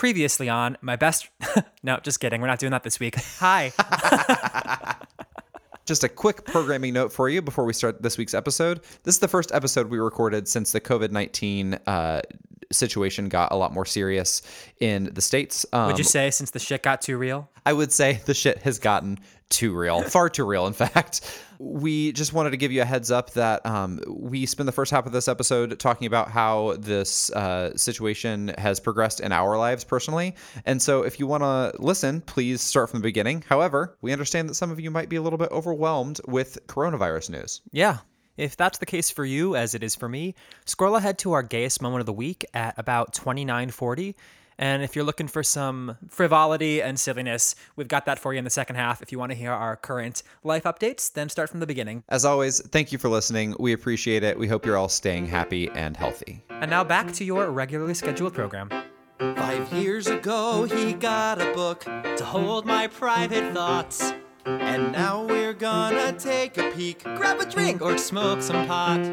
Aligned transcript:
previously 0.00 0.48
on 0.48 0.78
my 0.80 0.96
best. 0.96 1.28
no, 1.82 1.98
just 1.98 2.20
kidding. 2.20 2.40
We're 2.40 2.46
not 2.46 2.58
doing 2.58 2.70
that 2.70 2.84
this 2.84 2.98
week. 2.98 3.16
Hi. 3.38 3.70
Just 5.84 6.04
a 6.04 6.08
quick 6.08 6.46
programming 6.46 6.94
note 6.94 7.12
for 7.12 7.28
you 7.28 7.42
before 7.42 7.66
we 7.66 7.74
start 7.74 8.00
this 8.00 8.16
week's 8.16 8.32
episode. 8.32 8.80
This 9.02 9.16
is 9.16 9.18
the 9.18 9.28
first 9.28 9.52
episode 9.52 9.90
we 9.90 9.98
recorded 9.98 10.48
since 10.48 10.72
the 10.72 10.80
COVID 10.80 11.10
19 11.10 11.74
uh, 11.86 12.22
situation 12.72 13.28
got 13.28 13.52
a 13.52 13.56
lot 13.56 13.72
more 13.72 13.84
serious 13.84 14.42
in 14.80 15.10
the 15.12 15.20
States. 15.20 15.66
Um, 15.72 15.88
Would 15.88 15.98
you 15.98 16.04
say 16.04 16.30
since 16.30 16.50
the 16.50 16.58
shit 16.58 16.82
got 16.82 17.02
too 17.02 17.18
real? 17.18 17.50
I 17.66 17.72
would 17.72 17.92
say 17.92 18.20
the 18.24 18.34
shit 18.34 18.58
has 18.58 18.78
gotten 18.78 19.18
too 19.50 19.76
real, 19.76 20.02
far 20.10 20.30
too 20.30 20.46
real, 20.46 20.66
in 20.66 20.72
fact. 20.72 21.38
We 21.58 22.12
just 22.12 22.32
wanted 22.32 22.50
to 22.50 22.56
give 22.56 22.72
you 22.72 22.80
a 22.80 22.86
heads 22.86 23.10
up 23.10 23.32
that 23.32 23.66
um, 23.66 24.00
we 24.08 24.46
spend 24.46 24.66
the 24.66 24.72
first 24.72 24.90
half 24.90 25.04
of 25.04 25.12
this 25.12 25.28
episode 25.28 25.78
talking 25.78 26.06
about 26.06 26.30
how 26.30 26.76
this 26.78 27.30
uh, 27.32 27.76
situation 27.76 28.54
has 28.56 28.80
progressed 28.80 29.20
in 29.20 29.30
our 29.30 29.58
lives 29.58 29.84
personally. 29.84 30.36
And 30.64 30.80
so 30.80 31.02
if 31.02 31.20
you 31.20 31.26
want 31.26 31.42
to 31.42 31.72
listen, 31.78 32.22
please 32.22 32.62
start 32.62 32.88
from 32.88 33.00
the 33.00 33.04
beginning. 33.04 33.44
However, 33.46 33.98
we 34.00 34.12
understand 34.12 34.48
that 34.48 34.54
some 34.54 34.70
of 34.70 34.80
you 34.80 34.90
might 34.90 35.10
be 35.10 35.16
a 35.16 35.22
little 35.22 35.38
bit 35.38 35.50
overwhelmed 35.50 36.20
with 36.26 36.66
coronavirus 36.66 37.30
news. 37.30 37.60
Yeah. 37.72 37.98
If 38.36 38.56
that's 38.56 38.78
the 38.78 38.86
case 38.86 39.10
for 39.10 39.24
you, 39.24 39.56
as 39.56 39.74
it 39.74 39.82
is 39.82 39.94
for 39.94 40.08
me, 40.08 40.34
scroll 40.64 40.96
ahead 40.96 41.18
to 41.18 41.32
our 41.32 41.42
gayest 41.42 41.82
moment 41.82 42.00
of 42.00 42.06
the 42.06 42.12
week 42.12 42.44
at 42.54 42.74
about 42.78 43.12
2940. 43.12 44.16
And 44.60 44.82
if 44.82 44.94
you're 44.94 45.06
looking 45.06 45.26
for 45.26 45.42
some 45.42 45.96
frivolity 46.10 46.82
and 46.82 47.00
silliness, 47.00 47.54
we've 47.76 47.88
got 47.88 48.04
that 48.04 48.18
for 48.18 48.34
you 48.34 48.38
in 48.38 48.44
the 48.44 48.50
second 48.50 48.76
half. 48.76 49.00
If 49.00 49.10
you 49.10 49.18
want 49.18 49.32
to 49.32 49.36
hear 49.36 49.52
our 49.52 49.74
current 49.74 50.22
life 50.44 50.64
updates, 50.64 51.10
then 51.10 51.30
start 51.30 51.48
from 51.48 51.60
the 51.60 51.66
beginning. 51.66 52.04
As 52.10 52.26
always, 52.26 52.60
thank 52.68 52.92
you 52.92 52.98
for 52.98 53.08
listening. 53.08 53.56
We 53.58 53.72
appreciate 53.72 54.22
it. 54.22 54.38
We 54.38 54.48
hope 54.48 54.66
you're 54.66 54.76
all 54.76 54.90
staying 54.90 55.26
happy 55.26 55.70
and 55.70 55.96
healthy. 55.96 56.44
And 56.50 56.70
now 56.70 56.84
back 56.84 57.10
to 57.12 57.24
your 57.24 57.50
regularly 57.50 57.94
scheduled 57.94 58.34
program. 58.34 58.68
Five 59.18 59.72
years 59.72 60.08
ago, 60.08 60.64
he 60.64 60.92
got 60.92 61.40
a 61.40 61.52
book 61.54 61.80
to 61.80 62.24
hold 62.24 62.66
my 62.66 62.86
private 62.86 63.54
thoughts. 63.54 64.12
And 64.46 64.92
now 64.92 65.22
we're 65.22 65.52
gonna 65.52 66.12
take 66.12 66.56
a 66.56 66.70
peek, 66.70 67.02
grab 67.02 67.40
a 67.40 67.46
drink, 67.46 67.82
or 67.82 67.98
smoke 67.98 68.40
some 68.40 68.66
pot. 68.66 69.04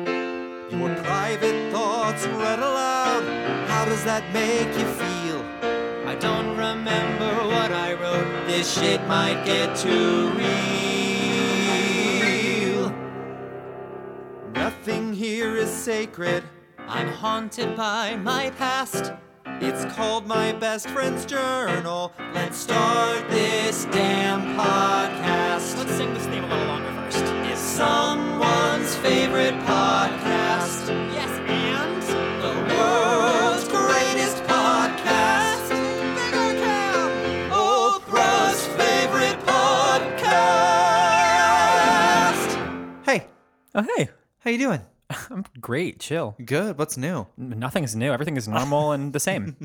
Your 0.71 0.95
private 1.03 1.71
thoughts 1.71 2.25
read 2.25 2.59
aloud. 2.59 3.23
How 3.67 3.85
does 3.85 4.03
that 4.05 4.23
make 4.33 4.67
you 4.77 4.85
feel? 4.85 5.43
I 6.07 6.15
don't 6.15 6.55
remember 6.57 7.33
what 7.47 7.71
I 7.71 7.93
wrote. 7.93 8.47
This 8.47 8.79
shit 8.79 9.05
might 9.07 9.43
get 9.45 9.75
too 9.75 10.29
real. 10.29 10.47
Nothing 14.53 15.13
here 15.13 15.57
is 15.57 15.69
sacred. 15.69 16.43
I'm 16.87 17.09
haunted 17.09 17.75
by 17.75 18.15
my 18.15 18.51
past. 18.51 19.11
It's 19.59 19.85
called 19.95 20.27
My 20.27 20.51
Best 20.53 20.87
Friend's 20.89 21.25
Journal. 21.25 22.13
Let's 22.33 22.57
start 22.57 23.27
this 23.29 23.85
damn 23.85 24.55
podcast. 24.57 25.77
Let's 25.77 25.91
sing 25.95 26.13
this 26.13 26.25
theme 26.25 26.43
a 26.43 26.47
little 26.47 26.65
longer 26.67 26.91
first. 26.93 27.23
It's 27.49 27.59
someone's 27.59 28.95
favorite 28.97 29.55
podcast. 29.65 30.87
Yes, 31.13 31.29
and 31.49 32.01
The 32.41 32.53
world's 32.75 33.67
greatest 33.67 34.37
podcast. 34.43 35.69
Bigger 35.69 36.53
Cam, 36.61 37.51
Oprah's 37.51 38.65
favorite 38.67 39.39
podcast. 39.45 39.57
Hey, 43.05 43.27
oh 43.75 43.81
hey, 43.95 44.09
how 44.39 44.49
you 44.51 44.57
doing? 44.59 44.81
I'm 45.37 45.45
great. 45.61 45.99
Chill. 45.99 46.35
Good. 46.43 46.79
What's 46.79 46.97
new? 46.97 47.27
Nothing's 47.37 47.95
new. 47.95 48.11
Everything 48.11 48.37
is 48.37 48.47
normal 48.47 48.91
and 48.91 49.13
the 49.13 49.19
same. 49.19 49.55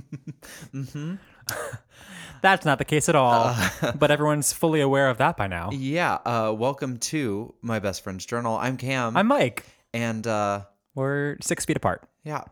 mm-hmm. 0.74 1.14
That's 2.42 2.66
not 2.66 2.76
the 2.76 2.84
case 2.84 3.08
at 3.08 3.14
all. 3.14 3.56
but 3.98 4.10
everyone's 4.10 4.52
fully 4.52 4.82
aware 4.82 5.08
of 5.08 5.16
that 5.18 5.38
by 5.38 5.46
now. 5.46 5.70
Yeah. 5.72 6.18
Uh, 6.26 6.52
welcome 6.54 6.98
to 6.98 7.54
My 7.62 7.78
Best 7.78 8.04
Friend's 8.04 8.26
Journal. 8.26 8.58
I'm 8.58 8.77
Cam. 8.77 9.16
I'm 9.16 9.27
Mike. 9.28 9.64
and 9.94 10.27
uh, 10.27 10.64
We're 10.94 11.38
six 11.40 11.64
feet 11.64 11.78
apart. 11.78 12.06
Yeah. 12.22 12.42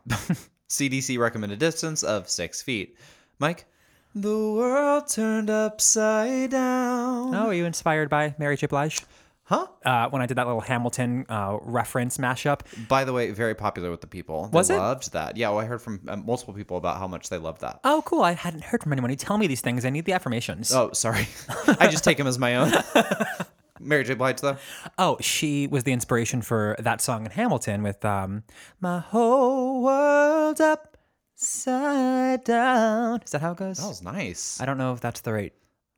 CDC 0.70 1.19
recommended 1.19 1.59
distance 1.59 2.03
of 2.03 2.26
six 2.30 2.62
feet. 2.62 2.97
Mike? 3.38 3.66
The 4.14 4.30
world 4.30 5.09
turned 5.09 5.50
upside 5.50 6.53
down. 6.53 7.34
Oh, 7.34 7.48
are 7.48 7.54
you 7.54 7.66
inspired 7.66 8.09
by 8.09 8.34
Mary 8.38 8.56
J. 8.56 8.66
Blige? 8.66 9.03
Huh? 9.50 9.66
Uh, 9.84 10.09
when 10.11 10.22
I 10.22 10.27
did 10.27 10.37
that 10.37 10.47
little 10.47 10.61
Hamilton 10.61 11.27
uh, 11.28 11.59
reference 11.62 12.19
mashup. 12.19 12.61
By 12.87 13.03
the 13.05 13.12
way, 13.12 13.33
very 13.33 13.56
popular 13.56 13.91
with 13.91 14.00
the 14.00 14.06
people. 14.06 14.47
They 14.47 14.56
Was 14.56 14.71
it? 14.71 14.77
loved 14.77 15.12
that. 15.12 15.37
Yeah, 15.37 15.49
well, 15.49 15.59
I 15.59 15.65
heard 15.65 15.83
from 15.83 16.00
uh, 16.06 16.15
multiple 16.15 16.55
people 16.55 16.77
about 16.77 16.99
how 16.99 17.09
much 17.09 17.31
they 17.31 17.37
loved 17.38 17.60
that. 17.62 17.81
Oh, 17.83 18.00
cool. 18.06 18.22
I 18.22 18.31
hadn't 18.31 18.62
heard 18.62 18.81
from 18.81 18.93
anyone. 18.93 19.10
You 19.10 19.16
tell 19.16 19.39
me 19.39 19.49
these 19.49 19.60
things. 19.60 19.84
I 19.84 19.91
need 19.91 20.05
the 20.05 20.12
affirmations. 20.12 20.72
Oh, 20.72 20.93
sorry. 20.93 21.27
I 21.81 21.89
just 21.89 22.05
take 22.05 22.16
them 22.16 22.28
as 22.28 22.39
my 22.39 22.55
own. 22.55 22.72
Mary 23.81 24.05
J. 24.05 24.15
Blige, 24.15 24.41
though? 24.41 24.56
Oh, 24.99 25.16
she 25.21 25.66
was 25.66 25.83
the 25.83 25.93
inspiration 25.93 26.43
for 26.43 26.77
that 26.78 27.00
song 27.00 27.25
in 27.25 27.33
Hamilton 27.33 27.83
with 27.83 28.05
um, 28.05 28.44
My 28.81 29.00
Whole 29.00 29.83
World's 29.83 30.60
Upside 30.60 32.44
Down. 32.44 33.21
Is 33.25 33.33
that 33.33 33.41
how 33.41 33.50
it 33.50 33.56
goes? 33.56 33.78
That 33.78 33.89
was 33.89 34.00
nice. 34.03 34.60
I 34.60 34.65
don't 34.66 34.78
know 34.78 34.93
if 34.93 35.00
that's 35.00 35.22
the 35.22 35.33
right 35.33 35.53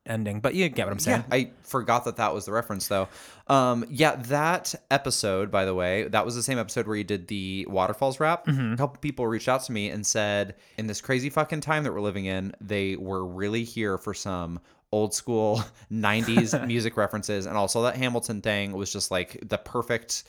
ending, 0.05 0.39
but 0.39 0.53
you 0.55 0.67
get 0.69 0.85
what 0.85 0.93
I'm 0.93 0.99
saying. 0.99 1.23
Yeah, 1.29 1.35
I 1.35 1.51
forgot 1.63 2.05
that 2.05 2.17
that 2.17 2.33
was 2.33 2.45
the 2.45 2.51
reference 2.51 2.87
though. 2.87 3.07
Um, 3.47 3.85
yeah, 3.89 4.15
that 4.15 4.73
episode, 4.91 5.51
by 5.51 5.65
the 5.65 5.73
way, 5.73 6.03
that 6.07 6.25
was 6.25 6.35
the 6.35 6.43
same 6.43 6.57
episode 6.57 6.87
where 6.87 6.95
you 6.95 7.03
did 7.03 7.27
the 7.27 7.65
waterfalls 7.69 8.19
rap. 8.19 8.47
A 8.73 8.77
couple 8.77 8.97
people 8.99 9.27
reached 9.27 9.49
out 9.49 9.63
to 9.63 9.71
me 9.71 9.89
and 9.89 10.05
said, 10.05 10.55
in 10.77 10.87
this 10.87 11.01
crazy 11.01 11.29
fucking 11.29 11.61
time 11.61 11.83
that 11.83 11.93
we're 11.93 12.01
living 12.01 12.25
in, 12.25 12.53
they 12.61 12.95
were 12.95 13.25
really 13.25 13.63
here 13.63 13.97
for 13.97 14.13
some 14.13 14.59
old 14.91 15.13
school 15.13 15.63
90s 15.91 16.67
music 16.67 16.95
references 16.95 17.45
and 17.47 17.57
also 17.57 17.81
that 17.81 17.95
Hamilton 17.95 18.41
thing 18.41 18.73
was 18.73 18.93
just 18.93 19.09
like 19.09 19.39
the 19.49 19.57
perfect 19.57 20.23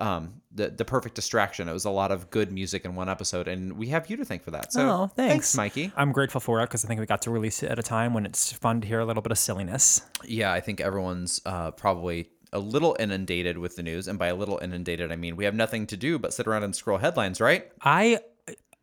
um 0.00 0.40
the 0.52 0.70
the 0.70 0.84
perfect 0.84 1.14
distraction. 1.14 1.68
It 1.68 1.72
was 1.72 1.84
a 1.84 1.90
lot 1.90 2.10
of 2.10 2.30
good 2.30 2.50
music 2.50 2.84
in 2.84 2.94
one 2.94 3.08
episode 3.08 3.48
and 3.48 3.74
we 3.74 3.88
have 3.88 4.08
you 4.10 4.16
to 4.16 4.24
thank 4.24 4.42
for 4.42 4.50
that. 4.52 4.72
So 4.72 4.88
Oh, 4.88 5.06
thanks. 5.14 5.54
Mikey. 5.56 5.92
I'm 5.96 6.12
grateful 6.12 6.40
for 6.40 6.60
it 6.60 6.64
because 6.64 6.84
I 6.84 6.88
think 6.88 7.00
we 7.00 7.06
got 7.06 7.22
to 7.22 7.30
release 7.30 7.62
it 7.62 7.70
at 7.70 7.78
a 7.78 7.82
time 7.82 8.14
when 8.14 8.24
it's 8.26 8.52
fun 8.52 8.80
to 8.80 8.88
hear 8.88 9.00
a 9.00 9.04
little 9.04 9.22
bit 9.22 9.32
of 9.32 9.38
silliness. 9.38 10.00
Yeah, 10.24 10.52
I 10.52 10.60
think 10.60 10.80
everyone's 10.80 11.40
uh, 11.46 11.70
probably 11.72 12.30
a 12.52 12.58
little 12.58 12.96
inundated 12.98 13.58
with 13.58 13.76
the 13.76 13.82
news. 13.82 14.08
And 14.08 14.18
by 14.18 14.28
a 14.28 14.34
little 14.34 14.58
inundated, 14.62 15.12
I 15.12 15.16
mean 15.16 15.36
we 15.36 15.44
have 15.44 15.54
nothing 15.54 15.86
to 15.88 15.96
do 15.96 16.18
but 16.18 16.32
sit 16.32 16.46
around 16.46 16.62
and 16.64 16.74
scroll 16.74 16.98
headlines, 16.98 17.40
right? 17.40 17.70
I 17.82 18.20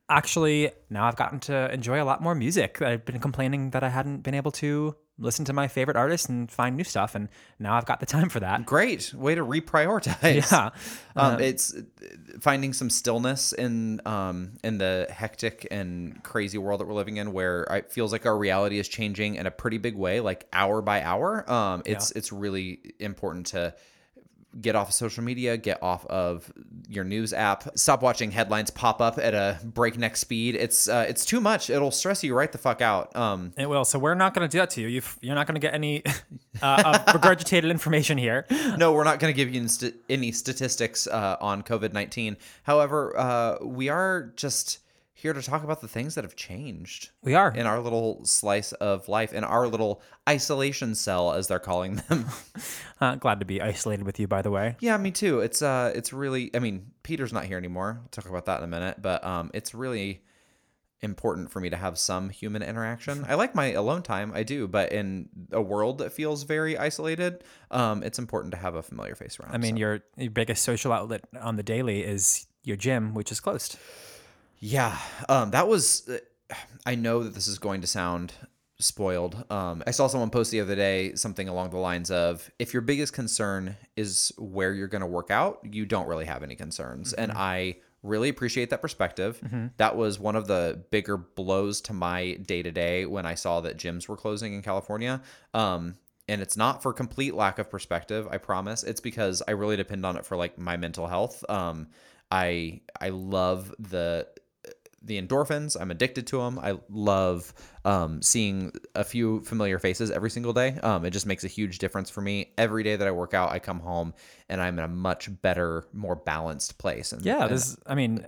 actually 0.09 0.71
now 0.89 1.05
I've 1.05 1.15
gotten 1.15 1.39
to 1.41 1.73
enjoy 1.73 2.01
a 2.01 2.05
lot 2.05 2.21
more 2.21 2.35
music. 2.35 2.81
I've 2.81 3.05
been 3.05 3.19
complaining 3.19 3.71
that 3.71 3.83
I 3.83 3.89
hadn't 3.89 4.21
been 4.21 4.35
able 4.35 4.51
to 4.51 4.95
listen 5.17 5.45
to 5.45 5.53
my 5.53 5.67
favorite 5.67 5.97
artists 5.97 6.27
and 6.27 6.51
find 6.51 6.75
new 6.75 6.83
stuff, 6.83 7.15
and 7.15 7.29
now 7.59 7.75
I've 7.75 7.85
got 7.85 7.99
the 7.99 8.05
time 8.05 8.29
for 8.29 8.39
that. 8.41 8.65
Great 8.65 9.13
way 9.13 9.35
to 9.35 9.45
reprioritize. 9.45 10.51
Yeah. 10.51 10.69
um, 11.15 11.39
it's 11.39 11.73
uh, 11.73 11.81
finding 12.41 12.73
some 12.73 12.89
stillness 12.89 13.53
in 13.53 14.01
um, 14.05 14.53
in 14.63 14.77
the 14.77 15.07
hectic 15.09 15.67
and 15.71 16.21
crazy 16.23 16.57
world 16.57 16.81
that 16.81 16.87
we're 16.87 16.93
living 16.93 17.17
in, 17.17 17.31
where 17.31 17.63
it 17.63 17.91
feels 17.91 18.11
like 18.11 18.25
our 18.25 18.37
reality 18.37 18.79
is 18.79 18.87
changing 18.87 19.35
in 19.35 19.45
a 19.45 19.51
pretty 19.51 19.77
big 19.77 19.95
way, 19.95 20.19
like 20.19 20.47
hour 20.51 20.81
by 20.81 21.01
hour. 21.01 21.49
Um, 21.51 21.83
it's 21.85 22.11
it's 22.11 22.31
really 22.31 22.79
important 22.99 23.47
to 23.47 23.73
get 24.61 24.75
off 24.75 24.89
of 24.89 24.93
social 24.93 25.23
media, 25.23 25.57
get 25.57 25.81
off 25.83 26.05
of 26.05 26.51
your 26.87 27.03
news 27.03 27.33
app, 27.33 27.77
stop 27.77 28.01
watching 28.01 28.31
headlines 28.31 28.69
pop 28.69 29.01
up 29.01 29.17
at 29.17 29.33
a 29.33 29.59
breakneck 29.63 30.15
speed. 30.15 30.55
It's 30.55 30.87
uh, 30.87 31.05
it's 31.07 31.25
too 31.25 31.41
much. 31.41 31.69
It'll 31.69 31.91
stress 31.91 32.23
you 32.23 32.33
right 32.35 32.51
the 32.51 32.57
fuck 32.57 32.81
out. 32.81 33.15
Um, 33.15 33.53
It 33.57 33.67
will. 33.69 33.85
So 33.85 33.99
we're 33.99 34.13
not 34.15 34.33
going 34.33 34.47
to 34.47 34.51
do 34.51 34.59
that 34.59 34.69
to 34.71 34.81
you. 34.81 34.87
You've, 34.87 35.17
you're 35.21 35.35
not 35.35 35.47
going 35.47 35.55
to 35.55 35.61
get 35.61 35.73
any 35.73 36.03
uh, 36.61 36.99
regurgitated 37.07 37.69
information 37.69 38.17
here. 38.17 38.45
no, 38.77 38.93
we're 38.93 39.03
not 39.03 39.19
going 39.19 39.33
to 39.33 39.35
give 39.35 39.53
you 39.53 39.67
st- 39.67 39.95
any 40.09 40.31
statistics 40.31 41.07
uh, 41.07 41.37
on 41.41 41.63
COVID 41.63 41.93
19. 41.93 42.37
However, 42.63 43.17
uh, 43.17 43.57
we 43.61 43.89
are 43.89 44.31
just 44.35 44.79
here 45.17 45.31
to 45.31 45.41
talk 45.41 45.63
about 45.63 45.79
the 45.79 45.87
things 45.87 46.15
that 46.15 46.25
have 46.25 46.35
changed 46.35 47.09
We 47.23 47.33
are. 47.35 47.49
in 47.55 47.65
our 47.65 47.79
little 47.79 48.23
slice 48.25 48.73
of 48.73 49.07
life, 49.07 49.31
in 49.33 49.45
our 49.45 49.65
little 49.67 50.01
isolation 50.27 50.93
cell, 50.93 51.31
as 51.31 51.47
they're 51.47 51.57
calling 51.59 51.95
them. 52.07 52.25
Uh, 53.01 53.15
glad 53.15 53.39
to 53.41 53.45
be 53.45 53.61
isolated 53.61 54.05
with 54.05 54.21
you, 54.21 54.27
by 54.27 54.41
the 54.41 54.49
way. 54.49 54.77
yeah, 54.79 54.95
me 54.95 55.11
too. 55.11 55.41
It's 55.41 55.61
uh, 55.61 55.91
it's 55.93 56.13
really. 56.13 56.49
I 56.55 56.59
mean, 56.59 56.91
Peter's 57.03 57.33
not 57.33 57.43
here 57.43 57.57
anymore. 57.57 57.99
We'll 57.99 58.07
talk 58.09 58.29
about 58.29 58.45
that 58.45 58.59
in 58.59 58.63
a 58.63 58.67
minute. 58.67 59.01
But 59.01 59.21
um, 59.25 59.51
it's 59.53 59.73
really 59.73 60.21
important 61.01 61.51
for 61.51 61.59
me 61.59 61.69
to 61.69 61.75
have 61.75 61.97
some 61.97 62.29
human 62.29 62.61
interaction. 62.63 63.25
I 63.29 63.35
like 63.35 63.53
my 63.53 63.73
alone 63.73 64.01
time, 64.01 64.31
I 64.33 64.43
do, 64.43 64.65
but 64.67 64.93
in 64.93 65.27
a 65.51 65.61
world 65.61 65.97
that 65.97 66.13
feels 66.13 66.43
very 66.43 66.77
isolated, 66.77 67.43
um, 67.69 68.01
it's 68.01 68.17
important 68.17 68.51
to 68.53 68.57
have 68.57 68.75
a 68.75 68.81
familiar 68.81 69.13
face 69.15 69.37
around. 69.39 69.53
I 69.53 69.57
mean, 69.57 69.75
so. 69.75 69.79
your, 69.79 69.99
your 70.15 70.31
biggest 70.31 70.63
social 70.63 70.93
outlet 70.93 71.25
on 71.39 71.57
the 71.57 71.63
daily 71.63 72.01
is 72.01 72.47
your 72.63 72.77
gym, 72.77 73.13
which 73.13 73.29
is 73.31 73.41
closed. 73.41 73.77
Yeah, 74.65 74.97
um, 75.29 75.51
that 75.51 75.67
was. 75.67 76.09
I 76.87 76.95
know 76.95 77.23
that 77.23 77.35
this 77.35 77.47
is 77.47 77.59
going 77.59 77.81
to 77.81 77.87
sound 77.87 78.33
spoiled. 78.79 79.45
Um, 79.51 79.83
I 79.85 79.91
saw 79.91 80.07
someone 80.07 80.31
post 80.31 80.49
the 80.49 80.59
other 80.59 80.75
day 80.75 81.13
something 81.13 81.47
along 81.47 81.69
the 81.69 81.77
lines 81.77 82.09
of, 82.09 82.49
"If 82.57 82.73
your 82.73 82.81
biggest 82.81 83.13
concern 83.13 83.77
is 83.95 84.33
where 84.39 84.73
you're 84.73 84.87
going 84.87 85.01
to 85.01 85.07
work 85.07 85.29
out, 85.29 85.59
you 85.71 85.85
don't 85.85 86.07
really 86.07 86.25
have 86.25 86.41
any 86.41 86.55
concerns." 86.55 87.13
And 87.13 87.31
I 87.31 87.75
really 88.01 88.27
appreciate 88.27 88.71
that 88.71 88.81
perspective. 88.81 89.39
That 89.77 89.95
was 89.97 90.17
one 90.17 90.35
of 90.35 90.47
the 90.47 90.83
bigger 90.89 91.17
blows 91.17 91.79
to 91.81 91.93
my 91.93 92.33
day 92.33 92.63
to 92.63 92.71
day 92.71 93.05
when 93.05 93.27
I 93.27 93.35
saw 93.35 93.61
that 93.61 93.77
gyms 93.77 94.07
were 94.07 94.17
closing 94.17 94.55
in 94.55 94.63
California. 94.63 95.21
Um, 95.53 95.93
and 96.27 96.41
it's 96.41 96.57
not 96.57 96.81
for 96.81 96.91
complete 96.91 97.35
lack 97.35 97.59
of 97.59 97.69
perspective, 97.69 98.27
I 98.31 98.39
promise. 98.39 98.81
It's 98.81 98.99
because 98.99 99.43
I 99.47 99.51
really 99.51 99.75
depend 99.75 100.07
on 100.07 100.17
it 100.17 100.25
for 100.25 100.35
like 100.35 100.57
my 100.57 100.75
mental 100.75 101.05
health. 101.05 101.45
Um, 101.47 101.89
I 102.31 102.81
I 102.99 103.09
love 103.09 103.71
the 103.77 104.27
the 105.05 105.21
endorphins. 105.21 105.79
I'm 105.79 105.91
addicted 105.91 106.27
to 106.27 106.39
them. 106.39 106.59
I 106.59 106.77
love 106.89 107.53
um, 107.85 108.21
seeing 108.21 108.71
a 108.95 109.03
few 109.03 109.41
familiar 109.41 109.79
faces 109.79 110.11
every 110.11 110.29
single 110.29 110.53
day. 110.53 110.77
Um, 110.81 111.05
it 111.05 111.11
just 111.11 111.25
makes 111.25 111.43
a 111.43 111.47
huge 111.47 111.77
difference 111.77 112.09
for 112.09 112.21
me. 112.21 112.53
Every 112.57 112.83
day 112.83 112.95
that 112.95 113.07
I 113.07 113.11
work 113.11 113.33
out, 113.33 113.51
I 113.51 113.59
come 113.59 113.79
home 113.79 114.13
and 114.49 114.61
I'm 114.61 114.77
in 114.79 114.85
a 114.85 114.89
much 114.89 115.29
better, 115.41 115.85
more 115.93 116.15
balanced 116.15 116.77
place. 116.77 117.11
And, 117.11 117.23
Yeah, 117.23 117.43
and 117.43 117.51
this. 117.51 117.77
I 117.85 117.95
mean, 117.95 118.25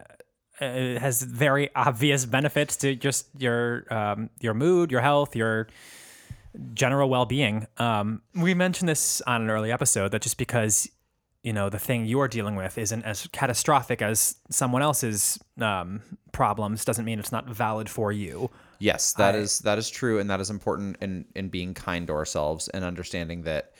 it 0.59 0.99
has 0.99 1.21
very 1.21 1.73
obvious 1.75 2.25
benefits 2.25 2.77
to 2.77 2.95
just 2.95 3.27
your 3.37 3.91
um, 3.93 4.29
your 4.39 4.53
mood, 4.53 4.91
your 4.91 5.01
health, 5.01 5.35
your 5.35 5.67
general 6.73 7.09
well 7.09 7.25
being. 7.25 7.67
Um, 7.77 8.21
we 8.33 8.53
mentioned 8.53 8.89
this 8.89 9.21
on 9.21 9.41
an 9.41 9.49
early 9.49 9.71
episode 9.71 10.11
that 10.11 10.21
just 10.21 10.37
because 10.37 10.89
you 11.47 11.53
know 11.53 11.69
the 11.69 11.79
thing 11.79 12.05
you're 12.05 12.27
dealing 12.27 12.57
with 12.57 12.77
isn't 12.77 13.05
as 13.05 13.25
catastrophic 13.31 14.01
as 14.01 14.35
someone 14.49 14.81
else's 14.81 15.39
um, 15.61 16.01
problems 16.33 16.83
doesn't 16.83 17.05
mean 17.05 17.19
it's 17.19 17.31
not 17.31 17.47
valid 17.47 17.89
for 17.89 18.11
you. 18.11 18.51
Yes, 18.79 19.13
that 19.13 19.33
is 19.33 19.59
that 19.59 19.77
is 19.77 19.89
true, 19.89 20.19
and 20.19 20.29
that 20.29 20.41
is 20.41 20.49
important 20.49 20.97
in 20.99 21.23
in 21.35 21.47
being 21.47 21.73
kind 21.73 22.05
to 22.07 22.13
ourselves 22.13 22.67
and 22.67 22.83
understanding 22.83 23.43
that 23.43 23.71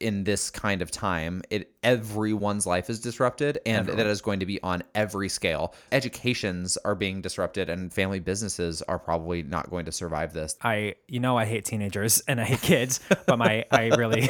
in 0.00 0.24
this 0.24 0.50
kind 0.50 0.82
of 0.82 0.90
time, 0.90 1.42
it 1.50 1.72
everyone's 1.82 2.66
life 2.66 2.90
is 2.90 3.00
disrupted, 3.00 3.58
and 3.64 3.86
that 3.86 4.06
is 4.06 4.20
going 4.20 4.40
to 4.40 4.46
be 4.46 4.60
on 4.62 4.82
every 4.94 5.28
scale. 5.28 5.74
Educations 5.92 6.76
are 6.78 6.94
being 6.94 7.20
disrupted, 7.20 7.68
and 7.68 7.92
family 7.92 8.18
businesses 8.18 8.82
are 8.82 8.98
probably 8.98 9.42
not 9.42 9.70
going 9.70 9.84
to 9.84 9.92
survive 9.92 10.32
this. 10.32 10.56
I, 10.62 10.96
you 11.06 11.20
know, 11.20 11.36
I 11.36 11.44
hate 11.44 11.64
teenagers 11.64 12.22
and 12.26 12.40
I 12.40 12.44
hate 12.44 12.62
kids, 12.62 13.00
but 13.26 13.38
my, 13.38 13.64
I 13.70 13.88
really, 13.88 14.28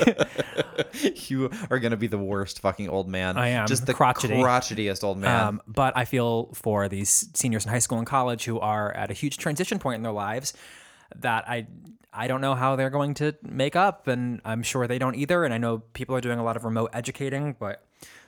you 1.29 1.51
are 1.71 1.79
going 1.79 1.93
to 1.93 1.97
be 1.97 2.09
the 2.09 2.19
worst 2.19 2.61
fucking 2.61 2.89
old 2.89 3.09
man. 3.09 3.37
I 3.37 3.49
am, 3.49 3.67
just 3.67 3.87
the 3.87 3.95
crotchety. 3.95 4.35
crotchetiest 4.35 5.05
old 5.05 5.19
man. 5.19 5.47
Um, 5.47 5.63
but 5.67 5.97
I 5.97 6.05
feel 6.05 6.51
for 6.55 6.89
these 6.89 7.29
seniors 7.35 7.65
in 7.65 7.71
high 7.71 7.79
school 7.79 7.99
and 7.99 8.07
college 8.07 8.45
who 8.45 8.59
are 8.61 8.93
at 8.93 9.11
a 9.11 9.15
huge 9.15 9.39
transition 9.39 9.79
point 9.79 9.97
in 9.97 10.03
their 10.03 10.13
lives 10.13 10.53
that 11.17 11.49
I 11.49 11.67
I 12.13 12.27
don't 12.27 12.41
know 12.41 12.55
how 12.55 12.77
they're 12.77 12.91
going 12.91 13.15
to 13.15 13.35
make 13.43 13.77
up, 13.77 14.09
and 14.09 14.41
I'm 14.45 14.63
sure 14.63 14.87
they 14.87 14.99
don't 14.99 15.15
either. 15.15 15.45
And 15.45 15.55
I 15.55 15.59
know 15.59 15.79
people 15.93 16.15
are 16.17 16.21
doing 16.21 16.39
a 16.39 16.45
lot 16.45 16.57
of 16.57 16.65
remote 16.65 16.91
educating, 16.93 17.55
but 17.59 17.85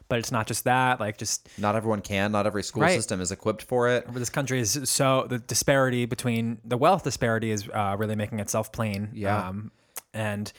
but 0.08 0.18
it's 0.18 0.30
not 0.30 0.46
just 0.46 0.64
that. 0.64 1.00
Like 1.00 1.16
just 1.18 1.48
not 1.58 1.74
everyone 1.74 2.00
can. 2.02 2.32
Not 2.32 2.46
every 2.46 2.62
school 2.62 2.82
Right. 2.82 2.94
system 2.96 3.20
is 3.20 3.32
equipped 3.32 3.62
for 3.62 3.88
it. 3.88 4.12
this 4.14 4.30
country 4.30 4.60
is 4.60 4.78
so 4.84 5.26
the 5.28 5.38
disparity 5.38 6.04
between 6.06 6.58
the 6.64 6.76
wealth 6.76 7.02
disparity 7.02 7.50
is 7.50 7.68
uh, 7.72 7.96
really 7.98 8.14
making 8.16 8.38
itself 8.40 8.70
plain. 8.72 9.10
Yeah. 9.14 9.48
um, 9.48 9.70
and 10.14 10.52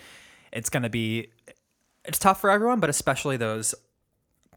it's 0.52 0.70
going 0.70 0.84
to 0.84 0.90
be 0.90 1.30
it's 2.06 2.20
tough 2.20 2.42
for 2.42 2.50
everyone, 2.50 2.80
but 2.80 2.90
especially 2.90 3.38
those 3.38 3.74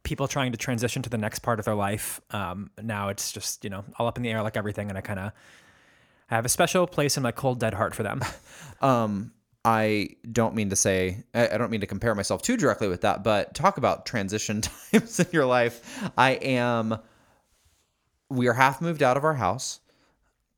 people 0.02 0.28
trying 0.28 0.52
to 0.52 0.58
transition 0.58 1.02
to 1.02 1.10
the 1.10 1.18
next 1.18 1.40
part 1.40 1.58
of 1.58 1.64
their 1.64 1.74
life. 1.74 2.20
Um, 2.30 2.70
now 2.82 3.08
it's 3.08 3.30
just 3.32 3.62
you 3.64 3.70
know 3.70 3.84
all 3.98 4.06
up 4.06 4.16
in 4.16 4.22
the 4.22 4.30
air 4.30 4.42
like 4.42 4.56
everything, 4.56 4.88
and 4.88 4.96
I 4.96 5.02
kind 5.02 5.18
of 5.20 5.32
have 6.26 6.44
a 6.44 6.48
special 6.48 6.86
place 6.86 7.16
in 7.16 7.22
my 7.22 7.32
cold 7.32 7.60
dead 7.60 7.74
heart 7.74 7.94
for 7.94 8.02
them. 8.02 8.20
Um, 8.82 9.32
I 9.64 10.10
don't 10.30 10.54
mean 10.54 10.68
to 10.68 10.76
say, 10.76 11.24
I 11.34 11.48
I 11.48 11.56
don't 11.56 11.70
mean 11.70 11.80
to 11.80 11.86
compare 11.86 12.14
myself 12.14 12.42
too 12.42 12.58
directly 12.58 12.88
with 12.88 13.00
that, 13.00 13.24
but 13.24 13.54
talk 13.54 13.78
about 13.78 14.04
transition 14.04 14.60
times 14.92 15.18
in 15.18 15.26
your 15.32 15.46
life. 15.46 16.10
I 16.18 16.32
am, 16.32 16.98
we 18.28 18.48
are 18.48 18.52
half 18.52 18.82
moved 18.82 19.02
out 19.02 19.16
of 19.16 19.24
our 19.24 19.32
house. 19.32 19.80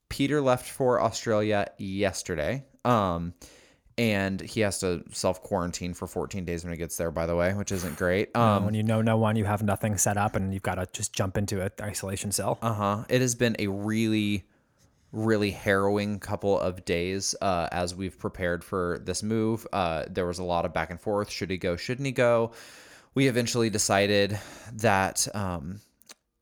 Peter 0.08 0.40
left 0.40 0.68
for 0.68 1.00
Australia 1.00 1.70
yesterday. 1.78 2.64
Um, 2.84 3.34
and 3.98 4.40
he 4.40 4.60
has 4.60 4.78
to 4.80 5.02
self 5.10 5.42
quarantine 5.42 5.92
for 5.92 6.06
14 6.06 6.44
days 6.44 6.64
when 6.64 6.72
he 6.72 6.78
gets 6.78 6.96
there, 6.96 7.10
by 7.10 7.26
the 7.26 7.34
way, 7.34 7.52
which 7.52 7.72
isn't 7.72 7.96
great. 7.96 8.30
Um, 8.38 8.64
when 8.64 8.74
you 8.74 8.84
know 8.84 9.02
no 9.02 9.16
one, 9.16 9.34
you 9.36 9.44
have 9.44 9.62
nothing 9.62 9.98
set 9.98 10.16
up, 10.16 10.36
and 10.36 10.54
you've 10.54 10.62
got 10.62 10.76
to 10.76 10.86
just 10.92 11.12
jump 11.12 11.36
into 11.36 11.60
an 11.60 11.70
isolation 11.80 12.30
cell. 12.30 12.58
Uh 12.62 12.72
huh. 12.72 13.04
It 13.08 13.20
has 13.20 13.34
been 13.34 13.56
a 13.58 13.66
really, 13.66 14.44
really 15.12 15.50
harrowing 15.50 16.18
couple 16.18 16.58
of 16.58 16.84
days 16.84 17.34
uh, 17.40 17.68
as 17.72 17.94
we've 17.94 18.18
prepared 18.18 18.62
for 18.62 19.00
this 19.04 19.22
move. 19.22 19.66
Uh, 19.72 20.04
there 20.08 20.26
was 20.26 20.38
a 20.38 20.44
lot 20.44 20.64
of 20.64 20.72
back 20.72 20.90
and 20.90 21.00
forth. 21.00 21.30
Should 21.30 21.50
he 21.50 21.56
go? 21.56 21.76
Shouldn't 21.76 22.06
he 22.06 22.12
go? 22.12 22.52
We 23.14 23.26
eventually 23.26 23.70
decided 23.70 24.38
that 24.74 25.26
um, 25.34 25.80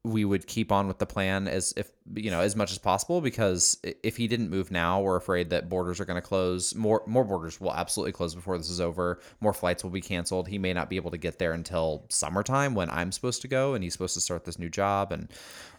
we 0.06 0.24
would 0.24 0.46
keep 0.46 0.70
on 0.70 0.86
with 0.86 0.98
the 0.98 1.06
plan 1.06 1.48
as 1.48 1.74
if 1.76 1.90
you 2.14 2.30
know 2.30 2.40
as 2.40 2.54
much 2.54 2.70
as 2.70 2.78
possible 2.78 3.20
because 3.20 3.78
if 3.82 4.16
he 4.16 4.28
didn't 4.28 4.50
move 4.50 4.70
now, 4.70 5.00
we're 5.00 5.16
afraid 5.16 5.50
that 5.50 5.68
borders 5.68 5.98
are 5.98 6.04
going 6.04 6.20
to 6.20 6.26
close. 6.26 6.74
More 6.74 7.02
more 7.06 7.24
borders 7.24 7.60
will 7.60 7.72
absolutely 7.72 8.12
close 8.12 8.34
before 8.34 8.56
this 8.56 8.70
is 8.70 8.80
over. 8.80 9.18
More 9.40 9.52
flights 9.52 9.82
will 9.82 9.90
be 9.90 10.00
canceled. 10.00 10.46
He 10.46 10.58
may 10.58 10.72
not 10.72 10.88
be 10.88 10.96
able 10.96 11.10
to 11.10 11.18
get 11.18 11.38
there 11.38 11.52
until 11.52 12.06
summertime 12.08 12.74
when 12.74 12.88
I'm 12.90 13.10
supposed 13.10 13.42
to 13.42 13.48
go 13.48 13.74
and 13.74 13.82
he's 13.82 13.92
supposed 13.92 14.14
to 14.14 14.20
start 14.20 14.44
this 14.44 14.58
new 14.58 14.68
job 14.68 15.10
and 15.10 15.28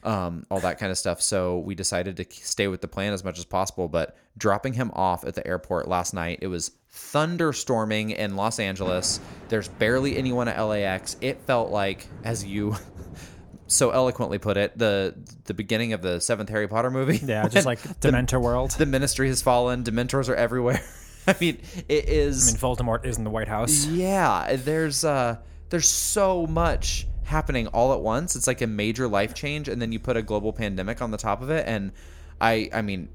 um, 0.03 0.45
all 0.51 0.59
that 0.59 0.77
kind 0.77 0.91
of 0.91 0.97
stuff. 0.97 1.21
So 1.21 1.59
we 1.59 1.73
decided 1.73 2.17
to 2.17 2.25
stay 2.29 2.67
with 2.67 2.81
the 2.81 2.87
plan 2.87 3.13
as 3.13 3.23
much 3.23 3.39
as 3.39 3.45
possible. 3.45 3.87
But 3.87 4.17
dropping 4.37 4.73
him 4.73 4.91
off 4.93 5.23
at 5.23 5.35
the 5.35 5.47
airport 5.47 5.87
last 5.87 6.13
night, 6.13 6.39
it 6.41 6.47
was 6.47 6.71
thunderstorming 6.93 8.15
in 8.15 8.35
Los 8.35 8.59
Angeles. 8.59 9.19
There's 9.47 9.69
barely 9.69 10.17
anyone 10.17 10.47
at 10.49 10.61
LAX. 10.61 11.15
It 11.21 11.39
felt 11.41 11.71
like, 11.71 12.07
as 12.23 12.43
you 12.43 12.75
so 13.67 13.91
eloquently 13.91 14.37
put 14.37 14.57
it, 14.57 14.77
the 14.77 15.15
the 15.45 15.53
beginning 15.53 15.93
of 15.93 16.01
the 16.01 16.19
seventh 16.19 16.49
Harry 16.49 16.67
Potter 16.67 16.89
movie. 16.89 17.17
Yeah, 17.23 17.47
just 17.47 17.65
like 17.65 17.79
Dementor 17.99 18.41
World. 18.41 18.71
the 18.71 18.85
Ministry 18.85 19.27
has 19.27 19.41
fallen. 19.41 19.83
Dementors 19.83 20.29
are 20.29 20.35
everywhere. 20.35 20.81
I 21.27 21.35
mean, 21.41 21.59
it 21.89 22.07
is. 22.07 22.47
I 22.47 22.51
mean, 22.51 22.59
Voldemort 22.59 23.05
is 23.05 23.17
in 23.17 23.23
the 23.23 23.29
White 23.29 23.49
House. 23.49 23.85
Yeah, 23.85 24.55
there's 24.55 25.03
uh 25.03 25.37
there's 25.69 25.89
so 25.89 26.47
much 26.47 27.07
happening 27.23 27.67
all 27.67 27.93
at 27.93 27.99
once. 27.99 28.35
It's 28.35 28.47
like 28.47 28.61
a 28.61 28.67
major 28.67 29.07
life 29.07 29.33
change 29.33 29.67
and 29.67 29.81
then 29.81 29.91
you 29.91 29.99
put 29.99 30.15
a 30.15 30.21
global 30.21 30.53
pandemic 30.53 31.01
on 31.01 31.11
the 31.11 31.17
top 31.17 31.41
of 31.41 31.49
it 31.49 31.67
and 31.67 31.91
I 32.39 32.69
I 32.73 32.81
mean 32.81 33.09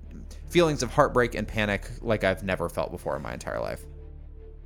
feelings 0.51 0.83
of 0.83 0.91
heartbreak 0.91 1.35
and 1.35 1.49
panic 1.49 1.89
like 2.03 2.25
I've 2.25 2.43
never 2.43 2.69
felt 2.69 2.91
before 2.91 3.17
in 3.17 3.23
my 3.23 3.33
entire 3.33 3.61
life. 3.61 3.83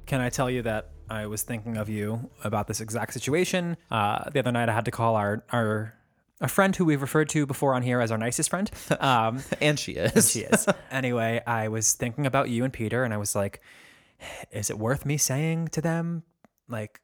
Can 0.07 0.21
I 0.21 0.31
tell 0.31 0.51
you 0.51 0.63
that 0.63 0.91
I 1.09 1.27
was 1.27 1.43
thinking 1.43 1.77
of 1.77 1.89
you 1.89 2.31
about 2.45 2.67
this 2.69 2.81
exact 2.81 3.13
situation? 3.13 3.77
Uh, 3.91 4.29
the 4.31 4.39
other 4.41 4.53
night, 4.53 4.69
I 4.69 4.73
had 4.75 4.85
to 4.87 4.91
call 4.91 5.17
our 5.17 5.45
our 5.53 5.95
a 6.41 6.49
friend 6.49 6.77
who 6.77 6.85
we've 6.85 7.01
referred 7.01 7.29
to 7.31 7.47
before 7.47 7.75
on 7.75 7.81
here 7.83 8.01
as 8.01 8.11
our 8.13 8.19
nicest 8.19 8.51
friend. 8.51 8.71
Um, 9.01 9.43
And 9.61 9.79
she 9.79 9.93
is. 9.93 10.31
she 10.33 10.41
is. 10.41 10.67
anyway, 10.91 11.43
I 11.47 11.69
was 11.69 11.95
thinking 11.95 12.27
about 12.27 12.51
you 12.51 12.63
and 12.65 12.73
Peter, 12.73 13.05
and 13.05 13.15
I 13.15 13.17
was 13.17 13.35
like, 13.35 13.63
is 14.51 14.69
it 14.71 14.79
worth 14.79 15.07
me 15.07 15.17
saying 15.17 15.69
to 15.69 15.81
them, 15.81 16.25
like, 16.69 17.01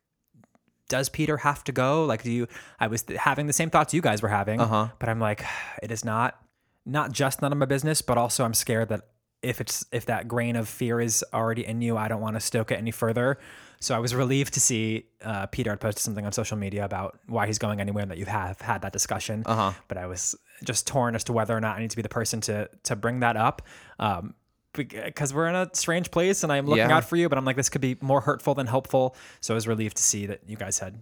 does 0.88 1.08
Peter 1.08 1.38
have 1.38 1.64
to 1.64 1.72
go? 1.72 2.04
Like, 2.04 2.22
do 2.22 2.30
you? 2.30 2.46
I 2.78 2.88
was 2.88 3.04
having 3.16 3.46
the 3.46 3.52
same 3.54 3.70
thoughts 3.70 3.94
you 3.94 4.02
guys 4.02 4.20
were 4.20 4.28
having, 4.28 4.60
Uh-huh. 4.60 4.88
but 4.98 5.08
I'm 5.08 5.20
like, 5.20 5.42
it 5.82 5.90
is 5.90 6.04
not 6.04 6.38
not 6.84 7.12
just 7.12 7.40
none 7.40 7.52
of 7.52 7.58
my 7.58 7.64
business, 7.66 8.02
but 8.02 8.18
also 8.18 8.44
I'm 8.44 8.54
scared 8.54 8.88
that 8.90 9.02
if 9.42 9.60
it's 9.60 9.86
if 9.92 10.04
that 10.06 10.28
grain 10.28 10.56
of 10.56 10.68
fear 10.68 11.00
is 11.00 11.24
already 11.32 11.64
in 11.64 11.80
you, 11.80 11.96
I 11.96 12.08
don't 12.08 12.20
want 12.20 12.36
to 12.36 12.40
stoke 12.40 12.70
it 12.70 12.74
any 12.78 12.90
further. 12.90 13.38
So 13.82 13.96
I 13.96 13.98
was 13.98 14.14
relieved 14.14 14.54
to 14.54 14.60
see 14.60 15.06
uh, 15.24 15.46
Peter 15.46 15.70
had 15.70 15.80
posted 15.80 16.02
something 16.02 16.24
on 16.24 16.30
social 16.32 16.56
media 16.56 16.84
about 16.84 17.18
why 17.26 17.46
he's 17.48 17.58
going 17.58 17.80
anywhere 17.80 18.02
and 18.02 18.10
that 18.12 18.18
you 18.18 18.26
have 18.26 18.60
had 18.60 18.82
that 18.82 18.92
discussion. 18.92 19.42
Uh-huh. 19.44 19.72
But 19.88 19.98
I 19.98 20.06
was 20.06 20.36
just 20.64 20.86
torn 20.86 21.16
as 21.16 21.24
to 21.24 21.32
whether 21.32 21.56
or 21.56 21.60
not 21.60 21.76
I 21.76 21.80
need 21.80 21.90
to 21.90 21.96
be 21.96 22.02
the 22.02 22.08
person 22.08 22.40
to 22.42 22.68
to 22.84 22.94
bring 22.96 23.20
that 23.20 23.36
up. 23.36 23.62
Um, 23.98 24.34
because 24.74 25.34
we're 25.34 25.48
in 25.48 25.54
a 25.54 25.68
strange 25.74 26.10
place 26.10 26.42
and 26.44 26.50
I'm 26.52 26.64
looking 26.66 26.88
Yeah. 26.88 26.96
out 26.96 27.04
for 27.04 27.16
you, 27.16 27.28
but 27.28 27.36
I'm 27.36 27.44
like, 27.44 27.56
this 27.56 27.68
could 27.68 27.82
be 27.82 27.98
more 28.00 28.22
hurtful 28.22 28.54
than 28.54 28.66
helpful. 28.66 29.14
So 29.42 29.52
I 29.52 29.56
was 29.56 29.68
relieved 29.68 29.98
to 29.98 30.02
see 30.02 30.24
that 30.26 30.40
you 30.46 30.56
guys 30.56 30.78
had 30.78 30.98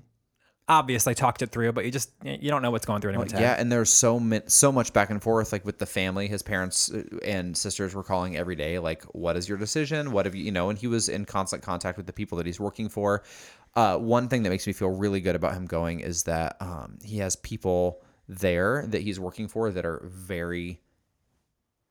obviously 0.71 1.15
talked 1.15 1.43
it 1.43 1.51
through, 1.51 1.73
but 1.73 1.85
you 1.85 1.91
just, 1.91 2.13
you 2.23 2.49
don't 2.49 2.63
know 2.63 2.71
what's 2.71 2.87
going 2.87 3.01
through 3.01 3.11
anyone's 3.11 3.33
head. 3.33 3.43
Yeah, 3.43 3.57
and 3.59 3.71
there's 3.71 3.91
so 3.91 4.21
mi- 4.21 4.41
so 4.47 4.71
much 4.71 4.93
back 4.93 5.11
and 5.11 5.21
forth, 5.21 5.53
like 5.53 5.65
with 5.65 5.79
the 5.79 5.87
family. 5.87 6.29
His 6.29 6.43
parents 6.43 6.93
uh, 6.93 7.03
and 7.25 7.57
sisters 7.57 7.95
were 7.95 8.05
calling 8.05 8.37
every 8.37 8.55
day, 8.55 8.79
like, 8.79 9.03
"What 9.13 9.37
is 9.37 9.49
your 9.49 9.59
decision? 9.59 10.13
What 10.13 10.27
have 10.27 10.35
you?" 10.35 10.45
You 10.45 10.53
know, 10.53 10.71
and 10.71 10.79
he 10.79 10.87
was 10.87 11.09
in 11.09 11.25
constant 11.25 11.63
contact 11.63 11.97
with 11.97 12.07
the 12.07 12.13
people 12.13 12.39
that 12.39 12.47
he's 12.47 12.61
working 12.61 12.89
for. 12.89 13.25
Uh, 13.75 13.99
one 13.99 14.29
thing 14.29 14.45
that 14.45 14.51
makes 14.51 14.67
me 14.67 14.73
feel 14.73 14.91
really 14.91 15.21
good 15.21 15.35
about 15.35 15.55
him 15.55 15.67
going 15.67 16.01
is 16.01 16.23
that 16.25 16.57
um, 16.61 16.99
he 17.05 17.19
has 17.19 17.37
people 17.37 18.01
there 18.29 18.85
that 18.87 19.03
he's 19.03 19.19
working 19.19 19.49
for 19.49 19.71
that 19.73 19.85
are 19.85 20.03
very 20.05 20.81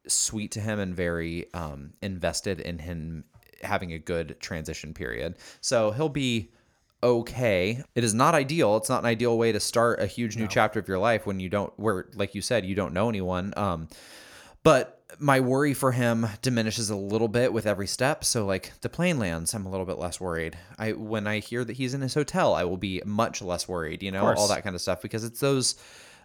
sweet 0.08 0.52
to 0.52 0.62
him 0.62 0.80
and 0.80 0.96
very 0.96 1.54
um, 1.54 1.92
invested 2.02 2.62
in 2.62 2.80
him 2.80 3.26
having 3.62 3.92
a 3.92 4.00
good 4.00 4.38
transition 4.40 4.94
period. 4.94 5.36
So 5.60 5.92
he'll 5.92 6.10
be 6.10 6.52
okay. 7.02 7.84
It 7.96 8.04
is 8.04 8.14
not 8.14 8.36
ideal. 8.36 8.78
It's 8.78 8.90
not 8.90 9.00
an 9.00 9.06
ideal 9.06 9.38
way 9.38 9.52
to 9.52 9.60
start 9.60 10.00
a 10.00 10.06
huge 10.06 10.38
new 10.38 10.48
chapter 10.48 10.80
of 10.80 10.88
your 10.88 11.00
life 11.00 11.26
when 11.26 11.40
you 11.40 11.50
don't, 11.50 11.72
where, 11.80 12.08
like 12.16 12.36
you 12.36 12.42
said, 12.42 12.66
you 12.66 12.76
don't 12.76 12.94
know 12.94 13.10
anyone. 13.10 13.54
Um, 13.58 13.88
but 14.64 15.02
my 15.18 15.40
worry 15.40 15.74
for 15.74 15.92
him 15.92 16.28
diminishes 16.42 16.90
a 16.90 16.96
little 16.96 17.28
bit 17.28 17.52
with 17.52 17.66
every 17.66 17.88
step. 17.88 18.24
So 18.24 18.46
like 18.46 18.74
the 18.82 18.90
plane 18.90 19.18
lands, 19.18 19.54
I'm 19.54 19.66
a 19.66 19.70
little 19.70 19.86
bit 19.86 19.98
less 19.98 20.20
worried. 20.20 20.58
I 20.78 20.92
when 20.94 21.26
I 21.28 21.40
hear 21.40 21.64
that 21.66 21.78
he's 21.78 21.94
in 21.94 22.02
his 22.02 22.14
hotel, 22.14 22.54
I 22.54 22.64
will 22.64 22.78
be 22.78 23.02
much 23.06 23.42
less 23.42 23.68
worried. 23.68 24.04
You 24.04 24.12
know, 24.12 24.26
all 24.26 24.48
that 24.50 24.64
kind 24.64 24.76
of 24.76 24.82
stuff 24.82 25.02
because 25.02 25.24
it's 25.24 25.40
those 25.40 25.76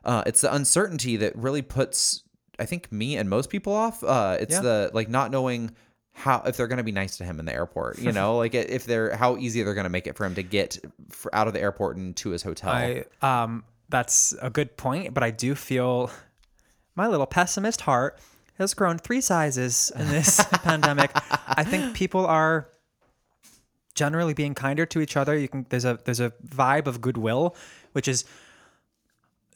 uh, 0.05 0.23
it's 0.27 0.43
the 0.43 0.55
uncertainty 0.55 1.17
that 1.17 1.35
really 1.37 1.63
puts 1.63 2.23
I 2.59 2.67
think 2.67 2.93
me 2.93 3.17
and 3.17 3.29
most 3.29 3.49
people 3.49 3.73
off. 3.73 4.05
Uh, 4.05 4.37
it's 4.39 4.55
Yeah. 4.55 4.61
the 4.61 4.91
like 4.93 5.09
not 5.09 5.31
knowing 5.31 5.71
how 6.15 6.43
if 6.47 6.57
they're 6.57 6.69
going 6.69 6.79
to 6.79 6.85
be 6.85 6.93
nice 6.93 7.17
to 7.19 7.25
him 7.25 7.39
in 7.39 7.45
the 7.45 7.53
airport. 7.53 7.99
You 7.99 8.13
know, 8.13 8.37
like 8.39 8.55
if 8.55 8.87
they're 8.87 9.15
how 9.17 9.37
easy 9.37 9.63
they're 9.63 9.75
going 9.75 9.85
to 9.85 9.91
make 9.91 10.07
it 10.07 10.17
for 10.17 10.25
him 10.25 10.35
to 10.37 10.43
get 10.43 10.79
f 11.11 11.27
out 11.33 11.47
of 11.47 11.53
the 11.53 11.61
airport 11.61 11.97
and 11.97 12.17
to 12.17 12.31
his 12.31 12.43
hotel. 12.43 12.71
I 12.71 13.05
um 13.21 13.65
that's 13.89 14.35
a 14.41 14.49
good 14.49 14.77
point, 14.77 15.13
but 15.13 15.23
I 15.23 15.31
do 15.31 15.55
feel 15.55 16.11
my 16.95 17.07
little 17.07 17.27
pessimist 17.27 17.83
heart 17.83 18.19
has 18.59 18.73
grown 18.73 18.99
three 18.99 19.21
sizes 19.21 19.93
in 19.97 20.09
this 20.09 20.43
pandemic. 20.63 21.11
I 21.49 21.65
think 21.65 21.95
people 21.95 22.25
are 22.25 22.69
generally 23.95 24.35
being 24.35 24.55
kinder 24.55 24.87
to 24.87 25.01
each 25.01 25.17
other. 25.17 25.37
You 25.37 25.49
can 25.49 25.67
there's 25.69 25.85
a 25.85 25.99
there's 26.05 26.21
a 26.21 26.33
vibe 26.47 26.87
of 26.87 27.01
goodwill, 27.01 27.57
which 27.93 28.09
is 28.09 28.25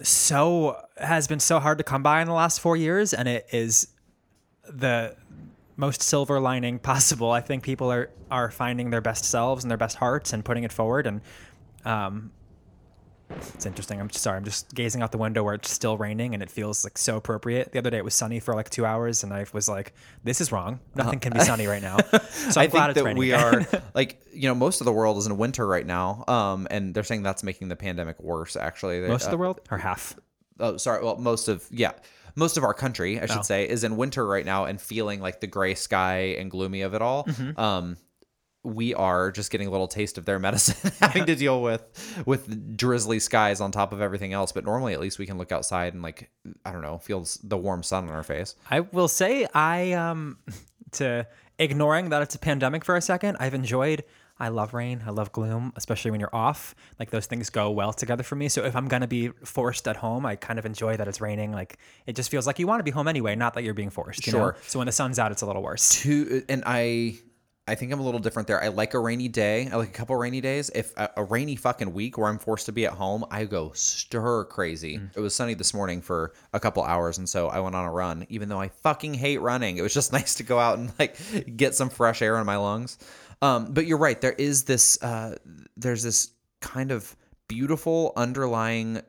so 0.03 0.81
has 0.97 1.27
been 1.29 1.41
so 1.41 1.61
hard 1.61 1.79
to 1.79 1.85
come 1.85 2.03
by 2.03 2.21
in 2.21 2.27
the 2.27 2.35
last 2.35 2.61
four 2.61 2.77
years, 2.77 3.15
and 3.15 3.29
it 3.29 3.47
is 3.53 3.89
the 4.69 5.17
most 5.79 6.03
silver 6.03 6.39
lining 6.41 6.79
possible. 6.93 7.31
I 7.31 7.41
think 7.41 7.63
people 7.63 7.91
are 7.91 8.11
are 8.31 8.51
finding 8.51 8.91
their 8.91 9.01
best 9.01 9.25
selves 9.25 9.65
and 9.65 9.71
their 9.71 9.79
best 9.79 9.97
hearts 9.97 10.35
and 10.35 10.45
putting 10.45 10.65
it 10.65 10.73
forward, 10.73 11.07
and 11.07 11.23
um, 11.87 12.33
it's 13.55 13.67
interesting. 13.67 14.01
I'm 14.01 14.09
sorry. 14.11 14.39
I'm 14.39 14.45
just 14.45 14.75
gazing 14.75 15.03
out 15.03 15.13
the 15.13 15.19
window 15.19 15.43
where 15.43 15.55
it's 15.55 15.71
still 15.71 15.99
raining 15.99 16.33
and 16.33 16.43
it 16.43 16.51
feels 16.51 16.83
like 16.85 16.97
so 16.97 17.17
appropriate. 17.17 17.73
The 17.73 17.79
other 17.79 17.91
day 17.91 17.99
it 17.99 18.05
was 18.05 18.15
sunny 18.15 18.41
for 18.41 18.55
like 18.55 18.71
two 18.71 18.85
hours, 18.87 19.23
and 19.23 19.33
I 19.33 19.45
was 19.53 19.69
like, 19.69 19.95
"This 20.25 20.41
is 20.41 20.51
wrong. 20.51 20.81
Nothing 20.95 21.21
can 21.21 21.33
be 21.33 21.41
sunny 21.41 21.67
right 21.67 21.83
now." 21.83 21.99
So 22.49 22.61
I'm 22.63 22.65
I 22.65 22.67
glad 22.69 22.95
think 22.95 22.97
it's 22.97 23.05
that 23.05 23.17
we 23.17 23.33
are 23.33 23.67
like 23.95 24.23
you 24.33 24.49
know 24.49 24.55
most 24.55 24.81
of 24.81 24.85
the 24.87 24.93
world 24.93 25.19
is 25.19 25.27
in 25.27 25.37
winter 25.37 25.67
right 25.67 25.85
now, 25.87 26.25
um, 26.29 26.67
and 26.71 26.95
they're 26.95 27.05
saying 27.05 27.23
that's 27.23 27.43
making 27.43 27.69
the 27.69 27.77
pandemic 27.77 28.19
worse. 28.23 28.57
Actually, 28.57 29.01
They- 29.01 29.09
most 29.09 29.23
of 29.25 29.29
uh, 29.29 29.31
the 29.33 29.39
world 29.39 29.61
or 29.71 29.77
half. 29.79 30.17
oh 30.61 30.77
sorry 30.79 31.05
well 31.05 31.17
most 31.19 31.49
of 31.49 31.67
yeah 31.71 31.93
most 32.39 32.57
of 32.57 32.65
our 32.65 32.75
country 32.75 33.19
i 33.21 33.27
should 33.27 33.39
Oh. 33.39 33.43
say 33.43 33.69
is 33.69 33.85
in 33.85 33.97
winter 33.97 34.27
right 34.27 34.47
now 34.47 34.65
and 34.65 34.81
feeling 34.81 35.21
like 35.21 35.41
the 35.41 35.47
gray 35.47 35.75
sky 35.75 36.37
and 36.39 36.51
gloomy 36.51 36.83
of 36.83 36.95
it 36.95 37.03
all 37.03 37.25
Mm-hmm. 37.25 37.59
um 37.61 37.97
we 38.65 38.93
are 38.93 39.31
just 39.31 39.51
getting 39.53 39.69
a 39.69 39.71
little 39.71 39.87
taste 39.89 40.19
of 40.19 40.25
their 40.25 40.39
medicine 40.47 40.93
having 41.01 41.27
to 41.27 41.35
deal 41.37 41.63
with 41.63 41.83
with 42.27 42.77
drizzly 42.77 43.19
skies 43.19 43.61
on 43.61 43.71
top 43.73 43.93
of 43.93 44.01
everything 44.01 44.33
else 44.33 44.53
but 44.53 44.65
normally 44.65 44.93
at 44.95 45.01
least 45.01 45.19
we 45.19 45.27
can 45.27 45.39
look 45.39 45.53
outside 45.53 45.95
and 45.95 46.03
like 46.03 46.31
i 46.65 46.73
don't 46.73 46.83
know 46.83 46.99
feels 46.99 47.39
the 47.45 47.57
warm 47.57 47.83
sun 47.83 48.05
on 48.09 48.11
our 48.15 48.23
face 48.25 48.55
I 48.71 48.81
will 48.81 49.09
say 49.09 49.47
I 49.55 49.93
um 49.93 50.39
to 50.93 51.27
ignoring 51.59 52.11
that 52.11 52.23
it's 52.23 52.35
a 52.35 52.39
pandemic 52.39 52.85
for 52.85 52.95
a 52.97 53.03
second, 53.03 53.37
I've 53.41 53.53
enjoyed 53.55 54.05
I 54.41 54.49
love 54.49 54.73
rain, 54.75 55.03
I 55.07 55.11
love 55.11 55.33
gloom, 55.33 55.73
especially 55.77 56.11
when 56.11 56.21
you're 56.21 56.35
off. 56.35 56.75
Like 56.99 57.11
those 57.11 57.27
things 57.27 57.51
go 57.51 57.71
well 57.71 57.93
together 57.93 58.23
for 58.23 58.37
me. 58.37 58.49
So 58.49 58.65
if 58.65 58.77
I'm 58.77 58.87
gonna 58.89 59.09
be 59.09 59.29
forced 59.45 59.89
at 59.89 59.97
home, 59.97 60.25
I 60.25 60.37
kind 60.37 60.59
of 60.59 60.67
enjoy 60.67 60.97
that 60.97 61.09
it's 61.09 61.21
raining. 61.21 61.53
Like 61.53 61.79
it 62.07 62.15
just 62.15 62.31
feels 62.31 62.47
like 62.47 62.59
you 62.59 62.67
want 62.67 62.81
to 62.81 62.85
be 62.85 62.91
home 62.91 63.09
anyway, 63.09 63.35
not 63.35 63.55
that 63.55 63.65
you're 63.65 63.75
being 63.75 63.91
forced. 63.91 64.27
You 64.27 64.31
Sure. 64.33 64.53
Know? 64.53 64.59
So 64.67 64.79
when 64.79 64.87
the 64.87 64.93
sun's 64.93 65.19
out, 65.19 65.33
it's 65.33 65.43
a 65.43 65.47
little 65.47 65.63
worse. 65.63 65.89
two 65.89 66.43
uh, 66.49 66.53
and 66.53 66.63
i 66.67 67.19
i 67.69 67.75
think 67.75 67.93
i'm 67.93 68.01
a 68.01 68.03
little 68.03 68.21
different 68.21 68.49
there. 68.49 68.63
I 68.63 68.69
like 68.69 68.95
a 68.95 68.99
rainy 68.99 69.29
day. 69.29 69.69
I 69.71 69.77
like 69.77 69.89
a 69.89 69.93
couple 69.93 70.17
rainy 70.17 70.41
days. 70.41 70.71
If 70.75 70.97
a, 70.97 71.11
a 71.19 71.25
rainy 71.25 71.57
fucking 71.57 71.93
week 71.93 72.19
where 72.19 72.29
i'm 72.29 72.39
forced 72.39 72.67
to 72.67 72.73
be 72.73 72.87
at 72.87 72.93
home 72.93 73.25
i 73.31 73.45
go 73.45 73.73
stir 73.75 74.45
crazy. 74.45 75.01
It 75.15 75.21
was 75.21 75.35
sunny 75.35 75.55
this 75.55 75.73
morning 75.75 76.01
for 76.03 76.33
a 76.53 76.61
couple 76.61 76.83
hours 76.83 77.19
and 77.19 77.29
so 77.29 77.49
i 77.49 77.61
went 77.61 77.77
on 77.77 77.85
a 77.85 77.93
run 77.93 78.27
even 78.29 78.49
though 78.49 78.61
i 78.61 78.69
fucking 78.69 79.15
hate 79.15 79.41
running. 79.41 79.77
It 79.77 79.83
was 79.83 79.95
just 79.95 80.13
nice 80.19 80.35
to 80.37 80.43
go 80.43 80.59
out 80.59 80.79
and 80.79 80.93
like 80.99 81.17
get 81.57 81.75
some 81.75 81.91
fresh 81.91 82.23
air 82.23 82.37
in 82.39 82.47
my 82.47 82.57
lungs. 82.57 82.99
Um 83.43 83.73
but 83.73 83.87
you're 83.87 83.99
right. 83.99 84.21
There 84.21 84.33
is 84.33 84.65
this 84.65 85.01
uh 85.03 85.37
there's 85.77 86.03
this 86.03 86.31
kind 86.61 86.91
of 86.91 87.15
beautiful 87.49 88.13
underlying 88.17 89.01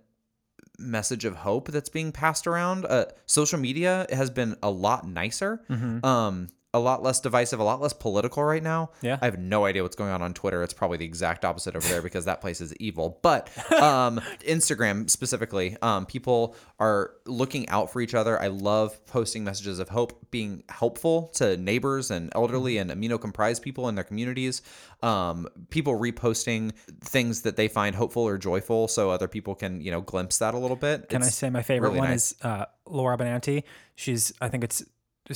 message 0.78 1.26
of 1.26 1.36
hope 1.36 1.68
that's 1.70 1.90
being 1.90 2.12
passed 2.12 2.48
around. 2.48 2.86
Uh, 2.86 3.06
social 3.26 3.60
media 3.60 4.08
has 4.12 4.30
been 4.30 4.56
a 4.64 4.70
lot 4.70 5.06
nicer, 5.08 5.62
um, 6.06 6.48
a 6.74 6.80
lot 6.80 7.02
less 7.02 7.20
divisive, 7.20 7.60
a 7.60 7.64
lot 7.64 7.82
less 7.82 7.94
political 7.94 8.44
right 8.44 8.62
now. 8.62 8.92
Yeah. 9.02 9.18
I 9.22 9.26
have 9.26 9.40
no 9.40 9.66
idea 9.66 9.82
what's 9.82 9.96
going 9.96 10.12
on 10.12 10.22
on 10.22 10.36
Twitter. 10.36 10.62
It's 10.62 10.74
probably 10.74 10.98
the 10.98 11.06
exact 11.06 11.44
opposite 11.44 11.76
over 11.76 11.88
there 11.88 12.04
because 12.04 12.26
that 12.26 12.42
place 12.42 12.62
is 12.62 12.76
evil. 12.76 13.18
But 13.24 13.50
um, 13.82 14.20
Instagram 14.48 15.10
specifically, 15.10 15.78
um, 15.82 16.06
people 16.06 16.56
are 16.80 17.16
looking 17.26 17.68
out 17.70 17.92
for 17.92 18.02
each 18.02 18.14
other. 18.14 18.40
I 18.40 18.48
love 18.48 19.04
posting 19.08 19.44
messages 19.44 19.80
of 19.80 19.90
hope, 19.90 20.30
being 20.30 20.64
helpful 20.70 21.30
to 21.36 21.58
neighbors 21.58 22.12
and 22.12 22.32
elderly 22.36 22.78
and 22.78 22.92
immunocompromised 22.92 23.64
people 23.64 23.90
in 23.90 23.96
their 23.96 24.04
communities. 24.04 24.62
Um, 25.02 25.48
people 25.72 25.98
reposting 25.98 26.74
things 27.02 27.42
that 27.42 27.56
they 27.56 27.68
find 27.68 27.96
hopeful 27.96 28.24
or 28.24 28.38
joyful, 28.38 28.88
so 28.88 29.10
other 29.10 29.28
people 29.28 29.56
can 29.56 29.82
you 29.82 29.90
know 29.92 30.02
glimpse 30.02 30.38
that 30.38 30.54
a 30.54 30.58
little 30.58 30.76
bit. 30.76 31.10
Can 31.10 31.24
I 31.24 31.28
say 31.28 31.50
my 31.50 31.64
favorite 31.64 31.90
really 31.90 32.00
one 32.00 32.10
nice. 32.10 32.34
is 32.34 32.42
uh, 32.44 32.66
Laura 32.86 33.18
Benanti. 33.18 33.64
She's 33.96 34.34
I 34.42 34.50
think 34.50 34.64
it's 34.64 34.84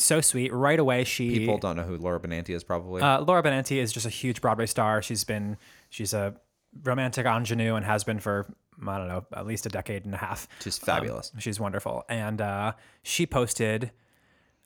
so 0.01 0.21
sweet. 0.21 0.51
Right 0.51 0.79
away, 0.79 1.03
she 1.03 1.29
People 1.39 1.57
don't 1.57 1.75
know 1.75 1.83
who 1.83 1.97
Laura 1.97 2.19
Benanti 2.19 2.55
is 2.55 2.63
probably. 2.63 3.01
Uh, 3.01 3.21
Laura 3.21 3.43
Benanti 3.43 3.77
is 3.77 3.93
just 3.93 4.05
a 4.05 4.09
huge 4.09 4.41
Broadway 4.41 4.65
star. 4.65 5.01
She's 5.01 5.23
been 5.23 5.57
she's 5.89 6.13
a 6.13 6.35
romantic 6.83 7.25
ingenue 7.25 7.75
and 7.75 7.85
has 7.85 8.03
been 8.03 8.19
for 8.19 8.47
I 8.87 8.97
don't 8.97 9.07
know 9.07 9.25
at 9.33 9.45
least 9.45 9.65
a 9.65 9.69
decade 9.69 10.05
and 10.05 10.13
a 10.13 10.17
half. 10.17 10.47
She's 10.61 10.77
fabulous. 10.77 11.31
Um, 11.33 11.39
she's 11.39 11.59
wonderful, 11.59 12.03
and 12.09 12.41
uh, 12.41 12.73
she 13.03 13.25
posted 13.25 13.91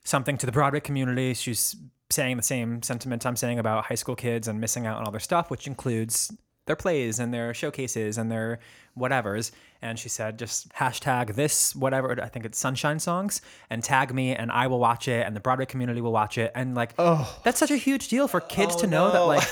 something 0.04 0.38
to 0.38 0.46
the 0.46 0.52
Broadway 0.52 0.80
community. 0.80 1.34
She's 1.34 1.76
saying 2.10 2.38
the 2.38 2.44
same 2.44 2.82
sentiment 2.82 3.26
I'm 3.26 3.36
saying 3.36 3.60
about 3.60 3.86
high 3.86 3.96
school 3.96 4.16
kids 4.16 4.48
and 4.48 4.62
missing 4.62 4.86
out 4.86 4.98
on 4.98 5.06
all 5.06 5.12
their 5.12 5.20
stuff, 5.20 5.52
which 5.52 5.68
includes 5.68 6.32
their 6.66 6.76
plays 6.76 7.20
and 7.20 7.34
their 7.34 7.54
showcases 7.54 8.18
and 8.18 8.32
their 8.32 8.60
whatevers. 8.98 9.52
And 9.82 10.00
she 10.00 10.10
said, 10.10 10.40
just 10.40 10.70
hashtag 10.74 11.36
this, 11.36 11.76
whatever, 11.76 12.18
I 12.22 12.28
think 12.30 12.46
it's 12.46 12.58
Sunshine 12.58 13.00
Songs, 13.00 13.42
and 13.70 13.84
tag 13.84 14.12
me, 14.14 14.36
and 14.36 14.52
I 14.52 14.66
will 14.68 14.80
watch 14.80 15.08
it, 15.08 15.26
and 15.26 15.36
the 15.36 15.40
Broadway 15.40 15.68
community 15.68 16.02
will 16.02 16.12
watch 16.12 16.38
it. 16.40 16.52
And 16.56 16.74
like, 16.74 16.94
oh, 16.98 17.40
that's 17.44 17.60
such 17.60 17.70
a 17.72 17.78
huge 17.78 18.08
deal 18.08 18.28
for 18.28 18.40
kids 18.42 18.76
to 18.78 18.88
know 18.88 19.12
that, 19.12 19.20
like, 19.20 19.48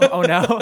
oh 0.12 0.22
no. 0.34 0.60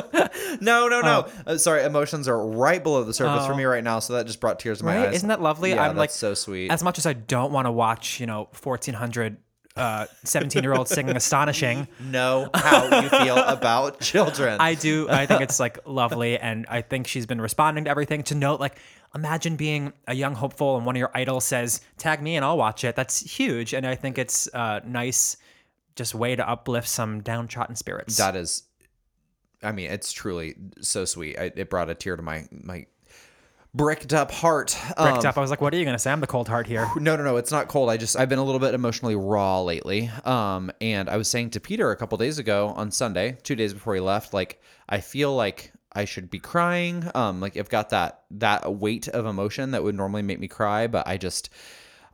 no, 0.60 0.88
no, 0.88 1.00
no. 1.02 1.28
Uh, 1.46 1.56
sorry, 1.56 1.84
emotions 1.84 2.26
are 2.26 2.44
right 2.44 2.82
below 2.82 3.04
the 3.04 3.14
surface 3.14 3.46
for 3.46 3.54
me 3.54 3.64
right 3.64 3.84
now, 3.84 4.00
so 4.00 4.14
that 4.14 4.26
just 4.26 4.40
brought 4.40 4.58
tears 4.58 4.78
to 4.78 4.84
my 4.84 4.96
Oh. 4.96 5.00
Right? 5.00 5.08
eyes. 5.10 5.14
Isn't 5.16 5.28
that 5.28 5.40
lovely? 5.40 5.70
Yeah, 5.70 5.88
I'm 5.88 5.96
like 5.96 6.10
so 6.10 6.34
sweet. 6.34 6.70
As 6.70 6.82
much 6.82 6.98
as 6.98 7.06
I 7.06 7.12
don't 7.12 7.52
want 7.52 7.66
to 7.66 7.72
watch, 7.72 8.18
you 8.18 8.26
know, 8.26 8.48
1400 8.62 9.36
uh 9.76 10.06
17 10.24 10.62
year 10.62 10.72
old 10.74 10.88
singing 10.88 11.16
astonishing. 11.16 11.86
Know 12.00 12.48
how 12.54 13.00
you 13.02 13.08
feel 13.08 13.36
about 13.36 14.00
children. 14.00 14.58
i 14.60 14.74
do. 14.74 15.08
I 15.08 15.26
think 15.26 15.42
it's 15.42 15.60
like 15.60 15.78
lovely 15.86 16.38
and 16.38 16.66
i 16.68 16.80
think 16.82 17.06
she's 17.06 17.26
been 17.26 17.40
responding 17.40 17.84
to 17.84 17.90
everything. 17.90 18.22
To 18.24 18.34
note 18.34 18.60
like 18.60 18.78
imagine 19.14 19.56
being 19.56 19.92
a 20.06 20.14
young 20.14 20.34
hopeful 20.34 20.76
and 20.76 20.84
one 20.86 20.96
of 20.96 21.00
your 21.00 21.10
idols 21.14 21.44
says 21.44 21.80
tag 21.98 22.22
me 22.22 22.36
and 22.36 22.44
i'll 22.44 22.58
watch 22.58 22.84
it. 22.84 22.96
That's 22.96 23.20
huge 23.20 23.74
and 23.74 23.86
i 23.86 23.94
think 23.94 24.18
it's 24.18 24.48
a 24.54 24.82
nice 24.84 25.36
just 25.94 26.14
way 26.14 26.36
to 26.36 26.48
uplift 26.48 26.88
some 26.88 27.22
downtrodden 27.22 27.74
spirits. 27.74 28.18
That 28.18 28.36
is, 28.36 28.64
I 29.62 29.72
mean, 29.72 29.90
it's 29.90 30.12
truly 30.12 30.54
so 30.82 31.06
sweet. 31.06 31.38
I, 31.38 31.50
it 31.56 31.70
brought 31.70 31.88
a 31.88 31.94
tear 31.94 32.16
to 32.16 32.22
my 32.22 32.46
my 32.50 32.86
bricked 33.76 34.12
up 34.14 34.30
heart. 34.30 34.76
Bricked 34.96 34.98
Um, 34.98 35.26
up 35.26 35.36
i 35.36 35.40
was 35.40 35.50
like 35.50 35.60
what 35.60 35.74
are 35.74 35.76
you 35.76 35.84
gonna 35.84 35.98
say 35.98 36.10
i'm 36.10 36.20
the 36.20 36.26
cold 36.26 36.48
heart 36.48 36.66
here 36.66 36.88
No, 36.96 37.16
no, 37.16 37.24
no. 37.24 37.36
It's 37.36 37.52
not 37.52 37.68
cold. 37.68 37.90
I 37.90 37.96
just 37.96 38.16
I've 38.18 38.28
been 38.28 38.38
a 38.38 38.44
little 38.44 38.58
bit 38.60 38.74
emotionally 38.74 39.14
raw 39.16 39.60
lately. 39.60 40.10
Um, 40.24 40.70
and 40.80 41.08
I 41.08 41.16
was 41.16 41.28
saying 41.28 41.50
to 41.50 41.60
Peter 41.60 41.90
a 41.90 41.96
couple 41.96 42.16
days 42.18 42.38
ago 42.38 42.68
on 42.68 42.90
Sunday, 42.90 43.36
two 43.42 43.54
days 43.54 43.72
before 43.74 43.94
he 43.94 44.00
left, 44.00 44.32
like 44.34 44.60
I 44.88 45.00
feel 45.00 45.34
like 45.34 45.72
I 45.92 46.04
should 46.04 46.30
be 46.30 46.38
crying. 46.38 47.08
Um, 47.14 47.40
like 47.40 47.56
I've 47.56 47.68
got 47.68 47.90
that 47.90 48.22
that 48.32 48.74
weight 48.74 49.08
of 49.08 49.26
emotion 49.26 49.72
that 49.72 49.82
would 49.82 49.94
normally 49.94 50.22
make 50.22 50.38
me 50.40 50.48
cry, 50.48 50.86
but 50.86 51.06
I 51.06 51.16
just 51.16 51.50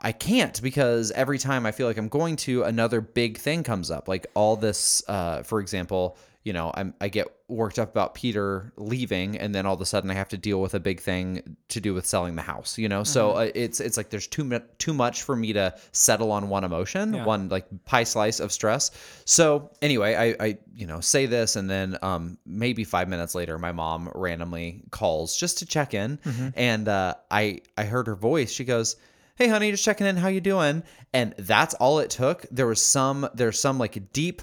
I 0.00 0.12
can't 0.12 0.60
because 0.62 1.10
every 1.12 1.38
time 1.38 1.64
I 1.64 1.70
feel 1.72 1.86
like 1.86 1.96
I'm 1.96 2.08
going 2.08 2.36
to, 2.36 2.64
another 2.64 3.00
big 3.00 3.38
thing 3.38 3.62
comes 3.62 3.90
up. 3.90 4.08
Like 4.08 4.26
all 4.34 4.56
this, 4.56 5.02
uh, 5.08 5.42
for 5.44 5.60
example, 5.60 6.16
you 6.44 6.52
know, 6.52 6.72
I'm 6.74 6.92
I 7.00 7.08
get 7.08 7.28
worked 7.48 7.78
up 7.78 7.90
about 7.90 8.14
Peter 8.14 8.72
leaving, 8.76 9.38
and 9.38 9.54
then 9.54 9.64
all 9.66 9.74
of 9.74 9.80
a 9.80 9.86
sudden 9.86 10.10
I 10.10 10.14
have 10.14 10.28
to 10.30 10.36
deal 10.36 10.60
with 10.60 10.74
a 10.74 10.80
big 10.80 11.00
thing 11.00 11.56
to 11.68 11.80
do 11.80 11.94
with 11.94 12.04
selling 12.06 12.34
the 12.34 12.42
house. 12.42 12.78
You 12.78 12.88
know, 12.88 13.04
so 13.04 13.32
uh, 13.32 13.50
it's 13.54 13.78
it's 13.80 13.96
like 13.96 14.10
there's 14.10 14.26
too 14.26 14.42
mu- 14.44 14.58
too 14.78 14.92
much 14.92 15.22
for 15.22 15.36
me 15.36 15.52
to 15.52 15.74
settle 15.92 16.32
on 16.32 16.48
one 16.48 16.64
emotion, 16.64 17.14
Yeah. 17.14 17.24
one 17.24 17.48
like 17.48 17.66
pie 17.84 18.04
slice 18.04 18.40
of 18.40 18.50
stress. 18.52 18.90
So 19.24 19.70
anyway, 19.82 20.14
I 20.14 20.44
I 20.44 20.58
you 20.74 20.86
know 20.86 21.00
say 21.00 21.26
this, 21.26 21.54
and 21.56 21.70
then 21.70 21.96
um 22.02 22.38
maybe 22.44 22.84
five 22.84 23.08
minutes 23.08 23.34
later, 23.34 23.58
my 23.58 23.72
mom 23.72 24.10
randomly 24.14 24.82
calls 24.90 25.36
just 25.36 25.58
to 25.58 25.66
check 25.66 25.94
in, 25.94 26.18
and 26.56 26.88
uh, 26.88 27.14
I 27.30 27.60
I 27.78 27.84
heard 27.84 28.06
her 28.08 28.16
voice. 28.16 28.50
She 28.50 28.64
goes 28.64 28.96
hey 29.36 29.48
honey 29.48 29.70
just 29.70 29.82
checking 29.82 30.06
in 30.06 30.14
how 30.14 30.28
you 30.28 30.42
doing 30.42 30.82
and 31.14 31.34
that's 31.38 31.72
all 31.76 32.00
it 32.00 32.10
took 32.10 32.44
there 32.50 32.66
was 32.66 32.82
some 32.82 33.26
there's 33.32 33.58
some 33.58 33.78
like 33.78 34.12
deep 34.12 34.42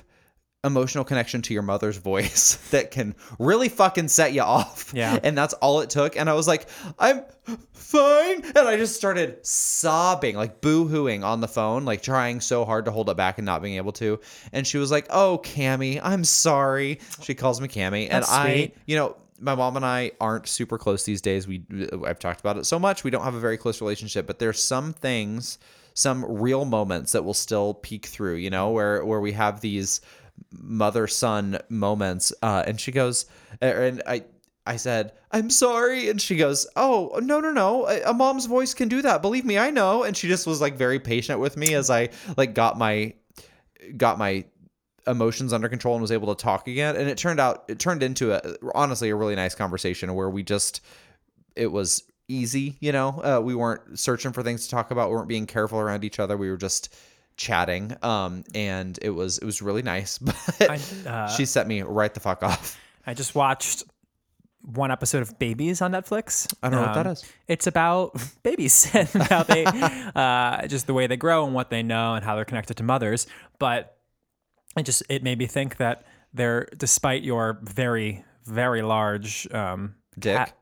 emotional 0.65 1.05
connection 1.05 1.41
to 1.41 1.53
your 1.53 1.63
mother's 1.63 1.95
voice 1.97 2.55
that 2.71 2.91
can 2.91 3.15
really 3.39 3.69
fucking 3.69 4.09
set 4.09 4.33
you 4.33 4.41
off 4.41 4.91
Yeah. 4.93 5.17
and 5.23 5.37
that's 5.37 5.53
all 5.55 5.79
it 5.79 5.89
took 5.89 6.17
and 6.17 6.29
i 6.29 6.33
was 6.33 6.49
like 6.49 6.67
i'm 6.99 7.23
fine 7.73 8.43
and 8.43 8.57
i 8.57 8.75
just 8.75 8.95
started 8.95 9.45
sobbing 9.45 10.35
like 10.35 10.59
boo-hooing 10.59 11.23
on 11.23 11.39
the 11.39 11.47
phone 11.47 11.85
like 11.85 12.01
trying 12.01 12.41
so 12.41 12.65
hard 12.65 12.85
to 12.85 12.91
hold 12.91 13.09
it 13.09 13.15
back 13.15 13.37
and 13.37 13.45
not 13.45 13.61
being 13.61 13.75
able 13.77 13.93
to 13.93 14.19
and 14.51 14.67
she 14.67 14.77
was 14.77 14.91
like 14.91 15.07
oh 15.11 15.39
cami 15.45 15.99
i'm 16.03 16.25
sorry 16.25 16.99
she 17.21 17.33
calls 17.33 17.61
me 17.61 17.69
cami 17.69 18.07
and 18.11 18.25
i 18.27 18.69
you 18.85 18.97
know 18.97 19.15
my 19.41 19.55
mom 19.55 19.77
and 19.77 19.85
I 19.85 20.11
aren't 20.19 20.49
super 20.49 20.77
close 20.77 21.05
these 21.05 21.21
days. 21.21 21.47
We 21.47 21.63
I've 22.05 22.19
talked 22.19 22.41
about 22.41 22.57
it 22.57 22.65
so 22.65 22.77
much. 22.77 23.05
We 23.05 23.09
don't 23.09 23.23
have 23.23 23.35
a 23.35 23.39
very 23.39 23.55
close 23.57 23.79
relationship, 23.79 24.27
but 24.27 24.37
there's 24.37 24.61
some 24.61 24.91
things, 24.91 25.59
some 25.93 26.25
real 26.25 26.65
moments 26.65 27.13
that 27.13 27.23
will 27.23 27.33
still 27.33 27.75
peek 27.75 28.07
through. 28.07 28.35
You 28.35 28.49
know, 28.49 28.71
where 28.71 29.05
where 29.05 29.21
we 29.21 29.31
have 29.31 29.61
these 29.61 30.01
mother 30.51 31.07
son 31.07 31.59
moments. 31.69 32.33
Uh, 32.41 32.63
and 32.65 32.79
she 32.79 32.91
goes, 32.91 33.25
and 33.61 34.01
I. 34.05 34.23
I 34.67 34.75
said, 34.75 35.13
"I'm 35.31 35.49
sorry," 35.49 36.09
and 36.09 36.21
she 36.21 36.35
goes, 36.35 36.67
"Oh, 36.75 37.19
no, 37.23 37.39
no, 37.39 37.51
no! 37.51 37.87
A 37.87 38.13
mom's 38.13 38.45
voice 38.45 38.75
can 38.75 38.87
do 38.87 39.01
that. 39.01 39.19
Believe 39.19 39.43
me, 39.43 39.57
I 39.57 39.71
know." 39.71 40.03
And 40.03 40.15
she 40.15 40.27
just 40.27 40.45
was 40.45 40.61
like 40.61 40.75
very 40.75 40.99
patient 40.99 41.39
with 41.39 41.57
me 41.57 41.73
as 41.73 41.89
I 41.89 42.09
like 42.37 42.53
got 42.53 42.77
my 42.77 43.13
got 43.97 44.19
my 44.19 44.45
emotions 45.07 45.53
under 45.53 45.67
control 45.69 45.95
and 45.95 46.01
was 46.01 46.11
able 46.11 46.33
to 46.33 46.41
talk 46.41 46.67
again 46.67 46.95
and 46.95 47.09
it 47.09 47.17
turned 47.17 47.39
out 47.39 47.65
it 47.67 47.79
turned 47.79 48.03
into 48.03 48.33
a 48.33 48.55
honestly 48.75 49.09
a 49.09 49.15
really 49.15 49.35
nice 49.35 49.55
conversation 49.55 50.13
where 50.13 50.29
we 50.29 50.43
just 50.43 50.81
it 51.55 51.67
was 51.67 52.03
easy 52.27 52.77
you 52.79 52.91
know 52.91 53.09
uh, 53.23 53.41
we 53.41 53.55
weren't 53.55 53.97
searching 53.97 54.31
for 54.31 54.43
things 54.43 54.65
to 54.65 54.69
talk 54.69 54.91
about 54.91 55.09
we 55.09 55.15
weren't 55.15 55.27
being 55.27 55.47
careful 55.47 55.79
around 55.79 56.03
each 56.03 56.19
other 56.19 56.37
we 56.37 56.49
were 56.49 56.57
just 56.57 56.93
chatting 57.39 57.95
um 58.03 58.43
and 58.53 58.99
it 59.01 59.11
was 59.11 59.37
it 59.37 59.45
was 59.45 59.61
really 59.61 59.81
nice 59.81 60.17
but 60.19 60.35
I, 60.59 60.79
uh, 61.07 61.27
she 61.29 61.45
set 61.45 61.67
me 61.67 61.81
right 61.81 62.13
the 62.13 62.19
fuck 62.19 62.43
off 62.43 62.77
I 63.07 63.13
just 63.15 63.33
watched 63.33 63.85
one 64.61 64.91
episode 64.91 65.21
of 65.21 65.39
Babies 65.39 65.81
on 65.81 65.91
Netflix. 65.91 66.53
I 66.61 66.69
don't 66.69 66.81
know 66.81 66.87
what 66.87 66.95
that 66.95 67.07
is. 67.07 67.25
It's 67.47 67.65
about 67.65 68.21
babies 68.43 68.87
and 68.93 69.07
how 69.07 69.43
they, 69.43 69.65
uh, 69.65 70.67
just 70.67 70.85
the 70.85 70.93
way 70.93 71.07
they 71.07 71.17
grow 71.17 71.45
and 71.45 71.55
what 71.55 71.69
they 71.69 71.81
know 71.81 72.15
and 72.15 72.23
how 72.23 72.35
they're 72.35 72.45
connected 72.45 72.75
to 72.77 72.83
mothers. 72.83 73.25
But 73.57 73.97
it 74.77 74.83
just 74.83 75.01
it 75.09 75.23
made 75.23 75.39
me 75.39 75.47
think 75.47 75.77
that 75.77 76.05
there, 76.33 76.67
despite 76.77 77.23
your 77.23 77.59
very 77.63 78.23
very 78.45 78.81
large 78.81 79.51
um, 79.53 79.95
dick 80.17 80.37
hat- 80.37 80.53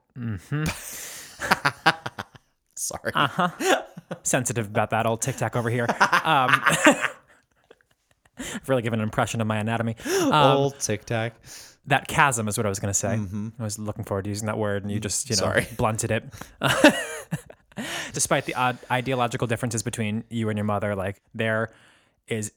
sorry 2.77 3.11
Uh 3.15 3.27
huh. 3.27 3.49
sensitive 4.23 4.67
about 4.67 4.89
that 4.91 5.05
old 5.05 5.21
tic 5.21 5.35
tac 5.37 5.55
over 5.55 5.69
here. 5.69 5.85
Um, 6.27 6.49
I've 8.39 8.61
really 8.67 8.81
given 8.81 8.99
an 8.99 9.03
impression 9.03 9.41
of 9.41 9.47
my 9.47 9.57
anatomy. 9.57 9.95
Um, 10.05 10.33
old 10.33 10.79
tic 10.79 11.05
tac 11.05 11.33
that 11.87 12.07
chasm 12.09 12.47
is 12.49 12.57
what 12.57 12.65
I 12.65 12.69
was 12.69 12.79
going 12.79 12.89
to 12.91 12.99
say. 12.99 13.17
I 13.59 13.63
was 13.63 13.79
looking 13.79 14.03
forward 14.03 14.23
to 14.25 14.29
using 14.29 14.47
that 14.47 14.57
word, 14.57 14.83
and 14.83 14.91
you 14.91 14.99
just 14.99 15.29
you 15.29 15.37
know 15.37 15.43
Sorry. 15.43 15.65
blunted 15.77 16.11
it. 16.11 16.23
Despite 18.11 18.45
the 18.45 18.55
odd 18.55 18.77
ideological 18.91 19.47
differences 19.47 19.83
between 19.83 20.23
you 20.29 20.49
and 20.49 20.57
your 20.57 20.65
mother, 20.65 20.95
like 20.95 21.21
there 21.35 21.71
is 22.27 22.51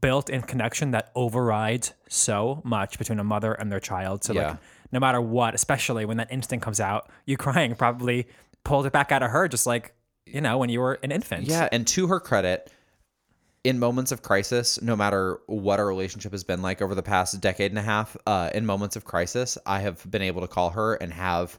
built-in 0.00 0.42
connection 0.42 0.90
that 0.92 1.10
overrides 1.16 1.94
so 2.08 2.60
much 2.64 2.98
between 2.98 3.18
a 3.18 3.24
mother 3.24 3.54
and 3.54 3.72
their 3.72 3.80
child. 3.80 4.22
So 4.22 4.34
Yeah. 4.34 4.48
like 4.50 4.56
no 4.92 5.00
matter 5.00 5.20
what, 5.20 5.54
especially 5.54 6.04
when 6.04 6.18
that 6.18 6.30
instinct 6.30 6.62
comes 6.64 6.78
out, 6.78 7.08
you 7.24 7.36
crying 7.36 7.74
probably 7.74 8.26
pulled 8.66 8.84
it 8.84 8.92
back 8.92 9.12
out 9.12 9.22
of 9.22 9.30
her, 9.30 9.48
just 9.48 9.66
like 9.66 9.94
you 10.26 10.40
know 10.40 10.58
when 10.58 10.68
you 10.68 10.80
were 10.80 10.98
an 11.02 11.12
infant. 11.12 11.46
Yeah, 11.46 11.68
and 11.72 11.86
to 11.88 12.08
her 12.08 12.20
credit, 12.20 12.70
in 13.64 13.78
moments 13.78 14.12
of 14.12 14.22
crisis, 14.22 14.80
no 14.82 14.96
matter 14.96 15.40
what 15.46 15.78
our 15.78 15.86
relationship 15.86 16.32
has 16.32 16.44
been 16.44 16.62
like 16.62 16.82
over 16.82 16.94
the 16.94 17.02
past 17.02 17.40
decade 17.40 17.70
and 17.70 17.78
a 17.78 17.82
half, 17.82 18.16
uh, 18.26 18.50
in 18.54 18.66
moments 18.66 18.96
of 18.96 19.04
crisis, 19.04 19.56
I 19.64 19.80
have 19.80 20.08
been 20.10 20.22
able 20.22 20.42
to 20.42 20.48
call 20.48 20.70
her 20.70 20.94
and 20.94 21.12
have 21.12 21.58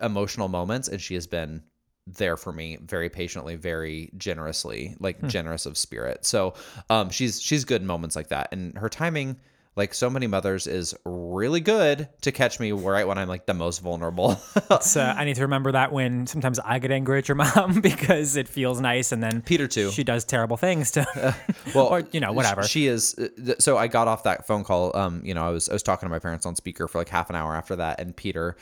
emotional 0.00 0.48
moments, 0.48 0.88
and 0.88 1.00
she 1.00 1.14
has 1.14 1.26
been 1.26 1.62
there 2.06 2.36
for 2.36 2.52
me 2.52 2.78
very 2.82 3.08
patiently, 3.08 3.56
very 3.56 4.10
generously, 4.16 4.94
like 4.98 5.26
generous 5.28 5.66
of 5.66 5.78
spirit. 5.78 6.24
So 6.24 6.54
um, 6.90 7.10
she's 7.10 7.40
she's 7.40 7.64
good 7.64 7.82
in 7.82 7.86
moments 7.86 8.16
like 8.16 8.28
that, 8.28 8.48
and 8.50 8.76
her 8.78 8.88
timing. 8.88 9.36
Like 9.76 9.92
so 9.92 10.08
many 10.08 10.28
mothers 10.28 10.66
is 10.68 10.94
really 11.04 11.60
good 11.60 12.08
to 12.22 12.30
catch 12.30 12.60
me 12.60 12.70
right 12.70 13.08
when 13.08 13.18
I'm 13.18 13.26
like 13.28 13.46
the 13.46 13.54
most 13.54 13.80
vulnerable. 13.80 14.40
So 14.80 15.00
I 15.18 15.24
need 15.24 15.34
to 15.36 15.42
remember 15.42 15.72
that 15.72 15.92
when 15.92 16.26
sometimes 16.26 16.58
I 16.60 16.78
get 16.78 16.90
angry 16.90 17.18
at 17.18 17.28
your 17.28 17.34
mom 17.36 17.80
because 17.82 18.36
it 18.36 18.48
feels 18.48 18.80
nice, 18.80 19.12
and 19.12 19.22
then 19.22 19.42
Peter 19.42 19.66
too. 19.68 19.90
She 19.90 20.04
does 20.04 20.24
terrible 20.24 20.56
things 20.56 20.90
to, 20.92 21.34
well, 21.74 21.86
or 21.86 22.02
you 22.12 22.20
know, 22.20 22.32
whatever. 22.32 22.62
She 22.64 22.86
is. 22.86 23.14
uh, 23.18 23.54
So 23.58 23.76
I 23.76 23.86
got 23.88 24.08
off 24.08 24.22
that 24.24 24.46
phone 24.46 24.64
call. 24.64 24.96
Um, 24.96 25.22
you 25.24 25.34
know, 25.34 25.44
I 25.46 25.50
was 25.50 25.68
I 25.68 25.72
was 25.72 25.82
talking 25.82 26.06
to 26.08 26.10
my 26.10 26.18
parents 26.18 26.46
on 26.46 26.54
speaker 26.56 26.86
for 26.88 26.98
like 26.98 27.08
half 27.08 27.30
an 27.30 27.36
hour 27.36 27.54
after 27.54 27.76
that, 27.76 28.00
and 28.00 28.14
Peter 28.16 28.56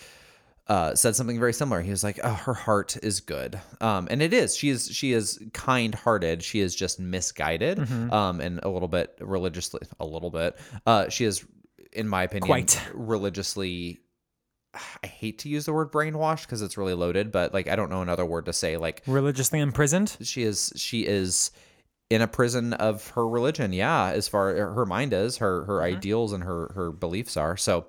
uh, 0.68 0.94
said 0.94 1.16
something 1.16 1.38
very 1.38 1.53
similar. 1.53 1.81
He 1.83 1.90
was 1.90 2.05
like, 2.05 2.20
"Oh, 2.22 2.33
her 2.35 2.55
heart 2.55 2.96
is 3.03 3.20
good," 3.20 3.61
um, 3.81 4.07
and 4.11 4.22
it 4.22 4.33
is. 4.33 4.57
She 4.57 4.68
is 4.70 4.88
she 4.92 5.12
is 5.12 5.42
kind 5.53 5.94
hearted. 5.94 6.42
She 6.42 6.61
is 6.61 6.75
just 6.75 7.01
misguided, 7.01 7.79
Mm-hmm. 7.79 8.12
um, 8.12 8.40
and 8.40 8.61
a 8.62 8.68
little 8.68 8.88
bit 8.88 9.16
religiously. 9.20 9.81
A 10.01 10.07
little 10.07 10.31
bit. 10.31 10.57
Uh, 10.87 11.09
she 11.09 11.25
is, 11.25 11.44
in 11.92 12.09
my 12.09 12.22
opinion, 12.22 12.46
Quite. 12.46 12.81
religiously. 12.94 13.98
I 15.05 15.07
hate 15.07 15.40
to 15.40 15.51
use 15.51 15.66
the 15.66 15.72
word 15.75 15.92
brainwashed 15.92 16.42
because 16.46 16.62
it's 16.62 16.79
really 16.79 16.94
loaded, 16.94 17.31
but 17.31 17.53
like 17.53 17.68
I 17.68 17.77
don't 17.77 17.90
know 17.90 18.01
another 18.01 18.25
word 18.25 18.46
to 18.46 18.53
say. 18.55 18.77
Like 18.79 19.03
religiously 19.07 19.61
imprisoned. 19.61 20.16
she 20.22 20.44
is 20.44 20.72
she 20.77 21.05
is 21.07 21.51
in 22.09 22.20
a 22.22 22.29
prison 22.29 22.75
of 22.75 23.09
her 23.09 23.27
religion 23.27 23.72
yeah 23.72 24.11
as 24.11 24.29
far 24.29 24.55
her 24.55 24.85
mind 24.85 25.14
is 25.14 25.38
her 25.38 25.64
her 25.64 25.83
ideals 25.83 26.35
and 26.35 26.44
her 26.44 26.70
her 26.75 26.90
beliefs 26.92 27.38
are 27.38 27.57
so 27.57 27.87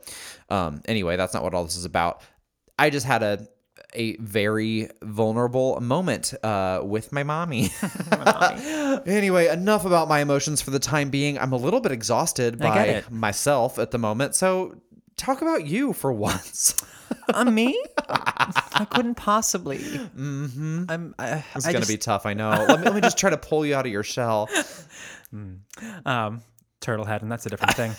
um 0.50 0.82
anyway 0.86 1.18
that's 1.18 1.34
not 1.34 1.44
what 1.44 1.54
all 1.54 1.66
this 1.66 1.76
is 1.76 1.84
about 1.84 2.22
i 2.80 2.90
just 2.90 3.06
had 3.06 3.24
a 3.24 3.48
a 3.96 4.16
very 4.18 4.90
vulnerable 5.02 5.80
moment 5.82 6.34
uh, 6.44 6.82
with 6.84 7.12
my 7.12 7.24
mommy. 7.24 7.70
anyway, 9.06 9.48
enough 9.48 9.86
about 9.86 10.08
my 10.08 10.20
emotions 10.20 10.62
for 10.62 10.72
the 10.72 10.80
time 10.80 11.10
being. 11.10 11.38
I'm 11.38 11.52
a 11.52 11.58
little 11.58 11.80
bit 11.80 11.92
exhausted 11.92 12.58
by 12.60 13.04
myself 13.10 13.80
at 13.80 13.92
the 13.92 13.98
moment. 13.98 14.36
So, 14.36 14.76
talk 15.18 15.42
about 15.42 15.66
you 15.66 15.94
for 15.94 16.12
once. 16.30 16.84
Uh, 17.34 17.46
me? 17.46 17.80
I 18.10 18.88
couldn't 18.90 19.16
possibly. 19.16 19.78
Mm-hmm. 19.78 20.86
I'm. 20.90 21.16
I, 21.20 21.44
It's 21.56 21.66
I 21.66 21.72
gonna 21.72 21.82
just, 21.82 21.92
be 21.92 21.98
tough. 21.98 22.26
I 22.26 22.34
know. 22.34 22.50
Let 22.50 22.80
me 22.80 22.86
let 22.86 22.96
me 22.96 23.02
just 23.02 23.18
try 23.18 23.30
to 23.30 23.38
pull 23.38 23.66
you 23.66 23.76
out 23.76 23.86
of 23.86 23.92
your 23.92 24.04
shell. 24.04 24.50
um, 26.06 26.42
turtle 26.84 27.06
head, 27.06 27.22
and 27.24 27.32
that's 27.32 27.46
a 27.46 27.50
different 27.50 27.76
thing. 27.76 27.94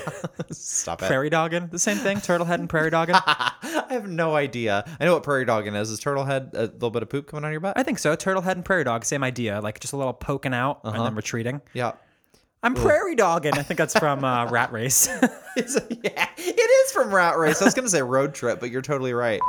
Stop 0.52 1.02
it. 1.02 1.06
prairie 1.06 1.30
dogging, 1.30 1.68
the 1.68 1.78
same 1.78 1.96
thing. 1.96 2.20
Turtle 2.20 2.46
head 2.46 2.60
and 2.60 2.68
prairie 2.68 2.90
dogging. 2.90 3.16
I 3.24 3.86
have 3.90 4.06
no 4.06 4.36
idea. 4.36 4.84
I 5.00 5.04
know 5.04 5.14
what 5.14 5.22
prairie 5.24 5.44
dogging 5.44 5.74
is. 5.74 5.90
Is 5.90 5.98
turtle 5.98 6.24
head 6.24 6.50
a 6.54 6.66
little 6.66 6.90
bit 6.90 7.02
of 7.02 7.08
poop 7.08 7.26
coming 7.26 7.44
on 7.44 7.50
your 7.50 7.60
butt? 7.60 7.76
I 7.76 7.82
think 7.82 7.98
so. 7.98 8.14
Turtle 8.14 8.42
head 8.42 8.56
and 8.56 8.64
prairie 8.64 8.84
dog, 8.84 9.04
same 9.04 9.24
idea. 9.24 9.60
Like 9.60 9.80
just 9.80 9.92
a 9.92 9.96
little 9.96 10.12
poking 10.12 10.54
out 10.54 10.80
and 10.84 10.94
then 10.94 11.14
retreating. 11.14 11.60
yeah. 11.72 11.92
I'm 12.62 12.74
prairie 12.74 13.14
dogging. 13.14 13.52
I 13.54 13.62
think 13.62 13.78
that's 13.78 13.94
from 13.98 14.24
uh, 14.24 14.50
Rat 14.50 14.72
Race. 14.72 15.08
It's 15.56 15.78
yeah, 16.02 16.28
it 16.36 16.86
is 16.86 16.92
from 16.92 17.14
Rat 17.14 17.38
Race. 17.38 17.62
I 17.62 17.64
was 17.64 17.74
gonna 17.74 17.88
say 17.88 18.02
road 18.02 18.34
trip, 18.34 18.60
but 18.60 18.70
you're 18.70 18.82
totally 18.82 19.12
right. 19.12 19.40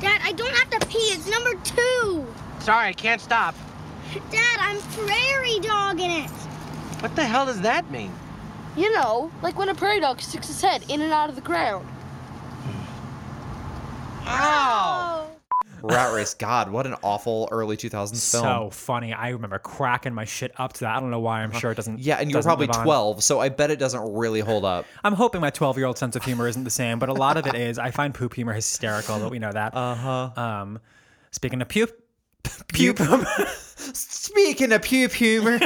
Dad, 0.00 0.20
I 0.22 0.32
don't 0.32 0.54
have 0.54 0.70
to 0.70 0.86
pee. 0.86 0.98
It's 0.98 1.28
number 1.28 1.54
two. 1.64 2.26
Sorry, 2.60 2.88
I 2.88 2.92
can't 2.92 3.20
stop. 3.20 3.54
Dad, 4.30 4.56
I'm 4.60 4.78
prairie 5.06 5.60
dogging 5.60 6.10
it. 6.10 6.30
What 7.00 7.14
the 7.16 7.24
hell 7.24 7.46
does 7.46 7.60
that 7.62 7.90
mean? 7.90 8.12
You 8.78 8.94
know, 8.94 9.32
like 9.42 9.58
when 9.58 9.68
a 9.68 9.74
prairie 9.74 9.98
dog 9.98 10.20
sticks 10.20 10.46
his 10.46 10.62
head 10.62 10.84
in 10.88 11.02
and 11.02 11.12
out 11.12 11.28
of 11.28 11.34
the 11.34 11.40
ground. 11.40 11.84
Ow! 14.24 15.30
Rat 15.82 16.14
Race. 16.14 16.34
God, 16.34 16.70
what 16.70 16.86
an 16.86 16.94
awful 17.02 17.48
early 17.50 17.76
2000s 17.76 18.30
film. 18.30 18.44
so 18.44 18.70
funny. 18.70 19.12
I 19.12 19.30
remember 19.30 19.58
cracking 19.58 20.14
my 20.14 20.24
shit 20.24 20.52
up 20.58 20.74
to 20.74 20.80
that. 20.80 20.96
I 20.96 21.00
don't 21.00 21.10
know 21.10 21.18
why. 21.18 21.42
I'm 21.42 21.50
sure 21.50 21.72
it 21.72 21.74
doesn't. 21.74 21.98
yeah, 21.98 22.18
and 22.18 22.30
you're 22.30 22.40
probably 22.40 22.68
12, 22.68 23.24
so 23.24 23.40
I 23.40 23.48
bet 23.48 23.72
it 23.72 23.80
doesn't 23.80 24.14
really 24.14 24.40
hold 24.40 24.64
up. 24.64 24.86
I'm 25.02 25.14
hoping 25.14 25.40
my 25.40 25.50
12 25.50 25.76
year 25.76 25.86
old 25.86 25.98
sense 25.98 26.14
of 26.14 26.24
humor 26.24 26.46
isn't 26.46 26.62
the 26.62 26.70
same, 26.70 27.00
but 27.00 27.08
a 27.08 27.14
lot 27.14 27.36
of 27.36 27.48
it 27.48 27.56
is. 27.56 27.80
I 27.80 27.90
find 27.90 28.14
poop 28.14 28.34
humor 28.34 28.52
hysterical, 28.52 29.18
but 29.18 29.32
we 29.32 29.40
know 29.40 29.50
that. 29.50 29.74
Uh 29.74 29.94
huh. 29.96 30.30
Um, 30.40 30.78
speaking 31.32 31.60
of 31.62 31.68
puke, 32.42 32.96
puke, 32.96 33.26
Speaking 33.94 34.72
of 34.72 34.82
puke 34.82 35.12
humor, 35.12 35.58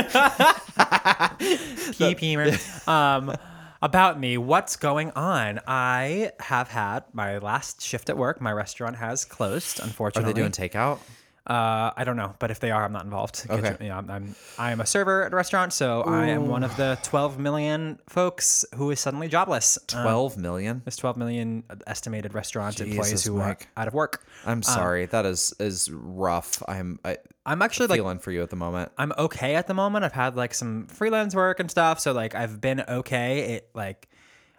puke 1.92 2.20
humor. 2.20 2.50
Um, 2.86 3.34
about 3.82 4.20
me, 4.20 4.38
what's 4.38 4.76
going 4.76 5.10
on? 5.12 5.60
I 5.66 6.30
have 6.38 6.68
had 6.68 7.02
my 7.12 7.38
last 7.38 7.82
shift 7.82 8.08
at 8.08 8.16
work. 8.16 8.40
My 8.40 8.52
restaurant 8.52 8.96
has 8.96 9.24
closed, 9.24 9.80
unfortunately. 9.80 10.30
are 10.30 10.34
they 10.34 10.40
doing 10.40 10.52
takeout? 10.52 10.98
Uh, 11.44 11.90
I 11.96 12.04
don't 12.04 12.16
know, 12.16 12.36
but 12.38 12.52
if 12.52 12.60
they 12.60 12.70
are, 12.70 12.84
I'm 12.84 12.92
not 12.92 13.04
involved. 13.04 13.46
Okay. 13.50 13.60
Kitchen- 13.60 13.76
you 13.80 13.88
know, 13.88 13.96
I'm, 13.96 14.10
I'm 14.10 14.34
I 14.58 14.70
am 14.70 14.80
a 14.80 14.86
server 14.86 15.24
at 15.24 15.32
a 15.32 15.36
restaurant, 15.36 15.72
so 15.72 16.02
I 16.02 16.28
am 16.28 16.46
one 16.46 16.62
of 16.62 16.76
the 16.76 16.98
12 17.02 17.38
million 17.38 17.98
folks 18.08 18.64
who 18.76 18.92
is 18.92 19.00
suddenly 19.00 19.26
jobless. 19.26 19.76
Uh, 19.92 20.02
12 20.02 20.38
million. 20.38 20.82
there's 20.84 20.96
12 20.96 21.16
million 21.16 21.64
estimated 21.86 22.32
restaurant 22.34 22.80
employees 22.80 23.24
who 23.24 23.38
Mike. 23.38 23.68
are 23.76 23.82
out 23.82 23.88
of 23.88 23.94
work. 23.94 24.24
I'm 24.46 24.62
sorry. 24.62 25.06
that 25.06 25.26
is 25.26 25.52
is 25.58 25.90
rough. 25.90 26.62
I'm 26.68 27.00
I, 27.04 27.18
I'm 27.44 27.60
actually 27.60 27.88
like 27.88 27.98
feeling 27.98 28.20
for 28.20 28.30
you 28.30 28.42
at 28.42 28.50
the 28.50 28.56
moment. 28.56 28.92
I'm 28.96 29.12
okay 29.18 29.56
at 29.56 29.66
the 29.66 29.74
moment. 29.74 30.04
I've 30.04 30.12
had 30.12 30.36
like 30.36 30.54
some 30.54 30.86
freelance 30.86 31.34
work 31.34 31.58
and 31.58 31.68
stuff, 31.68 31.98
so 31.98 32.12
like 32.12 32.36
I've 32.36 32.60
been 32.60 32.84
okay. 32.88 33.54
It 33.54 33.70
like 33.74 34.08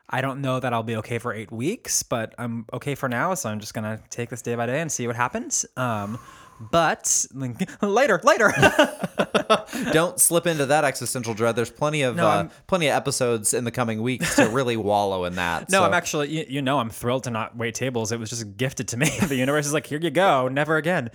I 0.09 0.19
don't 0.19 0.41
know 0.41 0.59
that 0.59 0.73
I'll 0.73 0.83
be 0.83 0.97
okay 0.97 1.17
for 1.17 1.33
eight 1.33 1.51
weeks, 1.51 2.03
but 2.03 2.35
I'm 2.37 2.65
okay 2.73 2.93
for 2.93 3.07
now. 3.07 3.35
So 3.35 3.49
I'm 3.49 3.59
just 3.59 3.73
gonna 3.73 4.01
take 4.09 4.29
this 4.29 4.41
day 4.41 4.55
by 4.55 4.65
day 4.65 4.81
and 4.81 4.91
see 4.91 5.07
what 5.07 5.15
happens. 5.15 5.65
Um, 5.77 6.19
But 6.71 7.25
later, 7.81 8.19
later. 8.23 8.53
Don't 9.91 10.19
slip 10.19 10.47
into 10.47 10.65
that 10.67 10.83
existential 10.83 11.33
dread. 11.33 11.55
There's 11.55 11.69
plenty 11.69 12.01
of 12.03 12.15
No, 12.15 12.27
uh, 12.27 12.49
plenty 12.67 12.87
of 12.87 12.93
episodes 12.95 13.53
in 13.53 13.63
the 13.63 13.71
coming 13.71 14.01
weeks 14.01 14.35
to 14.35 14.47
really 14.49 14.77
wallow 14.77 15.25
in 15.25 15.35
that. 15.35 15.69
no, 15.69 15.79
so- 15.79 15.85
I'm 15.85 15.93
actually, 15.93 16.29
you, 16.29 16.45
you 16.47 16.61
know, 16.61 16.79
I'm 16.79 16.89
thrilled 16.89 17.23
to 17.25 17.31
not 17.31 17.55
wait 17.57 17.75
tables. 17.75 18.11
It 18.11 18.19
was 18.19 18.29
just 18.29 18.57
gifted 18.57 18.87
to 18.89 18.97
me. 18.97 19.09
the 19.27 19.35
universe 19.35 19.65
is 19.65 19.73
like, 19.73 19.85
here 19.87 19.99
you 19.99 20.09
go, 20.09 20.47
never 20.47 20.77
again. 20.77 21.09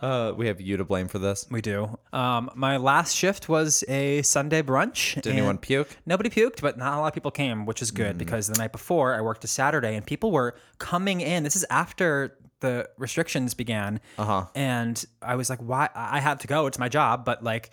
uh, 0.00 0.32
we 0.36 0.46
have 0.46 0.60
you 0.60 0.76
to 0.76 0.84
blame 0.84 1.08
for 1.08 1.18
this. 1.18 1.46
We 1.50 1.60
do. 1.60 1.98
Um, 2.12 2.50
my 2.54 2.76
last 2.76 3.14
shift 3.16 3.48
was 3.48 3.84
a 3.88 4.22
Sunday 4.22 4.62
brunch. 4.62 5.14
Did 5.20 5.26
anyone 5.32 5.58
puke? 5.58 5.96
Nobody 6.06 6.30
puked, 6.30 6.60
but 6.60 6.78
not 6.78 6.94
a 6.96 7.00
lot 7.00 7.08
of 7.08 7.14
people 7.14 7.30
came, 7.30 7.66
which 7.66 7.82
is 7.82 7.90
good 7.90 8.18
because 8.18 8.46
the 8.48 8.58
night 8.58 8.72
before 8.72 9.14
I 9.14 9.20
worked 9.20 9.44
a 9.44 9.48
Saturday 9.48 9.96
and 9.96 10.06
people 10.06 10.30
were 10.32 10.54
coming 10.78 11.20
in. 11.20 11.42
This 11.44 11.56
is 11.56 11.64
after 11.70 12.36
the 12.60 12.88
restrictions 12.96 13.54
began. 13.54 14.00
Uh-huh. 14.18 14.46
And 14.54 15.04
I 15.22 15.36
was 15.36 15.50
like, 15.50 15.60
why? 15.60 15.88
I 15.94 16.20
had 16.20 16.40
to 16.40 16.46
go. 16.46 16.66
It's 16.66 16.78
my 16.78 16.88
job, 16.88 17.24
but 17.24 17.42
like, 17.42 17.70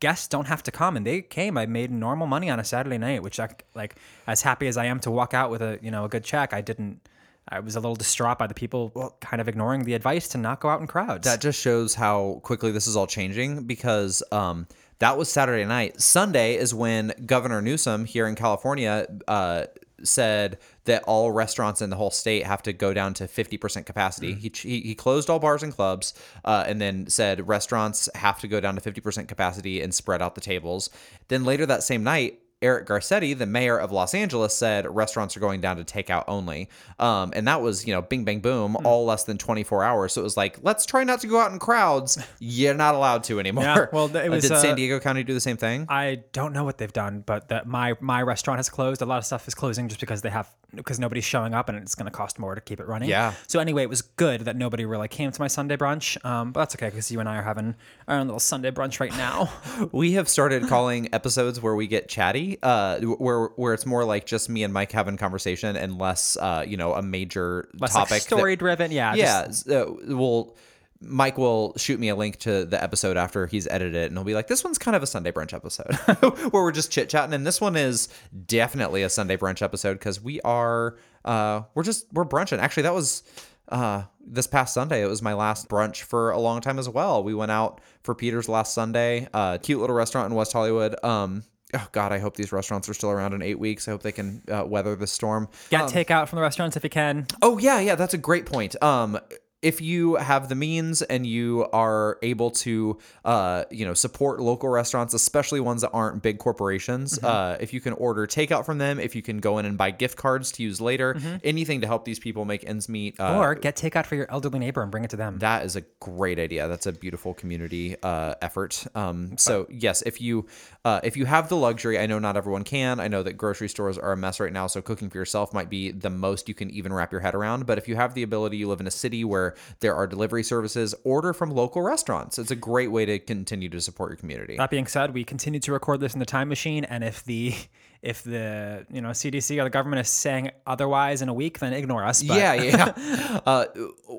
guests 0.00 0.28
don't 0.28 0.46
have 0.46 0.62
to 0.62 0.70
come 0.70 0.98
and 0.98 1.06
they 1.06 1.22
came 1.22 1.56
i 1.56 1.64
made 1.64 1.90
normal 1.90 2.26
money 2.26 2.50
on 2.50 2.60
a 2.60 2.64
saturday 2.64 2.98
night 2.98 3.22
which 3.22 3.40
i 3.40 3.48
like 3.74 3.96
as 4.26 4.42
happy 4.42 4.66
as 4.66 4.76
i 4.76 4.84
am 4.84 5.00
to 5.00 5.10
walk 5.10 5.32
out 5.32 5.50
with 5.50 5.62
a 5.62 5.78
you 5.80 5.90
know 5.90 6.04
a 6.04 6.08
good 6.10 6.22
check 6.22 6.52
i 6.52 6.60
didn't 6.60 7.08
i 7.48 7.58
was 7.58 7.74
a 7.74 7.80
little 7.80 7.96
distraught 7.96 8.38
by 8.38 8.46
the 8.46 8.52
people 8.52 9.16
kind 9.20 9.40
of 9.40 9.48
ignoring 9.48 9.84
the 9.84 9.94
advice 9.94 10.28
to 10.28 10.36
not 10.36 10.60
go 10.60 10.68
out 10.68 10.82
in 10.82 10.86
crowds 10.86 11.24
That 11.24 11.40
just 11.40 11.58
shows 11.58 11.94
how 11.94 12.40
quickly 12.42 12.70
this 12.70 12.86
is 12.86 12.96
all 12.96 13.06
changing 13.06 13.62
because 13.62 14.22
um, 14.30 14.66
that 14.98 15.16
was 15.16 15.30
Saturday 15.30 15.64
night. 15.64 16.00
Sunday 16.00 16.56
is 16.56 16.74
when 16.74 17.12
Governor 17.24 17.62
Newsom 17.62 18.04
here 18.04 18.26
in 18.26 18.34
California 18.34 19.06
uh, 19.28 19.66
said 20.02 20.58
that 20.88 21.04
all 21.04 21.30
restaurants 21.30 21.80
in 21.80 21.90
the 21.90 21.96
whole 21.96 22.10
state 22.10 22.44
have 22.44 22.62
to 22.62 22.72
go 22.72 22.92
down 22.92 23.14
to 23.14 23.24
50% 23.24 23.86
capacity. 23.86 24.34
He, 24.34 24.50
he, 24.54 24.80
he 24.80 24.94
closed 24.94 25.28
all 25.30 25.38
bars 25.38 25.62
and 25.62 25.72
clubs 25.72 26.14
uh, 26.44 26.64
and 26.66 26.80
then 26.80 27.08
said 27.08 27.46
restaurants 27.46 28.08
have 28.14 28.40
to 28.40 28.48
go 28.48 28.58
down 28.58 28.74
to 28.76 28.80
50% 28.80 29.28
capacity 29.28 29.80
and 29.82 29.94
spread 29.94 30.22
out 30.22 30.34
the 30.34 30.40
tables. 30.40 30.88
Then 31.28 31.44
later 31.44 31.66
that 31.66 31.82
same 31.82 32.02
night, 32.02 32.40
Eric 32.60 32.86
Garcetti, 32.88 33.38
the 33.38 33.46
mayor 33.46 33.78
of 33.78 33.92
Los 33.92 34.14
Angeles, 34.14 34.54
said 34.54 34.86
restaurants 34.92 35.36
are 35.36 35.40
going 35.40 35.60
down 35.60 35.76
to 35.76 35.84
takeout 35.84 36.24
only. 36.26 36.68
Um, 36.98 37.32
and 37.36 37.46
that 37.46 37.62
was, 37.62 37.86
you 37.86 37.94
know, 37.94 38.02
bing, 38.02 38.24
bang, 38.24 38.40
boom, 38.40 38.76
all 38.84 39.04
less 39.04 39.24
than 39.24 39.38
24 39.38 39.84
hours. 39.84 40.12
So 40.12 40.20
it 40.20 40.24
was 40.24 40.36
like, 40.36 40.58
let's 40.62 40.84
try 40.84 41.04
not 41.04 41.20
to 41.20 41.28
go 41.28 41.38
out 41.38 41.52
in 41.52 41.60
crowds. 41.60 42.18
You're 42.40 42.74
not 42.74 42.96
allowed 42.96 43.22
to 43.24 43.38
anymore. 43.38 43.62
Yeah, 43.64 43.86
well, 43.92 44.06
it 44.06 44.28
Uh, 44.28 44.40
Did 44.40 44.52
uh, 44.52 44.60
San 44.60 44.74
Diego 44.74 44.98
County 44.98 45.22
do 45.22 45.34
the 45.34 45.40
same 45.40 45.56
thing? 45.56 45.86
I 45.88 46.24
don't 46.32 46.52
know 46.52 46.64
what 46.64 46.78
they've 46.78 46.92
done, 46.92 47.22
but 47.24 47.48
that 47.48 47.66
my 47.66 47.94
my 48.00 48.22
restaurant 48.22 48.58
has 48.58 48.68
closed. 48.68 49.02
A 49.02 49.06
lot 49.06 49.18
of 49.18 49.24
stuff 49.24 49.46
is 49.46 49.54
closing 49.54 49.88
just 49.88 50.00
because 50.00 50.22
they 50.22 50.30
have 50.30 50.48
because 50.74 50.98
nobody's 50.98 51.24
showing 51.24 51.54
up 51.54 51.68
and 51.68 51.78
it's 51.78 51.94
going 51.94 52.06
to 52.06 52.10
cost 52.10 52.38
more 52.38 52.54
to 52.54 52.60
keep 52.60 52.80
it 52.80 52.86
running. 52.86 53.08
Yeah. 53.08 53.32
So 53.46 53.58
anyway, 53.58 53.82
it 53.84 53.88
was 53.88 54.02
good 54.02 54.42
that 54.42 54.56
nobody 54.56 54.84
really 54.84 55.08
came 55.08 55.30
to 55.30 55.40
my 55.40 55.48
Sunday 55.48 55.76
brunch. 55.76 56.22
Um, 56.24 56.52
but 56.52 56.60
that's 56.60 56.74
okay 56.74 56.86
because 56.86 57.10
you 57.10 57.20
and 57.20 57.28
I 57.28 57.36
are 57.36 57.42
having 57.42 57.74
our 58.06 58.18
own 58.18 58.26
little 58.26 58.40
Sunday 58.40 58.70
brunch 58.70 59.00
right 59.00 59.16
now. 59.16 59.50
we 59.92 60.12
have 60.12 60.28
started 60.28 60.66
calling 60.68 61.08
episodes 61.14 61.60
where 61.60 61.74
we 61.74 61.86
get 61.86 62.08
chatty, 62.08 62.47
uh, 62.62 63.00
where 63.00 63.46
where 63.56 63.74
it's 63.74 63.84
more 63.86 64.04
like 64.04 64.24
just 64.26 64.48
me 64.48 64.62
and 64.62 64.72
Mike 64.72 64.92
having 64.92 65.16
conversation 65.16 65.76
and 65.76 65.98
less, 65.98 66.36
uh, 66.36 66.64
you 66.66 66.76
know, 66.76 66.94
a 66.94 67.02
major 67.02 67.68
Less 67.78 67.94
like 67.94 68.08
topic. 68.08 68.22
that- 68.22 68.36
story 68.36 68.56
driven. 68.56 68.90
Yeah. 68.90 69.14
yeah, 69.14 69.46
just- 69.46 69.68
uh, 69.70 69.86
well, 70.08 70.56
Mike 71.00 71.38
will 71.38 71.74
shoot 71.76 72.00
me 72.00 72.08
a 72.08 72.16
link 72.16 72.38
to 72.40 72.64
the 72.64 72.82
episode 72.82 73.16
after 73.16 73.46
he's 73.46 73.68
edited 73.68 73.94
it, 73.94 74.06
and 74.10 74.18
he'll 74.18 74.24
be 74.24 74.34
like, 74.34 74.48
"This 74.48 74.64
one's 74.64 74.78
kind 74.78 74.96
of 74.96 75.02
a 75.02 75.06
Sunday 75.06 75.30
brunch 75.30 75.52
episode 75.52 75.94
where 76.50 76.62
we're 76.64 76.72
just 76.72 76.90
chit 76.90 77.08
chatting." 77.08 77.34
And 77.34 77.46
this 77.46 77.60
one 77.60 77.76
is 77.76 78.08
definitely 78.46 79.02
a 79.02 79.08
Sunday 79.08 79.36
brunch 79.36 79.62
episode 79.62 79.94
because 79.94 80.20
we 80.20 80.40
are, 80.40 80.96
uh, 81.24 81.62
we're 81.74 81.84
just 81.84 82.06
we're 82.12 82.24
brunching. 82.24 82.58
Actually, 82.58 82.82
that 82.84 82.94
was 82.94 83.22
uh 83.68 84.02
this 84.26 84.46
past 84.48 84.74
Sunday. 84.74 85.02
It 85.02 85.08
was 85.08 85.22
my 85.22 85.34
last 85.34 85.68
brunch 85.68 86.02
for 86.02 86.30
a 86.32 86.38
long 86.40 86.60
time 86.60 86.78
as 86.80 86.88
well. 86.88 87.22
We 87.22 87.32
went 87.34 87.50
out 87.52 87.80
for 88.02 88.14
Peter's 88.14 88.48
last 88.48 88.74
Sunday, 88.74 89.28
uh, 89.32 89.58
cute 89.58 89.78
little 89.80 89.94
restaurant 89.94 90.30
in 90.30 90.34
West 90.36 90.52
Hollywood. 90.52 90.96
Um. 91.04 91.44
Oh 91.74 91.86
God, 91.92 92.12
I 92.12 92.18
hope 92.18 92.36
these 92.36 92.50
restaurants 92.52 92.88
are 92.88 92.94
still 92.94 93.10
around 93.10 93.34
in 93.34 93.42
eight 93.42 93.58
weeks. 93.58 93.86
I 93.88 93.90
hope 93.90 94.02
they 94.02 94.12
can 94.12 94.42
uh, 94.50 94.64
weather 94.66 94.96
the 94.96 95.06
storm. 95.06 95.48
Get 95.70 95.82
takeout 95.90 96.28
from 96.28 96.36
the 96.36 96.42
restaurants 96.42 96.76
if 96.76 96.84
you 96.84 96.90
can. 96.90 97.26
Oh 97.42 97.58
yeah, 97.58 97.78
yeah, 97.80 97.94
that's 97.94 98.14
a 98.14 98.18
great 98.18 98.46
point. 98.46 98.80
Um 98.82 99.18
if 99.60 99.80
you 99.80 100.14
have 100.16 100.48
the 100.48 100.54
means 100.54 101.02
and 101.02 101.26
you 101.26 101.66
are 101.72 102.18
able 102.22 102.50
to 102.50 102.96
uh 103.24 103.64
you 103.70 103.84
know 103.84 103.94
support 103.94 104.40
local 104.40 104.68
restaurants 104.68 105.14
especially 105.14 105.58
ones 105.60 105.82
that 105.82 105.90
aren't 105.90 106.22
big 106.22 106.38
corporations 106.38 107.18
uh 107.24 107.56
if 107.60 107.72
you 107.72 107.80
can 107.80 107.92
order 107.94 108.26
takeout 108.26 108.64
from 108.64 108.78
them 108.78 109.00
if 109.00 109.16
you 109.16 109.22
can 109.22 109.38
go 109.38 109.58
in 109.58 109.66
and 109.66 109.76
buy 109.76 109.90
gift 109.90 110.16
cards 110.16 110.52
to 110.52 110.62
use 110.62 110.80
later 110.80 111.16
anything 111.42 111.80
to 111.80 111.86
help 111.86 112.04
these 112.04 112.18
people 112.20 112.44
make 112.44 112.64
ends 112.68 112.88
meet 112.88 113.18
uh, 113.18 113.36
or 113.38 113.54
get 113.54 113.74
takeout 113.76 114.06
for 114.06 114.14
your 114.14 114.30
elderly 114.30 114.58
neighbor 114.58 114.82
and 114.82 114.90
bring 114.90 115.02
it 115.04 115.10
to 115.10 115.16
them. 115.16 115.38
that 115.38 115.64
is 115.64 115.74
a 115.76 115.82
great 116.00 116.38
idea. 116.38 116.68
That's 116.68 116.86
a 116.86 116.92
beautiful 116.92 117.34
community 117.34 117.96
uh, 118.02 118.34
effort. 118.40 118.86
Um, 118.94 119.36
so 119.36 119.66
yes, 119.70 120.02
if 120.02 120.20
you 120.20 120.46
uh, 120.84 121.00
if 121.02 121.16
you 121.16 121.26
have 121.26 121.48
the 121.48 121.56
luxury, 121.56 121.98
I 121.98 122.06
know 122.06 122.18
not 122.18 122.36
everyone 122.36 122.64
can. 122.64 123.00
I 123.00 123.08
know 123.08 123.22
that 123.22 123.34
grocery 123.34 123.68
stores 123.68 123.98
are 123.98 124.12
a 124.12 124.16
mess 124.16 124.40
right 124.40 124.52
now, 124.52 124.66
so 124.66 124.80
cooking 124.80 125.10
for 125.10 125.18
yourself 125.18 125.52
might 125.52 125.68
be 125.68 125.90
the 125.90 126.10
most 126.10 126.48
you 126.48 126.54
can 126.54 126.70
even 126.70 126.92
wrap 126.92 127.12
your 127.12 127.20
head 127.20 127.34
around. 127.34 127.66
But 127.66 127.78
if 127.78 127.88
you 127.88 127.96
have 127.96 128.14
the 128.14 128.22
ability, 128.22 128.56
you 128.56 128.68
live 128.68 128.80
in 128.80 128.86
a 128.86 128.90
city 128.92 129.24
where 129.24 129.47
there 129.80 129.94
are 129.94 130.06
delivery 130.06 130.42
services, 130.42 130.94
order 131.04 131.32
from 131.32 131.50
local 131.50 131.82
restaurants. 131.82 132.38
It's 132.38 132.50
a 132.50 132.56
great 132.56 132.90
way 132.90 133.04
to 133.06 133.18
continue 133.18 133.68
to 133.70 133.80
support 133.80 134.10
your 134.10 134.16
community. 134.16 134.56
That 134.56 134.70
being 134.70 134.86
said, 134.86 135.14
we 135.14 135.24
continue 135.24 135.60
to 135.60 135.72
record 135.72 136.00
this 136.00 136.12
in 136.14 136.18
the 136.20 136.26
time 136.26 136.48
machine, 136.48 136.84
and 136.84 137.02
if 137.04 137.24
the 137.24 137.54
if 138.02 138.22
the 138.22 138.86
you 138.90 139.00
know 139.00 139.10
CDC 139.10 139.60
or 139.60 139.64
the 139.64 139.70
government 139.70 140.00
is 140.00 140.08
saying 140.08 140.50
otherwise 140.66 141.20
in 141.22 141.28
a 141.28 141.34
week, 141.34 141.58
then 141.58 141.72
ignore 141.72 142.04
us. 142.04 142.22
But 142.22 142.36
yeah, 142.38 142.54
yeah. 142.54 143.40
uh, 143.46 143.64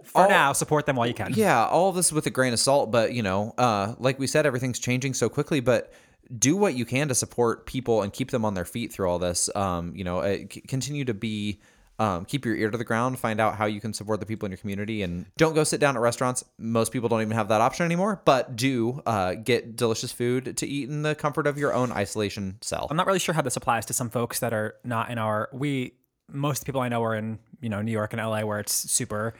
For 0.04 0.24
all- 0.24 0.30
now, 0.30 0.54
support 0.54 0.86
them 0.86 0.96
while 0.96 1.08
you 1.08 1.14
can. 1.14 1.34
Yeah, 1.34 1.66
all 1.66 1.90
of 1.90 1.96
this 1.96 2.12
with 2.12 2.26
a 2.26 2.30
grain 2.30 2.54
of 2.54 2.60
salt, 2.60 2.92
but 2.92 3.14
you 3.14 3.24
know, 3.24 3.54
uh, 3.58 3.96
like 4.00 4.20
we 4.20 4.28
said, 4.28 4.46
everything's 4.46 4.80
changing 4.80 5.14
so 5.14 5.30
quickly. 5.30 5.60
But 5.60 5.94
do 6.38 6.56
what 6.56 6.76
you 6.76 6.86
can 6.86 7.08
to 7.08 7.16
support 7.16 7.66
people 7.66 8.04
and 8.04 8.14
keep 8.14 8.30
them 8.32 8.46
on 8.46 8.54
their 8.54 8.66
feet 8.66 8.92
through 8.94 9.10
all 9.10 9.18
this. 9.18 9.50
Um, 9.56 9.96
you 9.96 10.04
know, 10.04 10.20
uh, 10.20 10.38
c- 10.52 10.62
continue 10.68 11.06
to 11.06 11.14
be. 11.14 11.60
Um, 12.00 12.24
keep 12.24 12.46
your 12.46 12.56
ear 12.56 12.72
to 12.72 12.78
the 12.78 12.86
ground. 12.86 13.20
Find 13.20 13.42
out 13.42 13.56
how 13.56 13.66
you 13.66 13.82
can 13.82 13.94
support 13.94 14.22
the 14.22 14.26
people 14.26 14.46
in 14.46 14.52
your 14.52 14.58
community, 14.58 15.04
and 15.04 15.26
don't 15.38 15.54
go 15.54 15.66
sit 15.66 15.82
down 15.82 15.98
at 15.98 16.02
restaurants. 16.02 16.46
Most 16.58 16.94
people 16.94 17.10
don't 17.10 17.22
even 17.22 17.36
have 17.36 17.50
that 17.50 17.60
option 17.60 17.86
anymore. 17.86 18.22
But 18.24 18.56
do 18.56 19.02
uh, 19.06 19.36
get 19.36 19.76
delicious 19.76 20.12
food 20.12 20.56
to 20.58 20.66
eat 20.66 20.90
in 20.90 21.02
the 21.02 21.14
comfort 21.14 21.46
of 21.46 21.58
your 21.58 21.74
own 21.74 21.92
isolation 21.92 22.58
cell. 22.62 22.88
I'm 22.90 22.98
not 22.98 23.06
really 23.06 23.20
sure 23.20 23.36
how 23.36 23.42
this 23.42 23.58
applies 23.58 23.86
to 23.88 23.94
some 23.94 24.10
folks 24.10 24.40
that 24.40 24.54
are 24.54 24.76
not 24.84 25.12
in 25.12 25.18
our. 25.18 25.50
We 25.52 25.94
most 26.32 26.66
people 26.66 26.82
I 26.82 26.90
know 26.90 27.04
are 27.04 27.16
in 27.16 27.38
you 27.60 27.70
know 27.70 27.82
New 27.82 27.92
York 27.92 28.14
and 28.14 28.22
LA 28.22 28.42
where 28.46 28.60
it's 28.60 28.74
super 28.74 29.34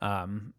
um, 0.00 0.54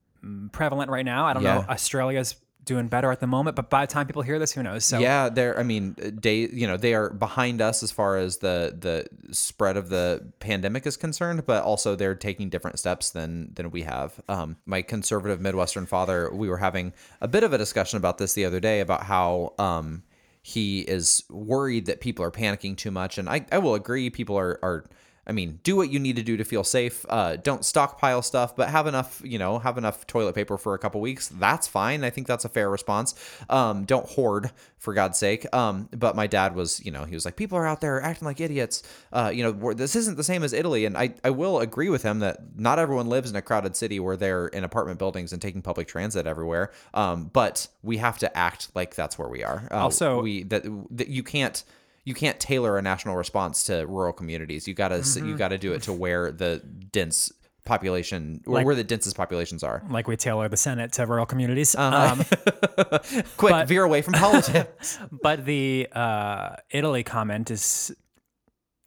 prevalent 0.52 0.92
right 0.92 1.06
now. 1.06 1.26
I 1.26 1.34
don't 1.34 1.44
know. 1.44 1.66
Australia's 1.68 2.36
doing 2.64 2.88
better 2.88 3.12
at 3.12 3.20
the 3.20 3.28
moment, 3.28 3.56
but 3.56 3.70
by 3.70 3.86
the 3.86 3.92
time 3.92 4.06
people 4.06 4.22
hear 4.22 4.38
this, 4.38 4.52
who 4.52 4.62
knows? 4.62 4.86
So 4.86 5.00
yeah, 5.00 5.30
they're. 5.30 5.58
I 5.58 5.64
mean, 5.64 5.96
they. 5.98 6.48
You 6.52 6.68
know, 6.68 6.78
they 6.78 6.94
are 6.94 7.10
behind 7.10 7.62
us 7.62 7.82
as 7.84 7.92
far 7.92 8.18
as 8.18 8.38
the 8.38 8.76
the 8.78 9.34
spread 9.34 9.78
of 9.78 9.90
the 9.90 10.32
pandemic 10.40 10.86
is 10.86 10.98
concerned, 10.98 11.46
but 11.46 11.64
also 11.64 11.96
they're 11.96 12.16
taking 12.16 12.50
different 12.50 12.80
steps 12.80 13.12
than 13.12 13.54
than 13.54 13.72
we 13.72 13.84
have. 13.84 14.20
Um, 14.28 14.58
my 14.66 14.82
conservative 14.82 15.42
Midwestern 15.42 15.86
father, 15.86 16.30
we 16.34 16.50
were 16.50 16.58
having 16.58 16.94
a 17.22 17.28
bit 17.28 17.44
of 17.44 17.54
a 17.54 17.58
discussion 17.58 17.98
about 17.98 18.18
this 18.18 18.34
the 18.34 18.46
other 18.46 18.60
day 18.60 18.80
about 18.82 19.04
how 19.04 19.54
um 19.58 20.04
he 20.42 20.82
is 20.82 21.24
worried 21.30 21.86
that 21.88 22.02
people 22.02 22.24
are 22.24 22.32
panicking 22.32 22.78
too 22.78 22.92
much, 22.92 23.18
and 23.18 23.30
I 23.30 23.46
I 23.52 23.58
will 23.58 23.76
agree, 23.76 24.10
people 24.10 24.38
are 24.38 24.60
are. 24.62 24.86
I 25.30 25.32
mean, 25.32 25.60
do 25.64 25.76
what 25.76 25.92
you 25.92 26.00
need 26.00 26.16
to 26.16 26.24
do 26.24 26.38
to 26.38 26.44
feel 26.44 26.64
safe. 26.64 27.06
Uh, 27.08 27.36
don't 27.38 27.64
stockpile 27.64 28.22
stuff, 28.22 28.56
but 28.56 28.70
have 28.70 28.88
enough, 28.88 29.22
you 29.24 29.38
know, 29.38 29.60
have 29.60 29.78
enough 29.78 30.08
toilet 30.08 30.34
paper 30.34 30.58
for 30.58 30.74
a 30.74 30.80
couple 30.80 31.00
weeks. 31.00 31.28
That's 31.30 31.68
fine. 31.68 32.04
I 32.04 32.10
think 32.10 32.28
that's 32.28 32.46
a 32.46 32.50
fair 32.50 32.70
response. 32.70 33.14
Um, 33.50 33.86
don't 33.86 34.08
hoard, 34.08 34.52
for 34.80 34.94
God's 34.94 35.20
sake. 35.20 35.46
Um, 35.54 35.90
but 35.92 36.16
my 36.16 36.26
dad 36.26 36.56
was, 36.56 36.84
you 36.84 36.92
know, 36.92 37.04
he 37.04 37.14
was 37.14 37.26
like, 37.26 37.36
people 37.36 37.58
are 37.58 37.68
out 37.68 37.82
there 37.82 38.02
acting 38.02 38.26
like 38.26 38.40
idiots. 38.40 38.82
Uh, 39.12 39.32
you 39.34 39.44
know, 39.44 39.74
this 39.74 39.96
isn't 39.96 40.18
the 40.18 40.24
same 40.24 40.42
as 40.42 40.54
Italy. 40.54 40.86
And 40.86 40.98
I, 40.98 41.14
I 41.24 41.30
will 41.30 41.60
agree 41.60 41.90
with 41.90 42.02
him 42.02 42.20
that 42.20 42.58
not 42.58 42.80
everyone 42.80 43.08
lives 43.08 43.30
in 43.30 43.36
a 43.36 43.42
crowded 43.42 43.76
city 43.76 44.00
where 44.00 44.18
they're 44.18 44.48
in 44.48 44.64
apartment 44.64 44.98
buildings 44.98 45.34
and 45.34 45.42
taking 45.42 45.62
public 45.62 45.88
transit 45.88 46.26
everywhere. 46.26 46.72
Um, 46.94 47.30
but 47.32 47.68
we 47.84 47.98
have 47.98 48.18
to 48.20 48.38
act 48.38 48.70
like 48.74 48.96
that's 48.96 49.20
where 49.20 49.30
we 49.30 49.44
are. 49.44 49.68
Uh, 49.70 49.76
Also- 49.76 50.22
we 50.22 50.44
that, 50.44 50.64
that 50.92 51.10
you 51.10 51.24
can't 51.24 51.64
you 52.10 52.16
can't 52.24 52.40
tailor 52.40 52.74
a 52.80 52.82
national 52.82 53.16
response 53.24 53.56
to 53.70 53.86
rural 53.98 54.14
communities. 54.20 54.62
You 54.68 54.74
gotta 54.84 55.00
Mm-hmm. 55.00 55.28
you 55.28 55.38
gotta 55.44 55.58
do 55.66 55.70
it 55.76 55.82
to 55.84 55.94
where 56.04 56.24
the 56.44 56.52
dense 56.98 57.32
population 57.66 58.22
or 58.48 58.56
Like- 58.56 58.66
where 58.66 58.76
the 58.82 58.84
densest 58.94 59.16
populations 59.16 59.62
are. 59.70 59.78
like 59.98 60.08
we 60.08 60.16
tailor 60.18 60.48
the 60.50 60.58
Senate 60.58 60.92
to 60.94 61.06
rural 61.06 61.26
communities. 61.34 61.76
Uh-huh. 61.76 62.16
Um, 62.16 62.18
Quick, 63.38 63.52
But- 63.54 63.68
veer 63.68 63.84
away 63.84 64.02
from 64.02 64.14
politics. 64.14 64.98
but 65.28 65.46
the 65.46 65.88
uh, 65.94 66.56
Italy 66.72 67.04
comment 67.04 67.52
is 67.52 67.92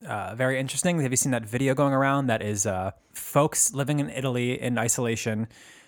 uh, 0.06 0.34
very 0.34 0.58
interesting. 0.58 1.00
Have 1.00 1.12
you 1.12 1.16
seen 1.24 1.32
that 1.32 1.46
video 1.46 1.74
going 1.74 1.92
around? 1.92 2.26
That 2.26 2.42
is 2.42 2.66
uh, 2.66 2.90
folks 3.14 3.72
living 3.72 4.00
in 4.00 4.10
Italy 4.10 4.60
in 4.60 4.78
isolation 4.78 5.46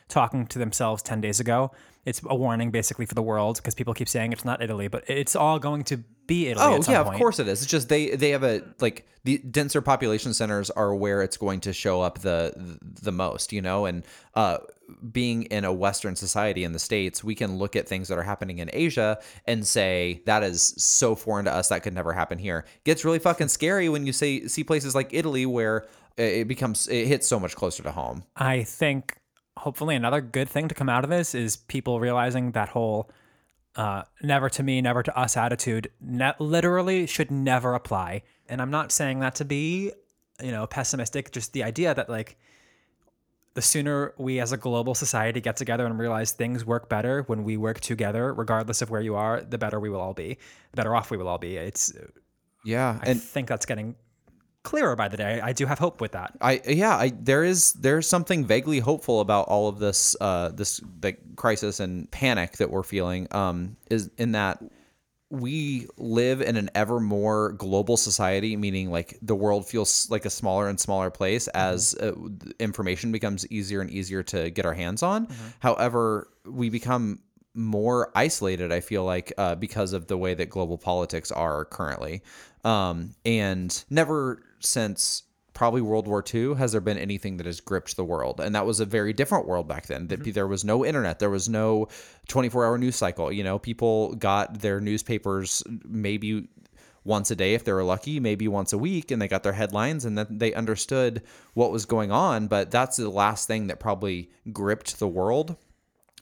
talking 0.09 0.47
to 0.53 0.59
themselves 0.61 1.03
10 1.03 1.21
days 1.21 1.41
ago. 1.41 1.73
It's 2.05 2.21
a 2.25 2.35
warning 2.35 2.71
basically 2.71 3.07
for 3.07 3.15
the 3.15 3.23
world 3.23 3.57
because 3.57 3.75
people 3.75 3.95
keep 3.95 4.09
saying 4.09 4.33
it's 4.33 4.45
not 4.45 4.63
Italy, 4.63 4.89
but 4.89 5.05
it's 5.09 5.35
all 5.35 5.59
going 5.59 5.85
to 5.85 5.99
be 6.27 6.49
Italy. 6.49 6.67
Oh 6.67 6.75
at 6.77 6.85
some 6.85 6.93
yeah, 6.93 7.03
point. 7.03 7.15
of 7.15 7.19
course 7.19 7.39
it 7.39 7.49
is. 7.49 7.63
It's 7.63 7.71
just 7.71 7.89
they 7.89 8.11
they 8.17 8.31
have 8.31 8.43
a 8.43 8.63
like 8.81 9.07
the 9.25 9.39
denser 9.39 9.81
population 9.81 10.35
centers 10.35 10.71
are 10.71 10.95
where 10.95 11.23
it's 11.23 11.37
going 11.37 11.61
to 11.61 11.73
show 11.73 12.03
up 12.03 12.21
the 12.21 12.79
the 13.03 13.13
most, 13.13 13.53
you 13.53 13.63
know, 13.63 13.87
and 13.87 14.05
uh 14.35 14.59
being 15.13 15.45
in 15.45 15.65
a 15.65 15.73
western 15.73 16.15
society 16.15 16.63
in 16.63 16.73
the 16.73 16.79
states, 16.79 17.25
we 17.25 17.35
can 17.35 17.57
look 17.57 17.75
at 17.75 17.89
things 17.89 18.09
that 18.09 18.19
are 18.19 18.23
happening 18.23 18.59
in 18.59 18.69
Asia 18.73 19.19
and 19.47 19.67
say 19.67 20.23
that 20.27 20.43
is 20.43 20.75
so 20.77 21.15
foreign 21.15 21.47
to 21.47 21.53
us 21.53 21.69
that 21.69 21.83
could 21.83 21.95
never 21.95 22.13
happen 22.13 22.39
here. 22.39 22.67
Gets 22.85 23.05
really 23.05 23.19
fucking 23.19 23.49
scary 23.49 23.89
when 23.89 24.07
you 24.07 24.13
say 24.13 24.47
see 24.47 24.63
places 24.63 24.95
like 24.95 25.09
Italy 25.13 25.47
where 25.47 25.87
it 26.17 26.47
becomes 26.47 26.87
it 26.89 27.07
hits 27.07 27.27
so 27.27 27.41
much 27.41 27.57
closer 27.57 27.83
to 27.83 27.93
home. 27.93 28.25
I 28.37 28.63
think 28.63 29.17
hopefully 29.57 29.95
another 29.95 30.21
good 30.21 30.49
thing 30.49 30.69
to 30.69 30.75
come 30.75 30.89
out 30.89 31.05
of 31.05 31.11
this 31.11 31.35
is 31.35 31.57
people 31.57 32.01
realizing 32.01 32.53
that 32.53 32.71
whole 32.71 33.11
uh, 33.77 34.03
never 34.23 34.49
to 34.49 34.63
me, 34.63 34.81
never 34.81 35.03
to 35.03 35.19
us 35.19 35.37
attitude 35.37 35.91
ne- 36.01 36.35
literally 36.39 37.07
should 37.07 37.31
never 37.31 37.75
apply. 37.75 38.23
And 38.49 38.63
I'm 38.63 38.71
not 38.71 38.93
saying 38.93 39.21
that 39.21 39.35
to 39.37 39.45
be, 39.45 39.93
you 40.43 40.51
know, 40.53 40.67
pessimistic, 40.67 41.33
just 41.33 41.53
the 41.53 41.65
idea 41.65 41.95
that 41.95 42.09
like 42.09 42.37
the 43.55 43.63
sooner 43.63 44.15
we 44.19 44.41
as 44.41 44.53
a 44.53 44.57
global 44.57 44.95
society 44.95 45.41
get 45.41 45.57
together 45.57 45.87
and 45.87 45.99
realize 45.99 46.33
things 46.33 46.65
work 46.65 46.89
better 46.89 47.23
when 47.23 47.45
we 47.45 47.57
work 47.57 47.81
together, 47.81 48.33
regardless 48.35 48.83
of 48.83 48.91
where 48.91 49.01
you 49.01 49.15
are, 49.15 49.41
the 49.41 49.59
better 49.59 49.79
we 49.79 49.89
will 49.89 50.01
all 50.01 50.15
be, 50.15 50.39
the 50.73 50.77
better 50.77 50.95
off 50.95 51.11
we 51.11 51.17
will 51.17 51.29
all 51.29 51.39
be. 51.39 51.57
It's, 51.57 51.93
Yeah, 52.65 52.99
I 53.03 53.15
think 53.15 53.49
that's 53.49 53.67
getting 53.67 53.95
clearer 54.65 54.97
by 54.97 55.07
the 55.09 55.17
day. 55.17 55.41
I 55.41 55.53
do 55.53 55.67
have 55.67 55.79
hope 55.79 56.01
with 56.01 56.13
that. 56.13 56.33
I 56.41 56.61
yeah, 56.67 56.97
I 56.97 57.13
there 57.17 57.45
is 57.45 57.75
there's 57.75 58.09
something 58.09 58.45
vaguely 58.45 58.81
hopeful 58.81 59.21
about 59.21 59.47
all 59.47 59.69
of 59.69 59.79
this 59.79 60.17
uh 60.21 60.49
this 60.49 60.81
like 61.03 61.21
crisis 61.37 61.79
and 61.79 62.11
panic 62.11 62.57
that 62.57 62.71
we're 62.71 62.83
feeling 62.83 63.29
um 63.31 63.77
is 63.91 64.11
in 64.19 64.33
that 64.33 64.59
we 65.31 65.87
live 65.97 66.41
in 66.41 66.57
an 66.57 66.71
ever 66.75 67.01
more 67.01 67.53
global 67.53 67.97
society 67.97 68.57
meaning 68.57 68.91
like 68.91 69.19
the 69.21 69.35
world 69.35 69.67
feels 69.67 70.09
like 70.11 70.25
a 70.25 70.31
smaller 70.31 70.69
and 70.69 70.79
smaller 70.79 71.11
place 71.11 71.49
as 71.49 71.95
uh, 71.95 72.13
information 72.61 73.11
becomes 73.11 73.47
easier 73.51 73.81
and 73.81 73.91
easier 73.91 74.23
to 74.23 74.51
get 74.51 74.65
our 74.65 74.75
hands 74.75 75.03
on 75.03 75.27
however 75.59 76.29
we 76.45 76.69
become 76.71 77.19
more 77.55 78.11
isolated 78.15 78.73
i 78.73 78.81
feel 78.81 79.05
like 79.05 79.33
uh, 79.39 79.55
because 79.55 79.93
of 79.93 80.07
the 80.09 80.17
way 80.17 80.35
that 80.35 80.51
global 80.51 80.79
politics 80.79 81.31
are 81.31 81.65
currently 81.65 82.23
um, 82.65 83.15
and 83.25 83.85
never 83.91 84.43
since 84.61 85.25
probably 85.55 85.81
World 85.81 86.09
War 86.09 86.23
II 86.35 86.55
has 86.57 86.73
there 86.73 86.81
been 86.81 86.99
anything 86.99 87.37
that 87.39 87.47
has 87.47 87.61
gripped 87.61 87.97
the 87.97 88.05
world, 88.05 88.41
and 88.41 88.55
that 88.55 88.67
was 88.67 88.81
a 88.81 88.85
very 88.85 89.13
different 89.13 89.47
world 89.47 89.69
back 89.69 89.87
then. 89.87 90.09
That 90.09 90.35
there 90.35 90.49
was 90.49 90.65
no 90.65 90.85
internet, 90.85 91.21
there 91.21 91.31
was 91.31 91.49
no 91.49 91.89
24 92.29 92.67
hour 92.67 92.77
news 92.77 92.97
cycle. 92.97 93.33
You 93.33 93.45
know, 93.45 93.59
people 93.59 94.15
got 94.17 94.61
their 94.61 94.81
newspapers 94.81 95.63
maybe 95.85 96.49
once 97.05 97.31
a 97.31 97.37
day 97.37 97.55
if 97.55 97.65
they 97.65 97.73
were 97.73 97.85
lucky, 97.85 98.19
maybe 98.19 98.49
once 98.49 98.73
a 98.73 98.79
week, 98.79 99.11
and 99.11 99.23
they 99.23 99.29
got 99.29 99.43
their 99.43 99.53
headlines 99.53 100.05
and 100.05 100.19
then 100.19 100.27
they 100.31 100.53
understood 100.55 101.23
what 101.55 101.71
was 101.71 101.87
going 101.87 102.11
on. 102.11 102.49
But 102.49 102.71
that's 102.71 102.97
the 102.97 103.09
last 103.09 103.47
thing 103.47 103.69
that 103.69 103.79
probably 103.79 104.31
gripped 104.53 104.99
the 104.99 105.09
world 105.09 105.57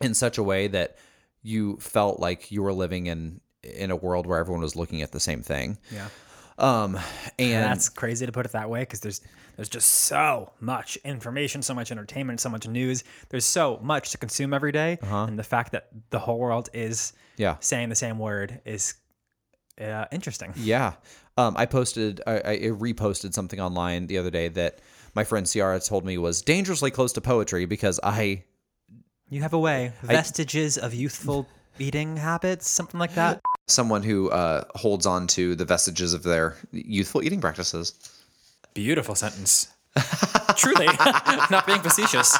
in 0.00 0.12
such 0.12 0.38
a 0.38 0.42
way 0.42 0.66
that 0.68 0.96
you 1.42 1.76
felt 1.78 2.20
like 2.20 2.50
you 2.50 2.62
were 2.62 2.72
living 2.72 3.06
in 3.06 3.40
in 3.62 3.90
a 3.90 3.96
world 3.96 4.26
where 4.26 4.38
everyone 4.38 4.62
was 4.62 4.74
looking 4.76 5.02
at 5.02 5.12
the 5.12 5.20
same 5.20 5.42
thing. 5.42 5.78
Yeah. 5.92 6.08
Um, 6.58 6.98
and 7.38 7.64
that's 7.64 7.88
crazy 7.88 8.26
to 8.26 8.32
put 8.32 8.44
it 8.46 8.52
that 8.52 8.68
way 8.68 8.80
because 8.80 9.00
there's 9.00 9.20
there's 9.56 9.68
just 9.68 9.88
so 9.88 10.52
much 10.60 10.96
information, 11.04 11.62
so 11.62 11.74
much 11.74 11.90
entertainment, 11.90 12.40
so 12.40 12.48
much 12.48 12.66
news. 12.66 13.04
There's 13.28 13.44
so 13.44 13.78
much 13.82 14.10
to 14.10 14.18
consume 14.18 14.52
every 14.54 14.72
day. 14.72 14.98
and 15.02 15.38
the 15.38 15.44
fact 15.44 15.72
that 15.72 15.88
the 16.10 16.18
whole 16.18 16.38
world 16.38 16.68
is 16.72 17.12
Yeah. 17.36 17.56
saying 17.60 17.88
the 17.88 17.94
same 17.94 18.18
word 18.18 18.60
is 18.64 18.94
uh, 19.80 20.06
interesting. 20.12 20.52
Yeah. 20.56 20.94
Um, 21.36 21.54
I 21.56 21.66
posted, 21.66 22.20
I, 22.26 22.36
I 22.40 22.56
reposted 22.70 23.32
something 23.34 23.58
online 23.60 24.06
the 24.06 24.18
other 24.18 24.30
day 24.30 24.48
that 24.48 24.78
my 25.14 25.24
friend 25.24 25.46
Ciara 25.46 25.80
told 25.80 26.04
me 26.04 26.18
was 26.18 26.42
dangerously 26.42 26.90
close 26.90 27.12
to 27.14 27.20
poetry 27.20 27.64
because 27.66 27.98
I, 28.02 28.44
You 29.32 29.40
have 29.40 29.54
a 29.54 29.58
way 29.58 29.94
vestiges 30.02 30.76
of 30.76 30.92
youthful 30.92 31.48
eating 31.78 32.18
habits, 32.18 32.68
something 32.68 33.00
like 33.00 33.14
that. 33.14 33.40
someone 33.66 34.02
who 34.02 34.28
uh, 34.28 34.64
holds 34.74 35.06
on 35.06 35.26
to 35.28 35.54
the 35.54 35.64
vestiges 35.64 36.12
of 36.12 36.22
their 36.22 36.58
youthful 36.70 37.22
eating 37.22 37.40
practices. 37.40 37.94
Beautiful 38.74 39.14
sentence. 39.14 39.72
Truly, 40.56 40.84
not 41.50 41.66
being 41.66 41.80
facetious. 41.80 42.36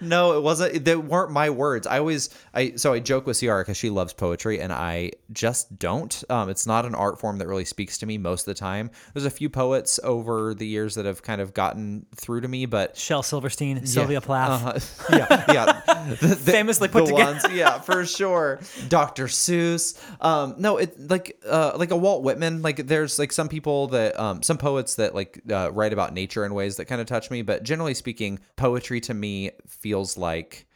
No, 0.00 0.36
it 0.36 0.42
wasn't. 0.42 0.84
They 0.84 0.94
weren't 0.96 1.30
my 1.30 1.48
words. 1.50 1.86
I 1.86 1.98
always, 1.98 2.28
I 2.52 2.72
so 2.76 2.92
I 2.92 2.98
joke 3.00 3.26
with 3.26 3.40
Ciara 3.40 3.62
because 3.62 3.76
she 3.78 3.88
loves 3.88 4.12
poetry, 4.12 4.60
and 4.60 4.72
I 4.72 5.12
just 5.32 5.78
don't. 5.78 6.22
Um, 6.28 6.50
it's 6.50 6.66
not 6.66 6.84
an 6.84 6.94
art 6.94 7.18
form 7.18 7.38
that 7.38 7.46
really 7.48 7.64
speaks 7.64 7.96
to 7.98 8.06
me 8.06 8.18
most 8.18 8.42
of 8.46 8.54
the 8.54 8.58
time. 8.58 8.90
There's 9.14 9.24
a 9.24 9.30
few 9.30 9.48
poets 9.48 9.98
over 10.04 10.52
the 10.52 10.66
years 10.66 10.96
that 10.96 11.06
have 11.06 11.22
kind 11.22 11.40
of 11.40 11.54
gotten 11.54 12.04
through 12.14 12.42
to 12.42 12.48
me, 12.48 12.66
but 12.66 12.96
Shel 12.96 13.22
Silverstein, 13.22 13.86
Sylvia 13.86 14.20
Plath. 14.20 15.10
Uh-huh. 15.10 15.16
yeah, 15.16 15.44
yeah. 15.52 16.14
The- 16.20 16.26
the- 16.26 16.36
Famously 16.36 16.88
put 16.88 17.06
together. 17.06 17.32
ones- 17.32 17.46
yeah, 17.52 17.80
for 17.80 18.04
sure. 18.04 18.60
Dr. 18.88 19.26
Seuss. 19.26 19.98
Um, 20.22 20.56
no, 20.58 20.76
it 20.76 21.08
like 21.10 21.38
uh, 21.48 21.72
like 21.76 21.90
a 21.90 21.96
Walt 21.96 22.22
Whitman. 22.22 22.60
Like 22.62 22.86
there's 22.86 23.18
like 23.18 23.32
some 23.32 23.48
people 23.48 23.86
that 23.88 24.18
um, 24.20 24.42
some 24.42 24.58
poets 24.58 24.96
that 24.96 25.14
like 25.14 25.40
uh, 25.50 25.70
write 25.72 25.92
about 25.92 26.12
nature 26.12 26.44
in 26.44 26.52
ways 26.54 26.76
that 26.76 26.84
kind 26.84 27.00
of 27.00 27.06
touch 27.06 27.30
me. 27.30 27.42
But 27.42 27.62
generally 27.62 27.94
speaking, 27.94 28.40
poetry 28.56 29.00
to 29.02 29.14
me 29.14 29.52
feels 29.86 30.16
like 30.18 30.66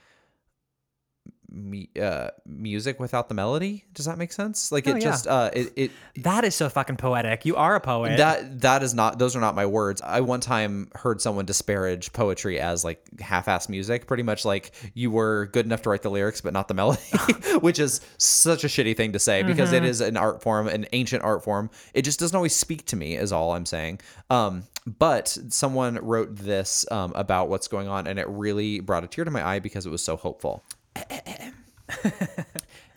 me, 1.51 1.89
uh, 2.01 2.31
music 2.47 3.01
without 3.01 3.29
the 3.29 3.35
melody. 3.35 3.85
Does 3.95 4.07
that 4.07 4.19
make 4.19 4.33
sense? 4.33 4.71
Like 4.71 4.87
Oh, 4.87 4.93
it 4.93 4.95
yeah. 4.95 5.01
just 5.01 5.27
uh, 5.27 5.51
it, 5.53 5.73
it 5.77 5.91
That 6.17 6.45
is 6.45 6.55
so 6.55 6.69
fucking 6.69 6.97
poetic. 6.97 7.45
You 7.45 7.57
are 7.57 7.75
a 7.75 7.81
poet. 7.81 8.17
that 8.19 8.61
that 8.61 8.83
is 8.83 8.95
not 8.95 9.19
those 9.19 9.37
are 9.37 9.41
not 9.41 9.55
my 9.55 9.67
words. 9.67 10.01
I 10.03 10.21
one 10.21 10.41
time 10.41 10.91
heard 10.95 11.21
someone 11.21 11.45
disparage 11.45 12.13
poetry 12.13 12.61
as 12.61 12.85
like 12.85 13.03
half-ass 13.21 13.69
music, 13.69 14.07
pretty 14.07 14.23
much 14.23 14.45
like 14.45 14.73
you 14.95 15.11
were 15.11 15.47
good 15.53 15.67
enough 15.67 15.83
to 15.83 15.91
write 15.91 16.03
the 16.03 16.11
lyrics 16.11 16.41
but 16.41 16.53
not 16.53 16.69
the 16.69 16.75
melody, 16.75 17.03
which 17.61 17.79
is 17.79 18.01
such 18.19 18.65
a 18.65 18.69
shitty 18.69 18.97
thing 18.97 19.13
to 19.13 19.19
say 19.19 19.43
because 19.43 19.73
it 19.73 19.85
is 19.85 20.01
an 20.01 20.17
art 20.17 20.43
form, 20.43 20.69
an 20.69 20.87
ancient 20.93 21.23
art 21.25 21.43
form. 21.45 21.71
It 21.95 22.03
just 22.03 22.21
doesn't 22.21 22.37
always 22.37 22.55
speak 22.55 22.87
to 22.87 22.97
me 22.97 23.17
is 23.17 23.33
all 23.33 23.53
I'm 23.53 23.67
saying. 23.67 24.01
Um 24.29 24.65
but 24.87 25.37
someone 25.51 25.97
wrote 25.97 26.35
this 26.37 26.91
um, 26.91 27.13
about 27.15 27.49
what's 27.51 27.69
going 27.69 27.87
on 27.87 28.07
and 28.07 28.19
it 28.19 28.27
really 28.29 28.81
brought 28.81 29.05
a 29.05 29.07
tear 29.07 29.25
to 29.25 29.31
my 29.31 29.47
eye 29.47 29.59
because 29.59 29.85
it 29.85 29.91
was 29.91 30.03
so 30.03 30.17
hopeful. 30.17 30.65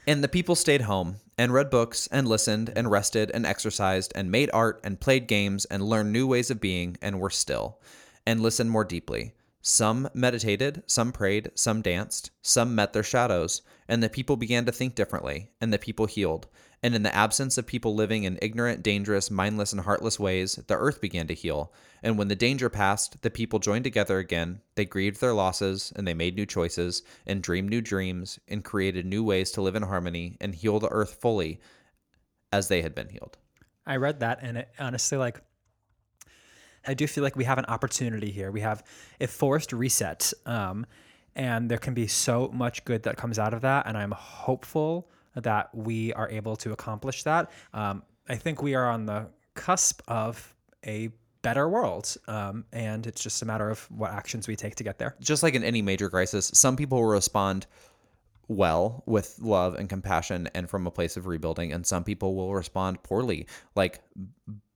And 0.05 0.21
the 0.21 0.27
people 0.27 0.55
stayed 0.55 0.81
home 0.81 1.17
and 1.37 1.53
read 1.53 1.69
books 1.69 2.07
and 2.11 2.27
listened 2.27 2.73
and 2.75 2.91
rested 2.91 3.31
and 3.33 3.45
exercised 3.45 4.11
and 4.15 4.29
made 4.29 4.49
art 4.53 4.81
and 4.83 4.99
played 4.99 5.27
games 5.27 5.63
and 5.65 5.81
learned 5.81 6.11
new 6.11 6.27
ways 6.27 6.51
of 6.51 6.59
being 6.59 6.97
and 7.01 7.19
were 7.19 7.29
still 7.29 7.79
and 8.25 8.41
listened 8.41 8.69
more 8.69 8.83
deeply. 8.83 9.33
Some 9.61 10.09
meditated, 10.13 10.83
some 10.87 11.13
prayed, 11.13 11.51
some 11.55 11.81
danced, 11.81 12.31
some 12.41 12.75
met 12.75 12.91
their 12.91 13.03
shadows, 13.03 13.61
and 13.87 14.03
the 14.03 14.09
people 14.09 14.35
began 14.35 14.65
to 14.65 14.73
think 14.73 14.93
differently, 14.93 15.51
and 15.61 15.71
the 15.71 15.79
people 15.79 16.05
healed. 16.05 16.47
And 16.83 16.93
in 16.93 17.03
the 17.03 17.15
absence 17.15 17.57
of 17.57 17.65
people 17.65 17.95
living 17.95 18.25
in 18.25 18.37
ignorant, 18.41 18.83
dangerous, 18.83 19.31
mindless, 19.31 19.71
and 19.71 19.81
heartless 19.81 20.19
ways, 20.19 20.55
the 20.67 20.75
earth 20.75 20.99
began 20.99 21.27
to 21.27 21.33
heal. 21.33 21.73
And 22.03 22.17
when 22.17 22.27
the 22.27 22.35
danger 22.35 22.69
passed, 22.69 23.21
the 23.21 23.29
people 23.29 23.59
joined 23.59 23.85
together 23.85 24.17
again. 24.19 24.59
They 24.75 24.83
grieved 24.83 25.21
their 25.21 25.33
losses, 25.33 25.93
and 25.95 26.05
they 26.05 26.13
made 26.13 26.35
new 26.35 26.45
choices, 26.45 27.01
and 27.25 27.41
dreamed 27.41 27.69
new 27.69 27.79
dreams, 27.79 28.37
and 28.49 28.65
created 28.65 29.05
new 29.05 29.23
ways 29.23 29.49
to 29.51 29.61
live 29.61 29.75
in 29.75 29.83
harmony 29.83 30.37
and 30.41 30.53
heal 30.53 30.79
the 30.79 30.89
earth 30.89 31.17
fully 31.21 31.61
as 32.51 32.67
they 32.67 32.81
had 32.81 32.93
been 32.93 33.07
healed. 33.07 33.37
I 33.85 33.95
read 33.95 34.19
that 34.19 34.39
and 34.41 34.59
it 34.59 34.69
honestly 34.79 35.17
like 35.17 35.41
I 36.85 36.93
do 36.93 37.07
feel 37.07 37.23
like 37.23 37.35
we 37.35 37.45
have 37.45 37.57
an 37.57 37.65
opportunity 37.65 38.29
here. 38.29 38.51
We 38.51 38.59
have 38.61 38.83
a 39.21 39.27
forced 39.27 39.71
reset. 39.71 40.33
Um, 40.45 40.85
and 41.35 41.71
there 41.71 41.77
can 41.77 41.93
be 41.93 42.07
so 42.07 42.49
much 42.53 42.83
good 42.83 43.03
that 43.03 43.15
comes 43.15 43.39
out 43.39 43.53
of 43.53 43.61
that. 43.61 43.87
And 43.87 43.97
I'm 43.97 44.11
hopeful 44.11 45.09
that 45.35 45.73
we 45.73 46.13
are 46.13 46.29
able 46.29 46.55
to 46.57 46.71
accomplish 46.71 47.23
that. 47.23 47.51
Um, 47.73 48.03
I 48.29 48.35
think 48.35 48.61
we 48.61 48.75
are 48.75 48.89
on 48.89 49.05
the 49.05 49.27
cusp 49.55 50.01
of 50.07 50.53
a 50.85 51.09
better 51.41 51.69
world. 51.69 52.15
Um, 52.27 52.65
and 52.71 53.05
it's 53.05 53.21
just 53.21 53.41
a 53.41 53.45
matter 53.45 53.69
of 53.69 53.79
what 53.91 54.11
actions 54.11 54.47
we 54.47 54.55
take 54.55 54.75
to 54.75 54.83
get 54.83 54.97
there. 54.97 55.15
just 55.19 55.43
like 55.43 55.53
in 55.53 55.63
any 55.63 55.81
major 55.81 56.09
crisis, 56.09 56.49
some 56.53 56.75
people 56.75 56.99
will 56.99 57.09
respond 57.09 57.67
well 58.47 59.03
with 59.05 59.37
love 59.41 59.75
and 59.75 59.87
compassion 59.89 60.49
and 60.53 60.69
from 60.69 60.87
a 60.87 60.91
place 60.91 61.15
of 61.17 61.27
rebuilding, 61.27 61.71
and 61.71 61.85
some 61.85 62.03
people 62.03 62.35
will 62.35 62.53
respond 62.53 63.01
poorly, 63.03 63.47
like 63.75 64.01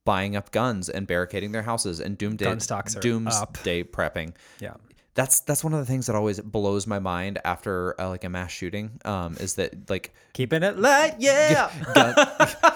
buying 0.05 0.35
up 0.37 0.51
guns 0.51 0.87
and 0.87 1.05
barricading 1.05 1.51
their 1.51 1.63
houses 1.63 1.99
and 1.99 2.17
doomsday 2.17 2.45
Gun 2.45 2.59
stocks 2.61 2.95
are 2.95 3.01
doomsday 3.01 3.83
prepping. 3.83 4.33
Yeah. 4.59 4.75
That's 5.17 5.39
that's 5.39 5.63
one 5.63 5.73
of 5.73 5.79
the 5.79 5.85
things 5.87 6.05
that 6.05 6.15
always 6.15 6.39
blows 6.39 6.85
my 6.85 6.99
mind 6.99 7.39
after 7.43 7.99
uh, 7.99 8.07
like 8.07 8.23
a 8.23 8.29
mass 8.29 8.51
shooting. 8.51 9.01
Um, 9.03 9.35
is 9.39 9.55
that 9.55 9.89
like 9.89 10.13
Keeping 10.33 10.61
it 10.61 10.77
light. 10.77 11.15
Yeah. 11.19 11.71
gun, 11.95 12.13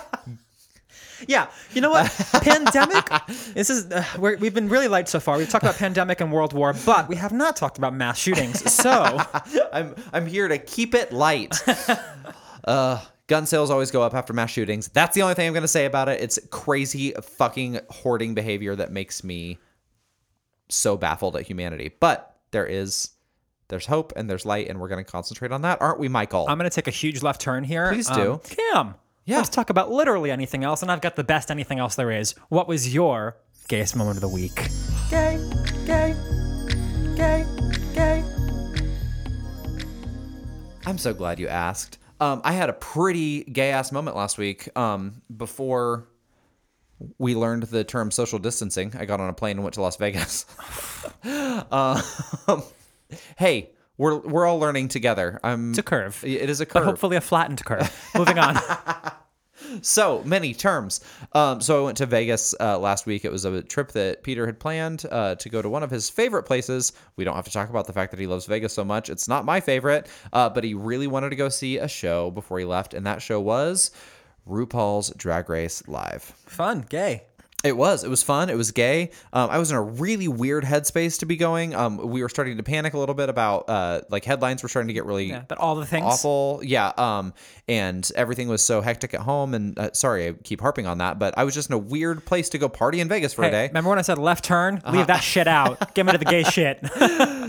Yeah, 1.28 1.50
you 1.72 1.82
know 1.82 1.92
what? 1.92 2.08
pandemic. 2.42 3.08
This 3.54 3.70
is 3.70 3.92
uh, 3.92 4.04
we're, 4.18 4.38
we've 4.38 4.56
been 4.56 4.70
really 4.70 4.88
light 4.88 5.08
so 5.08 5.20
far. 5.20 5.38
We've 5.38 5.48
talked 5.48 5.64
about 5.64 5.76
pandemic 5.76 6.20
and 6.20 6.32
World 6.32 6.54
War, 6.54 6.74
but 6.84 7.08
we 7.08 7.16
have 7.18 7.32
not 7.32 7.56
talked 7.56 7.78
about 7.78 7.94
mass 7.94 8.18
shootings. 8.18 8.74
So 8.74 9.20
I'm 9.72 9.94
I'm 10.12 10.26
here 10.26 10.48
to 10.48 10.58
keep 10.58 10.96
it 10.96 11.14
light. 11.14 11.56
uh, 12.66 13.02
gun 13.28 13.46
sales 13.46 13.70
always 13.70 13.92
go 13.92 14.02
up 14.02 14.16
after 14.16 14.34
mass 14.34 14.50
shootings. 14.50 14.88
That's 14.88 15.14
the 15.14 15.22
only 15.22 15.36
thing 15.36 15.46
I'm 15.46 15.54
going 15.54 15.62
to 15.62 15.68
say 15.68 15.86
about 15.86 16.10
it. 16.10 16.22
It's 16.22 16.40
crazy 16.50 17.12
fucking 17.12 17.82
hoarding 17.92 18.34
behavior 18.34 18.76
that 18.76 18.92
makes 18.92 19.24
me 19.24 19.60
so 20.70 20.98
baffled 20.98 21.36
at 21.36 21.44
humanity. 21.44 21.92
But 22.00 22.31
there 22.52 22.66
is 22.66 23.10
there's 23.70 23.86
hope 23.86 24.12
and 24.16 24.30
there's 24.30 24.46
light 24.46 24.68
and 24.70 24.80
we're 24.80 24.90
going 24.90 25.04
to 25.04 25.10
concentrate 25.10 25.52
on 25.52 25.62
that, 25.62 25.82
aren't 25.82 26.00
we, 26.00 26.10
Michael? 26.10 26.46
I'm 26.50 26.58
going 26.58 26.70
to 26.70 26.76
take 26.76 26.88
a 26.88 26.92
huge 26.92 27.24
left 27.24 27.40
turn 27.42 27.64
here. 27.64 27.90
Please 27.94 28.10
do. 28.10 28.34
Um, 28.34 28.40
Cam, 28.40 28.96
Yeah. 29.26 29.38
let's 29.38 29.50
talk 29.50 29.70
about 29.70 29.90
literally 29.90 30.30
anything 30.30 30.64
else, 30.66 30.82
and 30.82 30.92
I've 30.92 31.00
got 31.02 31.16
the 31.16 31.24
best 31.24 31.50
anything 31.50 31.80
else 31.80 31.96
there 31.96 32.12
is. 32.12 32.36
What 32.50 32.68
was 32.68 32.94
your 32.94 33.38
gayest 33.70 33.96
moment 33.96 34.18
of 34.18 34.22
the 34.22 34.28
week? 34.28 34.56
gay, 35.10 35.38
gay, 35.86 36.16
gay, 37.16 37.46
gay. 37.94 38.24
I'm 40.86 40.98
so 40.98 41.14
glad 41.14 41.40
you 41.40 41.48
asked. 41.48 41.98
Um, 42.20 42.42
I 42.44 42.52
had 42.54 42.70
a 42.70 42.74
pretty 42.74 43.44
gay 43.46 43.72
ass 43.72 43.92
moment 43.92 44.16
last 44.16 44.38
week. 44.38 44.70
Um, 44.78 45.22
before 45.36 46.08
we 47.18 47.36
learned 47.36 47.64
the 47.64 47.84
term 47.84 48.12
social 48.12 48.40
distancing, 48.40 48.94
I 48.98 49.06
got 49.06 49.20
on 49.20 49.30
a 49.30 49.34
plane 49.34 49.58
and 49.58 49.64
went 49.64 49.76
to 49.76 49.82
Las 49.82 49.98
Vegas. 49.98 50.46
um, 51.72 52.02
hey, 53.38 53.72
we're 53.98 54.18
we're 54.18 54.46
all 54.46 54.60
learning 54.60 54.88
together. 54.88 55.40
I'm 55.44 55.72
It's 55.72 55.80
a 55.80 55.84
curve, 55.84 56.24
It 56.26 56.50
is 56.50 56.62
a 56.62 56.66
curve, 56.66 56.84
but 56.84 56.86
hopefully 56.86 57.18
a 57.18 57.22
flattened 57.22 57.64
curve. 57.64 58.12
Moving 58.16 58.40
on. 58.40 58.58
so 59.82 60.24
many 60.24 60.54
terms. 60.54 61.02
Um, 61.34 61.62
so 61.62 61.82
I 61.82 61.86
went 61.86 61.98
to 61.98 62.06
Vegas 62.06 62.56
uh, 62.60 62.80
last 62.80 63.06
week. 63.06 63.26
It 63.26 63.32
was 63.32 63.46
a 63.46 63.62
trip 63.62 63.92
that 63.92 64.24
Peter 64.24 64.46
had 64.46 64.60
planned 64.60 65.06
uh, 65.12 65.36
to 65.36 65.50
go 65.50 65.62
to 65.62 65.70
one 65.70 65.84
of 65.84 65.92
his 65.92 66.10
favorite 66.10 66.44
places. 66.44 66.94
We 67.16 67.24
don't 67.24 67.36
have 67.36 67.46
to 67.46 67.52
talk 67.52 67.70
about 67.70 67.86
the 67.86 67.94
fact 67.94 68.12
that 68.12 68.20
he 68.20 68.28
loves 68.28 68.46
Vegas 68.46 68.74
so 68.74 68.84
much. 68.84 69.10
It's 69.10 69.28
not 69.28 69.46
my 69.46 69.60
favorite, 69.60 70.08
uh, 70.34 70.50
but 70.50 70.64
he 70.64 70.74
really 70.74 71.08
wanted 71.08 71.30
to 71.30 71.36
go 71.36 71.50
see 71.50 71.78
a 71.78 71.88
show 71.88 72.32
before 72.32 72.60
he 72.60 72.66
left, 72.66 72.94
and 72.94 73.06
that 73.06 73.22
show 73.22 73.40
was 73.40 73.92
RuPaul's 74.48 75.12
Drag 75.16 75.50
Race 75.50 75.88
Live. 75.88 76.24
Fun, 76.24 76.86
gay. 76.90 77.24
It 77.64 77.78
was. 77.78 78.04
It 78.04 78.10
was 78.10 78.24
fun. 78.24 78.50
It 78.50 78.58
was 78.58 78.72
gay. 78.72 79.12
Um, 79.34 79.50
I 79.52 79.60
was 79.60 79.70
in 79.70 79.78
a 79.78 79.82
really 79.82 80.28
weird 80.28 80.64
headspace 80.64 81.20
to 81.20 81.26
be 81.28 81.36
going. 81.38 81.76
Um, 81.76 81.98
we 81.98 82.24
were 82.24 82.30
starting 82.30 82.58
to 82.58 82.64
panic 82.64 82.94
a 82.96 82.98
little 82.98 83.14
bit 83.14 83.30
about 83.30 83.70
uh, 83.70 84.02
like 84.10 84.26
headlines 84.26 84.64
were 84.64 84.70
starting 84.70 84.88
to 84.88 84.94
get 84.94 85.06
really 85.06 85.26
Yeah, 85.26 85.44
but 85.48 85.60
all 85.60 85.76
the 85.76 85.86
things. 85.86 86.06
awful. 86.06 86.62
Yeah. 86.64 86.92
Um, 86.98 87.34
and 87.68 88.10
everything 88.16 88.48
was 88.48 88.64
so 88.64 88.82
hectic 88.82 89.14
at 89.14 89.22
home. 89.22 89.54
And 89.54 89.78
uh, 89.78 89.92
sorry, 89.94 90.28
I 90.30 90.32
keep 90.34 90.60
harping 90.60 90.88
on 90.88 90.98
that, 90.98 91.20
but 91.20 91.38
I 91.38 91.44
was 91.44 91.54
just 91.54 91.70
in 91.70 91.74
a 91.74 91.78
weird 91.78 92.26
place 92.26 92.50
to 92.50 92.58
go 92.58 92.68
party 92.68 93.00
in 93.00 93.08
Vegas 93.08 93.34
for 93.34 93.44
Hey, 93.44 93.48
a 93.50 93.52
day. 93.52 93.68
remember 93.68 93.90
when 93.92 94.00
I 94.00 94.04
said 94.04 94.18
left 94.18 94.44
turn? 94.44 94.82
Uh-huh. 94.84 94.98
Leave 94.98 95.08
that 95.08 95.20
shit 95.22 95.48
out. 95.48 95.94
Get 95.94 96.06
me 96.08 96.12
to 96.14 96.18
the 96.18 96.26
gay 96.26 96.44
shit. 96.44 96.80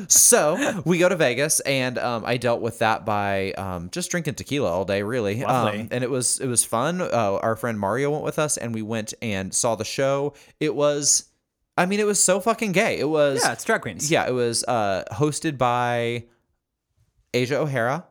so 0.11 0.83
we 0.85 0.99
go 0.99 1.09
to 1.09 1.17
Vegas, 1.17 1.61
and 1.61 1.97
um, 1.99 2.25
I 2.27 2.37
dealt 2.37 2.61
with 2.61 2.81
that 2.81 3.07
by 3.07 3.53
um, 3.53 3.89
just 3.91 4.11
drinking 4.11 4.35
tequila 4.35 4.71
all 4.71 4.85
day, 4.85 5.03
really. 5.03 5.43
Lovely. 5.43 5.81
Um, 5.81 5.89
and 5.91 6.05
it 6.05 6.11
was 6.11 6.39
it 6.41 6.47
was 6.47 6.65
fun. 6.65 7.01
Uh, 7.01 7.39
our 7.43 7.57
friend 7.57 7.79
Mario 7.81 8.11
went 8.11 8.25
with 8.25 8.39
us, 8.39 8.57
and 8.57 8.75
we 8.75 8.83
went 8.83 9.15
and 9.23 9.53
saw 9.55 9.75
the 9.75 9.85
show. 9.85 10.02
It 10.61 10.75
was, 10.75 11.31
I 11.77 11.87
mean, 11.87 12.01
it 12.01 12.07
was 12.07 12.23
so 12.23 12.41
fucking 12.41 12.73
gay. 12.73 12.99
It 12.99 13.09
was 13.09 13.43
yeah, 13.45 13.53
it's 13.53 13.65
drag 13.65 13.83
queens. 13.83 14.11
Yeah, 14.11 14.27
it 14.27 14.33
was 14.33 14.65
uh, 14.65 15.05
hosted 15.13 15.59
by 15.59 16.25
Asia 17.35 17.59
O'Hara, 17.59 18.05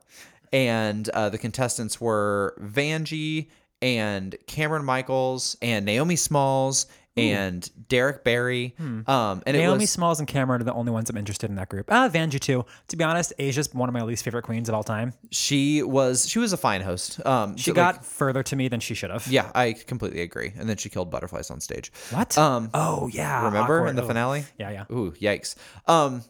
and 0.51 1.07
uh, 1.09 1.29
the 1.29 1.37
contestants 1.37 2.01
were 2.01 2.55
Vanjie 2.59 3.49
and 3.81 4.35
Cameron 4.47 4.85
Michaels 4.85 5.57
and 5.61 5.85
Naomi 5.85 6.15
Smalls 6.15 6.85
and 7.17 7.69
Derrick 7.89 8.23
Barry. 8.23 8.73
Um, 8.79 9.05
and 9.07 9.41
it 9.47 9.53
Naomi 9.59 9.79
was 9.79 9.89
Smalls 9.91 10.19
and 10.19 10.27
Cameron 10.27 10.61
are 10.61 10.63
the 10.63 10.73
only 10.73 10.91
ones 10.91 11.09
I'm 11.09 11.17
interested 11.17 11.49
in 11.49 11.55
that 11.57 11.67
group. 11.69 11.87
Ah, 11.91 12.07
Vanjie 12.09 12.39
too. 12.39 12.65
To 12.87 12.95
be 12.97 13.03
honest, 13.03 13.33
Asia's 13.37 13.73
one 13.73 13.89
of 13.89 13.93
my 13.93 14.01
least 14.03 14.23
favorite 14.23 14.43
queens 14.43 14.69
of 14.69 14.75
all 14.75 14.83
time. 14.83 15.13
she 15.29 15.83
was 15.83 16.27
she 16.27 16.39
was 16.39 16.53
a 16.53 16.57
fine 16.57 16.81
host. 16.81 17.23
Um, 17.25 17.57
She 17.57 17.73
got 17.73 17.95
like, 17.95 18.03
further 18.05 18.43
to 18.43 18.55
me 18.55 18.67
than 18.69 18.79
she 18.79 18.93
should 18.93 19.09
have. 19.11 19.27
yeah, 19.27 19.51
I 19.53 19.73
completely 19.73 20.21
agree. 20.21 20.53
And 20.57 20.69
then 20.69 20.77
she 20.77 20.89
killed 20.89 21.11
butterflies 21.11 21.51
on 21.51 21.59
stage. 21.59 21.91
What? 22.11 22.37
Um, 22.37 22.69
oh 22.73 23.09
yeah. 23.11 23.43
remember 23.45 23.79
awkward. 23.79 23.89
in 23.89 23.95
the 23.97 24.03
Oh. 24.03 24.07
finale? 24.07 24.45
Yeah, 24.57 24.69
yeah. 24.71 24.85
Ooh, 24.91 25.11
yikes. 25.11 25.55
Um, 25.87 26.23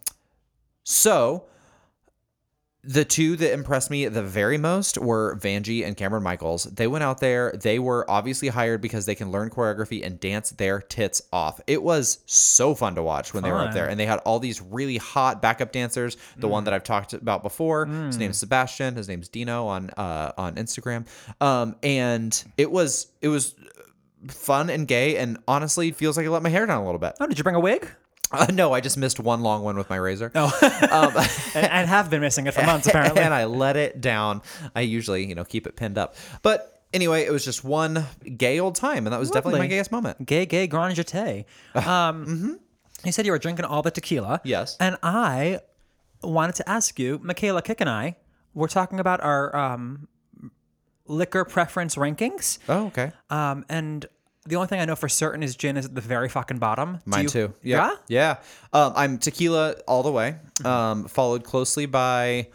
so 0.83 1.45
the 2.83 3.05
two 3.05 3.35
that 3.35 3.53
impressed 3.53 3.91
me 3.91 4.07
the 4.07 4.23
very 4.23 4.57
most 4.57 4.97
were 4.97 5.35
Vanjie 5.35 5.85
and 5.85 5.95
Cameron 5.95 6.23
Michaels. 6.23 6.63
They 6.63 6.87
went 6.87 7.03
out 7.03 7.19
there. 7.19 7.51
They 7.51 7.77
were 7.77 8.09
obviously 8.09 8.47
hired 8.47 8.81
because 8.81 9.05
they 9.05 9.13
can 9.13 9.31
learn 9.31 9.51
choreography 9.51 10.03
and 10.03 10.19
dance 10.19 10.49
their 10.49 10.81
tits 10.81 11.21
off. 11.31 11.61
It 11.67 11.83
was 11.83 12.19
so 12.25 12.73
fun 12.73 12.95
to 12.95 13.03
watch 13.03 13.33
when 13.35 13.43
they 13.43 13.51
were 13.51 13.59
up 13.59 13.73
there, 13.73 13.87
and 13.87 13.99
they 13.99 14.07
had 14.07 14.17
all 14.19 14.39
these 14.39 14.61
really 14.61 14.97
hot 14.97 15.41
backup 15.43 15.71
dancers. 15.71 16.17
The 16.37 16.47
one 16.47 16.63
that 16.63 16.73
I've 16.73 16.83
talked 16.83 17.13
about 17.13 17.43
before, 17.43 17.85
his 17.85 18.17
name's 18.17 18.39
Sebastian. 18.39 18.95
His 18.95 19.07
name's 19.07 19.27
Dino 19.27 19.67
on 19.67 19.91
uh, 19.91 20.31
on 20.37 20.55
Instagram. 20.55 21.05
Um, 21.39 21.75
and 21.83 22.43
it 22.57 22.71
was 22.71 23.07
it 23.21 23.27
was 23.27 23.53
fun 24.27 24.69
and 24.71 24.87
gay, 24.87 25.17
and 25.17 25.37
honestly, 25.47 25.91
feels 25.91 26.17
like 26.17 26.25
I 26.25 26.29
let 26.29 26.41
my 26.41 26.49
hair 26.49 26.65
down 26.65 26.81
a 26.81 26.85
little 26.85 26.99
bit. 26.99 27.13
Oh, 27.19 27.27
did 27.27 27.37
you 27.37 27.43
bring 27.43 27.55
a 27.55 27.59
wig? 27.59 27.87
Uh, 28.31 28.47
no, 28.53 28.73
I 28.73 28.81
just 28.81 28.97
missed 28.97 29.19
one 29.19 29.41
long 29.41 29.63
one 29.63 29.77
with 29.77 29.89
my 29.89 29.97
razor. 29.97 30.31
Oh, 30.35 30.51
and, 31.55 31.67
and 31.67 31.89
have 31.89 32.09
been 32.09 32.21
missing 32.21 32.47
it 32.47 32.53
for 32.53 32.63
months 32.63 32.87
apparently. 32.87 33.21
and 33.21 33.33
I 33.33 33.45
let 33.45 33.75
it 33.77 34.01
down. 34.01 34.41
I 34.75 34.81
usually, 34.81 35.25
you 35.27 35.35
know, 35.35 35.43
keep 35.43 35.67
it 35.67 35.75
pinned 35.75 35.97
up. 35.97 36.15
But 36.41 36.81
anyway, 36.93 37.25
it 37.25 37.31
was 37.31 37.43
just 37.45 37.63
one 37.63 38.05
gay 38.37 38.59
old 38.59 38.75
time, 38.75 39.05
and 39.05 39.13
that 39.13 39.19
was 39.19 39.29
definitely 39.29 39.59
my 39.59 39.65
Lovely. 39.65 39.67
gayest 39.69 39.91
moment. 39.91 40.25
Gay, 40.25 40.45
gay, 40.45 40.67
grand 40.67 40.95
jeté. 40.95 41.45
Um, 41.75 42.59
You 43.03 43.11
said 43.11 43.25
you 43.25 43.31
were 43.31 43.39
drinking 43.39 43.65
all 43.65 43.81
the 43.81 43.91
tequila. 43.91 44.41
Yes. 44.43 44.77
And 44.79 44.95
I 45.01 45.59
wanted 46.21 46.55
to 46.55 46.69
ask 46.69 46.99
you, 46.99 47.19
Michaela 47.23 47.61
Kick 47.63 47.81
and 47.81 47.89
I, 47.89 48.15
we're 48.53 48.67
talking 48.67 48.99
about 48.99 49.21
our 49.21 49.55
um, 49.55 50.07
liquor 51.07 51.43
preference 51.45 51.95
rankings. 51.95 52.59
Oh, 52.69 52.87
okay. 52.87 53.11
Um, 53.29 53.65
and 53.69 54.05
the 54.45 54.55
only 54.55 54.67
thing 54.67 54.79
I 54.79 54.85
know 54.85 54.95
for 54.95 55.09
certain 55.09 55.43
is 55.43 55.55
gin 55.55 55.77
is 55.77 55.85
at 55.85 55.95
the 55.95 56.01
very 56.01 56.29
fucking 56.29 56.57
bottom. 56.57 56.93
Do 56.95 56.99
Mine 57.05 57.23
you- 57.23 57.29
too. 57.29 57.53
Yeah? 57.61 57.91
Yeah. 58.07 58.37
Um, 58.73 58.93
I'm 58.95 59.17
tequila 59.17 59.75
all 59.87 60.03
the 60.03 60.11
way, 60.11 60.35
um, 60.65 61.05
followed 61.05 61.43
closely 61.43 61.85
by 61.85 62.47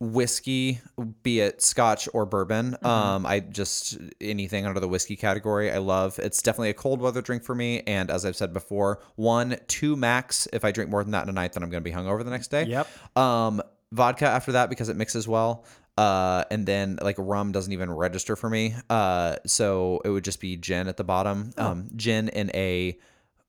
whiskey, 0.00 0.80
be 1.22 1.40
it 1.40 1.60
scotch 1.60 2.08
or 2.14 2.24
bourbon. 2.24 2.74
Um, 2.82 3.26
I 3.26 3.40
just 3.40 3.98
anything 4.20 4.64
under 4.66 4.80
the 4.80 4.88
whiskey 4.88 5.14
category 5.14 5.70
I 5.70 5.76
love. 5.78 6.18
It's 6.18 6.40
definitely 6.40 6.70
a 6.70 6.74
cold 6.74 7.00
weather 7.02 7.20
drink 7.20 7.44
for 7.44 7.54
me. 7.54 7.82
And 7.86 8.10
as 8.10 8.24
I've 8.24 8.36
said 8.36 8.54
before, 8.54 9.00
one, 9.16 9.58
two 9.68 9.96
max. 9.96 10.48
If 10.54 10.64
I 10.64 10.72
drink 10.72 10.90
more 10.90 11.04
than 11.04 11.12
that 11.12 11.24
in 11.24 11.28
a 11.28 11.32
night, 11.32 11.52
then 11.52 11.62
I'm 11.62 11.68
going 11.70 11.84
to 11.84 11.88
be 11.88 11.94
hungover 11.94 12.24
the 12.24 12.30
next 12.30 12.48
day. 12.48 12.64
Yep. 12.64 13.16
Um, 13.16 13.60
vodka 13.92 14.26
after 14.26 14.52
that 14.52 14.70
because 14.70 14.88
it 14.88 14.96
mixes 14.96 15.28
well. 15.28 15.64
Uh, 15.96 16.44
and 16.50 16.66
then 16.66 16.98
like 17.02 17.16
rum 17.18 17.52
doesn't 17.52 17.72
even 17.72 17.90
register 17.90 18.36
for 18.36 18.48
me. 18.48 18.74
Uh, 18.88 19.36
so 19.46 20.00
it 20.04 20.10
would 20.10 20.24
just 20.24 20.40
be 20.40 20.56
gin 20.56 20.88
at 20.88 20.96
the 20.96 21.04
bottom. 21.04 21.52
Um, 21.58 21.88
gin 21.96 22.28
in 22.28 22.50
a 22.54 22.98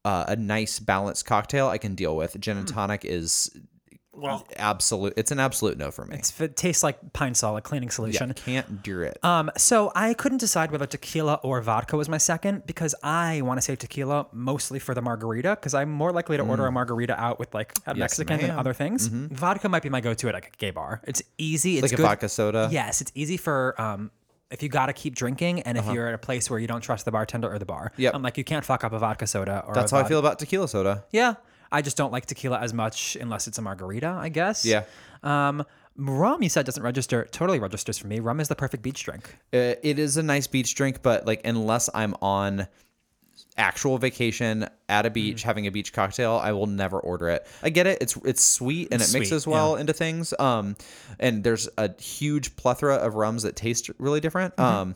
uh, 0.03 0.25
a 0.29 0.35
nice 0.35 0.79
balanced 0.79 1.25
cocktail 1.25 1.67
I 1.67 1.77
can 1.77 1.95
deal 1.95 2.15
with. 2.15 2.39
Gin 2.39 2.57
and 2.57 2.67
tonic 2.67 3.05
is 3.05 3.55
Well, 4.13 4.45
absolute. 4.57 5.13
It's 5.15 5.31
an 5.31 5.39
absolute 5.39 5.77
no 5.77 5.89
for 5.89 6.05
me. 6.05 6.17
it's, 6.17 6.39
it 6.41 6.57
tastes 6.57 6.83
like 6.83 7.13
Pine-Sol, 7.13 7.55
a 7.55 7.61
cleaning 7.61 7.87
yeah, 7.87 7.93
solution. 7.93 8.33
can't 8.33 8.83
do 8.83 9.01
it. 9.01 9.17
Um, 9.23 9.49
so 9.57 9.91
I 9.95 10.13
couldn't 10.13 10.39
decide 10.39 10.71
whether 10.71 10.85
tequila 10.85 11.39
or 11.43 11.61
vodka 11.61 11.95
was 11.95 12.09
my 12.09 12.17
second 12.17 12.65
because 12.65 12.93
I 13.03 13.41
want 13.41 13.57
to 13.57 13.61
say 13.61 13.75
tequila 13.75 14.27
mostly 14.33 14.79
for 14.79 14.93
the 14.93 15.01
margarita 15.01 15.51
because 15.51 15.73
I'm 15.73 15.89
more 15.89 16.11
likely 16.11 16.37
to 16.37 16.43
order 16.43 16.65
a 16.65 16.71
margarita 16.71 17.19
out 17.19 17.39
with 17.39 17.53
like 17.53 17.73
a 17.85 17.95
Mexican 17.95 18.37
than 18.39 18.49
ma'am. 18.49 18.59
other 18.59 18.73
things. 18.73 19.07
Vodka 19.07 19.69
might 19.69 19.83
be 19.83 19.89
my 19.89 20.01
go-to 20.01 20.27
at 20.27 20.33
like 20.33 20.47
a 20.47 20.57
gay 20.57 20.71
bar. 20.71 21.01
It's 21.05 21.23
easy. 21.37 21.77
It's 21.77 21.83
like 21.83 21.93
a 21.93 21.95
good. 21.95 22.03
vodka 22.03 22.29
soda. 22.29 22.67
Yes, 22.71 23.01
it's 23.01 23.11
easy 23.15 23.37
for 23.37 23.79
um 23.81 24.11
if 24.51 24.61
you 24.61 24.67
got 24.67 24.87
to 24.87 24.93
keep 24.93 25.15
drinking 25.15 25.61
and 25.61 25.77
if 25.77 25.87
you're 25.87 26.09
at 26.09 26.13
a 26.13 26.17
place 26.17 26.49
where 26.49 26.59
you 26.59 26.67
don't 26.67 26.81
trust 26.81 27.05
the 27.05 27.11
bartender 27.11 27.51
or 27.51 27.57
the 27.57 27.65
bar. 27.65 27.93
Uh-huh. 27.97 28.11
I'm 28.13 28.21
like 28.21 28.37
you 28.37 28.43
can't 28.43 28.65
fuck 28.65 28.83
up 28.83 28.91
a 28.91 28.99
vodka 28.99 29.25
soda 29.25 29.63
or 29.65 29.73
That's 29.73 29.93
a 29.93 29.95
how 29.95 30.01
I 30.01 30.07
feel 30.07 30.19
about 30.19 30.39
tequila 30.39 30.67
soda. 30.67 31.05
Yeah. 31.11 31.35
I 31.71 31.81
just 31.81 31.97
don't 31.97 32.11
like 32.11 32.25
tequila 32.25 32.59
as 32.59 32.73
much 32.73 33.15
unless 33.19 33.47
it's 33.47 33.57
a 33.57 33.61
margarita, 33.61 34.17
I 34.19 34.29
guess. 34.29 34.65
Yeah. 34.65 34.83
Um 35.23 35.65
rum 35.97 36.41
you 36.41 36.49
said 36.49 36.65
doesn't 36.65 36.83
register 36.83 37.27
totally 37.31 37.59
registers 37.59 37.97
for 37.97 38.07
me. 38.07 38.19
Rum 38.19 38.39
is 38.39 38.47
the 38.47 38.55
perfect 38.55 38.83
beach 38.83 39.03
drink. 39.03 39.37
Uh, 39.53 39.75
it 39.83 39.99
is 39.99 40.17
a 40.17 40.23
nice 40.23 40.47
beach 40.47 40.73
drink, 40.75 41.01
but 41.01 41.25
like 41.25 41.41
unless 41.45 41.89
I'm 41.93 42.15
on 42.21 42.67
actual 43.57 43.97
vacation 43.97 44.67
at 44.87 45.05
a 45.05 45.09
beach 45.09 45.43
having 45.43 45.67
a 45.67 45.71
beach 45.71 45.93
cocktail, 45.93 46.33
I 46.33 46.51
will 46.51 46.67
never 46.67 46.99
order 46.99 47.29
it. 47.29 47.45
I 47.61 47.69
get 47.69 47.87
it; 47.87 47.99
it's 48.01 48.15
it's 48.25 48.43
sweet 48.43 48.89
and 48.91 49.01
it 49.01 49.05
Sweet, 49.05 49.21
mixes 49.21 49.45
well 49.47 49.75
into 49.75 49.93
things. 49.93 50.33
Um, 50.39 50.75
and 51.19 51.43
there's 51.43 51.69
a 51.77 51.91
huge 52.01 52.55
plethora 52.55 52.95
of 52.95 53.15
rums 53.15 53.43
that 53.43 53.55
taste 53.55 53.89
really 53.99 54.19
different. 54.19 54.55
Mm-hmm. 54.55 54.75
Um, 54.75 54.95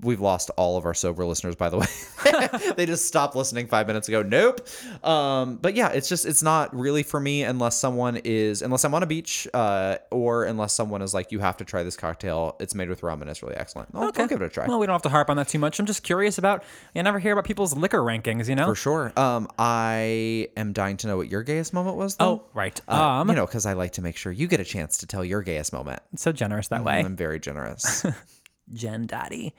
we've 0.00 0.20
lost 0.20 0.50
all 0.56 0.76
of 0.76 0.84
our 0.84 0.94
sober 0.94 1.24
listeners, 1.24 1.56
by 1.56 1.68
the 1.68 1.78
way. 1.78 2.72
they 2.76 2.86
just 2.86 3.06
stopped 3.06 3.36
listening 3.36 3.66
five 3.66 3.86
minutes 3.86 4.08
ago. 4.08 4.22
Nope. 4.22 4.66
Um, 5.04 5.56
but 5.56 5.74
yeah, 5.74 5.88
it's 5.90 6.08
just 6.08 6.26
it's 6.26 6.42
not 6.42 6.74
really 6.74 7.02
for 7.02 7.20
me 7.20 7.42
unless 7.42 7.76
someone 7.76 8.18
is 8.24 8.62
unless 8.62 8.84
I'm 8.84 8.94
on 8.94 9.02
a 9.02 9.06
beach, 9.06 9.48
uh, 9.54 9.96
or 10.10 10.44
unless 10.44 10.72
someone 10.72 11.02
is 11.02 11.14
like, 11.14 11.32
you 11.32 11.40
have 11.40 11.56
to 11.58 11.64
try 11.64 11.82
this 11.82 11.96
cocktail. 11.96 12.56
It's 12.60 12.74
made 12.74 12.88
with 12.88 13.02
rum 13.02 13.20
and 13.20 13.30
it's 13.30 13.42
really 13.42 13.56
excellent. 13.56 13.90
I'll, 13.94 14.04
I'll 14.04 14.12
give 14.12 14.40
it 14.40 14.42
a 14.42 14.48
try. 14.48 14.66
Well, 14.66 14.78
we 14.78 14.86
don't 14.86 14.94
have 14.94 15.02
to 15.02 15.08
harp 15.08 15.30
on 15.30 15.36
that 15.36 15.48
too 15.48 15.58
much. 15.58 15.78
I'm 15.78 15.86
just 15.86 16.02
curious 16.02 16.38
about. 16.38 16.64
You 16.94 17.02
never 17.02 17.18
hear 17.18 17.32
about 17.32 17.44
people's 17.44 17.76
liquor 17.76 18.00
rankings, 18.00 18.48
you 18.48 18.54
know? 18.54 18.66
for 18.66 18.74
sure. 18.74 19.12
Um, 19.16 19.48
I 19.58 20.48
am 20.56 20.72
dying 20.72 20.96
to 20.98 21.06
know 21.06 21.16
what 21.16 21.28
your 21.28 21.42
gayest 21.42 21.72
moment 21.72 21.96
was. 21.96 22.16
Though. 22.16 22.26
Oh, 22.26 22.44
right. 22.54 22.80
Uh, 22.88 23.02
um, 23.20 23.28
you 23.28 23.34
know, 23.34 23.46
because 23.46 23.66
I 23.66 23.74
like 23.74 23.92
to 23.92 24.02
make 24.02 24.16
sure 24.16 24.32
you 24.32 24.46
get 24.46 24.60
a 24.60 24.64
chance 24.64 24.98
to 24.98 25.06
tell 25.06 25.24
your 25.24 25.42
gayest 25.42 25.72
moment. 25.72 26.00
so 26.16 26.32
generous 26.32 26.68
that 26.68 26.84
way. 26.84 27.00
I'm 27.00 27.16
very 27.16 27.40
generous. 27.40 28.04
Gen 28.72 29.06
Daddy. 29.06 29.54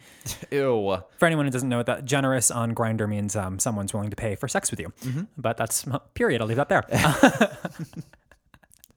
Ew. 0.51 0.97
For 1.17 1.25
anyone 1.25 1.45
who 1.45 1.51
doesn't 1.51 1.69
know 1.69 1.77
what 1.77 1.85
that 1.85 2.05
generous 2.05 2.51
on 2.51 2.75
Grindr 2.75 3.07
means, 3.07 3.35
um, 3.35 3.59
someone's 3.59 3.93
willing 3.93 4.09
to 4.09 4.15
pay 4.15 4.35
for 4.35 4.47
sex 4.47 4.71
with 4.71 4.79
you. 4.79 4.93
Mm-hmm. 5.01 5.23
But 5.37 5.57
that's 5.57 5.85
period. 6.13 6.41
I'll 6.41 6.47
leave 6.47 6.57
that 6.57 6.69
there. 6.69 6.83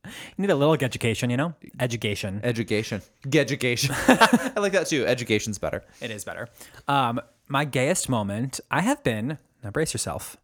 you 0.04 0.10
need 0.38 0.50
a 0.50 0.54
little 0.54 0.74
education, 0.74 1.30
you 1.30 1.36
know? 1.36 1.54
Education. 1.78 2.40
Education. 2.42 3.02
Education. 3.32 3.94
I 4.08 4.52
like 4.56 4.72
that 4.72 4.86
too. 4.86 5.06
Education's 5.06 5.58
better. 5.58 5.84
It 6.00 6.10
is 6.10 6.24
better. 6.24 6.48
Um, 6.88 7.20
my 7.48 7.64
gayest 7.64 8.08
moment, 8.08 8.60
I 8.70 8.80
have 8.80 9.02
been, 9.02 9.38
now 9.62 9.70
brace 9.70 9.92
yourself, 9.92 10.36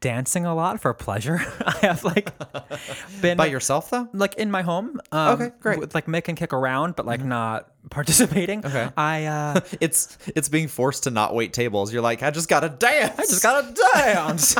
dancing 0.00 0.46
a 0.46 0.54
lot 0.54 0.80
for 0.80 0.92
pleasure. 0.94 1.40
I 1.66 1.76
have 1.82 2.04
like 2.04 2.32
been 3.22 3.36
By 3.36 3.46
yourself 3.46 3.90
though? 3.90 4.08
like 4.12 4.34
in 4.34 4.50
my 4.50 4.62
home. 4.62 5.00
Um, 5.12 5.28
Okay, 5.40 5.50
great. 5.60 5.78
With, 5.78 5.94
like 5.94 6.08
make 6.08 6.28
and 6.28 6.36
kick 6.36 6.52
around, 6.52 6.96
but 6.96 7.06
like 7.06 7.22
not 7.24 7.68
participating. 7.90 8.64
Okay. 8.64 8.88
I 8.96 9.24
uh, 9.26 9.60
It's 9.80 10.18
it's 10.34 10.48
being 10.48 10.68
forced 10.68 11.04
to 11.04 11.10
not 11.10 11.34
wait 11.34 11.52
tables. 11.52 11.92
You're 11.92 12.02
like, 12.02 12.22
I 12.22 12.30
just 12.30 12.48
gotta 12.48 12.68
dance. 12.68 13.18
I 13.18 13.22
just 13.22 13.42
gotta 13.42 13.74
dance. 13.94 14.56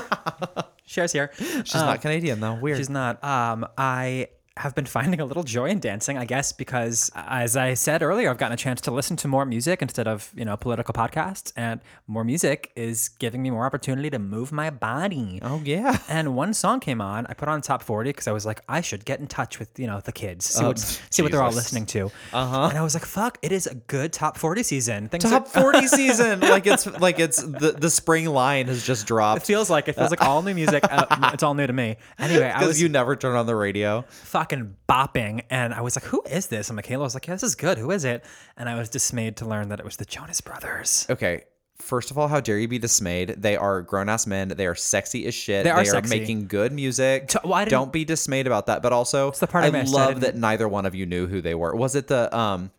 Cher's 0.87 1.13
here. 1.13 1.31
She's 1.37 1.75
not 1.75 2.01
Canadian 2.01 2.41
though. 2.41 2.55
Weird. 2.55 2.79
She's 2.79 2.89
not. 2.91 3.23
Um, 3.23 3.67
I 3.77 4.29
have 4.59 4.75
been 4.75 4.87
finding 4.87 5.21
a 5.21 5.25
little 5.25 5.43
joy 5.45 5.67
in 5.71 5.79
dancing, 5.81 6.19
I 6.19 6.25
guess, 6.25 6.53
because 6.53 7.11
as 7.15 7.57
I 7.57 7.75
said 7.75 8.03
earlier, 8.03 8.29
I've 8.31 8.39
gotten 8.39 8.53
a 8.55 8.57
chance 8.57 8.81
to 8.83 8.91
listen 8.91 9.17
to 9.19 9.29
more 9.29 9.45
music 9.47 9.81
instead 9.83 10.07
of, 10.09 10.33
you 10.37 10.45
know, 10.45 10.57
political 10.57 10.93
podcasts. 10.93 11.53
And 11.57 11.81
more 12.07 12.25
music 12.25 12.73
is 12.77 13.09
giving 13.19 13.41
me 13.43 13.51
more 13.51 13.65
opportunity 13.65 14.11
to 14.11 14.19
move 14.19 14.53
my 14.53 14.71
body. 14.71 15.39
oh 15.43 15.63
yeah. 15.65 15.99
And 16.09 16.35
one 16.35 16.53
song 16.55 16.81
came 16.81 17.01
on. 17.01 17.27
I 17.29 17.35
put 17.35 17.49
on 17.49 17.61
top 17.63 17.83
40 17.83 18.11
because 18.11 18.27
I 18.27 18.33
was 18.33 18.45
like, 18.45 18.61
I 18.69 18.81
should 18.81 19.05
get 19.05 19.21
in 19.21 19.27
touch 19.27 19.59
with, 19.59 19.79
you 19.79 19.87
know, 19.87 20.01
the 20.01 20.13
kids, 20.13 20.45
see, 20.47 20.65
what, 20.65 20.79
see 20.79 21.23
what 21.23 21.31
they're 21.33 21.43
all 21.43 21.53
listening 21.53 21.87
to. 21.87 22.11
Uh-huh. 22.33 22.67
And 22.69 22.79
I 22.79 22.83
was 22.83 22.95
like, 22.95 23.05
fuck, 23.05 23.39
it 23.43 23.53
is 23.53 23.67
a 23.67 23.75
good 23.75 24.13
top 24.13 24.37
40 24.37 24.63
season. 24.63 25.09
Things 25.09 25.25
Top 25.25 25.47
are- 25.57 25.61
40 25.73 25.87
season. 25.99 26.41
Like 26.41 26.67
it's 26.67 26.87
like 27.01 27.19
it's 27.21 27.43
the 27.43 27.73
the 27.79 27.91
spring 27.91 28.27
line 28.27 28.67
has 28.67 28.85
just 28.85 29.07
dropped. 29.07 29.43
It 29.43 29.47
feels 29.47 29.71
like 29.71 29.87
it 29.89 29.95
feels 29.95 30.11
like 30.11 30.23
all 30.23 30.43
new 30.43 30.55
music. 30.55 30.83
Uh, 30.91 31.07
it's 31.35 31.43
all 31.43 31.55
new 31.55 31.67
to 31.67 31.73
me. 31.73 31.97
Anyway, 32.19 32.45
I 32.47 32.55
Because 32.55 32.69
was 32.69 32.83
you 32.83 32.89
never 32.89 33.15
turn 33.17 33.37
on 33.37 33.47
the 33.47 33.55
radio. 33.55 34.05
Fucking 34.49 34.75
bopping 34.89 35.43
and 35.51 35.75
I 35.75 35.83
was 35.83 35.95
like, 35.97 36.05
who 36.05 36.23
is 36.23 36.47
this? 36.47 36.69
And 36.71 36.77
Michaela 36.77 37.05
was 37.05 37.13
like, 37.15 37.27
yeah, 37.27 37.35
this 37.35 37.43
is 37.43 37.55
good. 37.55 37.77
Who 37.77 37.91
is 37.91 38.05
it? 38.05 38.25
And 38.57 38.67
I 38.69 38.79
was 38.79 38.89
dismayed 38.89 39.37
to 39.39 39.47
learn 39.47 39.69
that 39.69 39.79
it 39.79 39.85
was 39.85 39.97
the 39.97 40.05
Jonas 40.07 40.41
Brothers. 40.41 41.07
Okay. 41.11 41.45
First 41.77 42.11
of 42.11 42.17
all, 42.19 42.29
how 42.29 42.41
dare 42.41 42.59
you 42.59 42.67
be 42.67 42.79
dismayed? 42.79 43.37
They 43.39 43.57
are 43.57 43.83
grown 43.83 44.09
ass 44.09 44.27
men. 44.27 44.49
They 44.49 44.67
are 44.67 44.75
sexy 44.75 45.27
as 45.27 45.35
shit. 45.35 45.65
They 45.65 45.71
are 45.71 45.85
sexy. 45.85 46.19
making 46.19 46.47
good 46.47 46.73
music. 46.73 47.29
To- 47.29 47.41
well, 47.45 47.67
Don't 47.67 47.93
be 47.93 48.05
dismayed 48.07 48.47
about 48.49 48.67
that. 48.67 48.83
But 48.83 48.93
also, 48.95 49.29
it's 49.29 49.39
the 49.39 49.47
part 49.47 49.65
I 49.65 49.69
I 49.79 49.83
love 49.83 50.09
didn't- 50.15 50.21
that 50.23 50.35
neither 50.37 50.67
one 50.67 50.87
of 50.87 50.95
you 50.97 51.05
knew 51.07 51.27
who 51.29 51.41
they 51.41 51.55
were. 51.55 51.77
Was 51.77 51.95
it 51.95 52.09
the 52.09 52.35
um, 52.37 52.71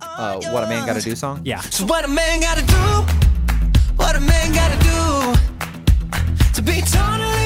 uh, 0.00 0.40
"What 0.50 0.64
a 0.64 0.66
Man 0.66 0.84
Got 0.86 0.96
to 0.96 1.02
Do" 1.02 1.14
song? 1.14 1.42
Yeah. 1.44 1.60
So 1.60 1.84
what 1.86 2.04
a 2.04 2.08
man 2.08 2.40
gotta 2.40 2.66
do? 2.66 3.94
What 3.96 4.16
a 4.16 4.20
man 4.20 4.52
gotta 4.52 4.78
do 4.82 6.50
to 6.54 6.62
be 6.62 6.80
totally 6.80 7.41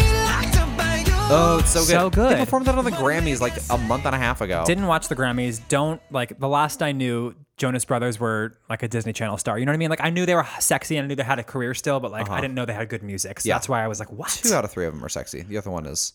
Oh, 1.29 1.59
it's 1.59 1.70
so 1.70 1.81
good. 1.81 1.89
So 1.89 2.11
good. 2.11 2.37
They 2.37 2.45
performed 2.45 2.66
that 2.66 2.77
on 2.77 2.85
the 2.85 2.93
Grammys 2.93 3.41
like 3.41 3.55
a 3.70 3.77
month 3.77 4.07
and 4.07 4.14
a 4.14 4.18
half 4.18 4.41
ago. 4.41 4.62
Didn't 4.64 4.87
watch 4.87 5.09
the 5.09 5.16
Grammys. 5.16 5.61
Don't 5.68 6.01
like 6.12 6.39
the 6.39 6.47
last 6.47 6.85
I 6.85 6.93
knew 6.93 7.35
Jonas 7.57 7.85
Brothers 7.85 8.20
were 8.20 8.53
like 8.70 8.85
a 8.85 8.89
Disney 8.89 9.12
Channel 9.12 9.37
star. 9.37 9.59
You 9.59 9.66
know 9.66 9.72
what 9.72 9.74
I 9.74 9.79
mean? 9.79 9.91
Like 9.91 10.05
I 10.05 10.11
knew 10.11 10.24
they 10.24 10.37
were 10.37 10.47
sexy 10.61 10.97
and 10.97 11.05
I 11.05 11.09
knew 11.09 11.16
they 11.16 11.24
had 11.24 11.41
a 11.41 11.45
career 11.45 11.74
still, 11.74 11.99
but 11.99 12.12
like 12.12 12.29
I 12.29 12.35
uh-huh. 12.35 12.43
didn't 12.43 12.55
know 12.55 12.64
they 12.64 12.74
had 12.74 12.89
good 12.89 13.03
music. 13.03 13.41
So 13.41 13.49
Yeah. 13.49 13.57
that's 13.57 13.68
why 13.68 13.83
I 13.83 13.89
was 13.89 13.99
like, 13.99 14.12
what? 14.12 14.29
Two 14.29 14.55
out 14.55 14.64
of 14.64 14.70
three 14.70 14.87
of 14.87 14.95
them 14.95 15.05
are 15.05 15.09
sexy. 15.09 15.43
The 15.43 15.59
other 15.59 15.70
one 15.70 15.87
is 15.87 16.12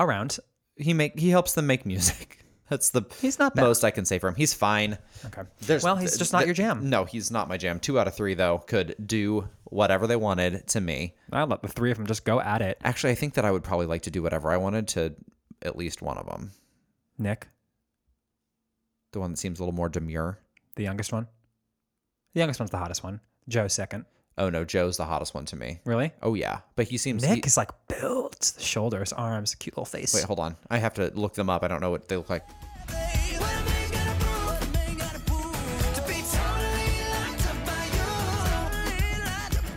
Around. 0.00 0.38
he 0.76 0.92
make 0.92 1.16
he 1.16 1.30
helps 1.30 1.52
them 1.52 1.68
make 1.68 1.86
music. 1.86 2.38
That's 2.68 2.90
the 2.90 3.02
He's 3.20 3.38
not 3.38 3.54
bad. 3.54 3.62
most 3.62 3.82
I 3.84 3.90
can 3.90 4.04
say 4.04 4.18
for 4.18 4.28
him. 4.28 4.34
He's 4.34 4.52
fine. 4.52 4.98
Okay. 5.24 5.42
There's, 5.60 5.82
well, 5.82 5.96
he's 5.96 6.18
just 6.18 6.34
not 6.34 6.44
your 6.44 6.54
jam. 6.54 6.90
No, 6.90 7.04
he's 7.04 7.30
not 7.30 7.48
my 7.48 7.56
jam. 7.56 7.80
Two 7.80 7.98
out 7.98 8.06
of 8.06 8.14
three 8.14 8.34
though 8.34 8.58
could 8.58 8.94
do 9.06 9.48
whatever 9.70 10.06
they 10.06 10.16
wanted 10.16 10.66
to 10.68 10.80
me. 10.80 11.14
I'll 11.32 11.46
let 11.46 11.62
the 11.62 11.68
three 11.68 11.90
of 11.90 11.96
them 11.98 12.06
just 12.06 12.24
go 12.24 12.40
at 12.40 12.62
it. 12.62 12.78
Actually, 12.84 13.12
I 13.12 13.16
think 13.16 13.34
that 13.34 13.44
I 13.44 13.50
would 13.50 13.62
probably 13.64 13.86
like 13.86 14.02
to 14.02 14.10
do 14.10 14.22
whatever 14.22 14.50
I 14.50 14.56
wanted 14.56 14.88
to 14.88 15.14
at 15.62 15.76
least 15.76 16.02
one 16.02 16.18
of 16.18 16.26
them. 16.26 16.52
Nick, 17.18 17.48
The 19.12 19.20
one 19.20 19.32
that 19.32 19.36
seems 19.38 19.58
a 19.58 19.62
little 19.62 19.74
more 19.74 19.88
demure. 19.88 20.38
the 20.76 20.84
youngest 20.84 21.12
one. 21.12 21.26
The 22.34 22.40
youngest 22.40 22.60
one's 22.60 22.70
the 22.70 22.78
hottest 22.78 23.02
one. 23.02 23.20
Joe 23.48 23.66
second. 23.68 24.04
Oh 24.36 24.50
no, 24.50 24.64
Joe's 24.64 24.96
the 24.98 25.04
hottest 25.04 25.34
one 25.34 25.44
to 25.46 25.56
me. 25.56 25.80
Really? 25.84 26.12
Oh 26.22 26.34
yeah, 26.34 26.60
but 26.76 26.86
he 26.86 26.96
seems. 26.96 27.22
Nick 27.24 27.44
he- 27.44 27.48
is 27.48 27.56
like 27.56 27.70
built. 27.88 28.52
The 28.56 28.62
shoulders, 28.62 29.12
arms, 29.12 29.54
cute 29.56 29.74
little 29.74 29.84
face. 29.84 30.14
wait, 30.14 30.22
hold 30.24 30.38
on. 30.38 30.56
I 30.70 30.78
have 30.78 30.94
to 30.94 31.10
look 31.16 31.34
them 31.34 31.50
up. 31.50 31.64
I 31.64 31.68
don't 31.68 31.80
know 31.80 31.90
what 31.90 32.06
they 32.06 32.16
look 32.16 32.30
like. 32.30 32.46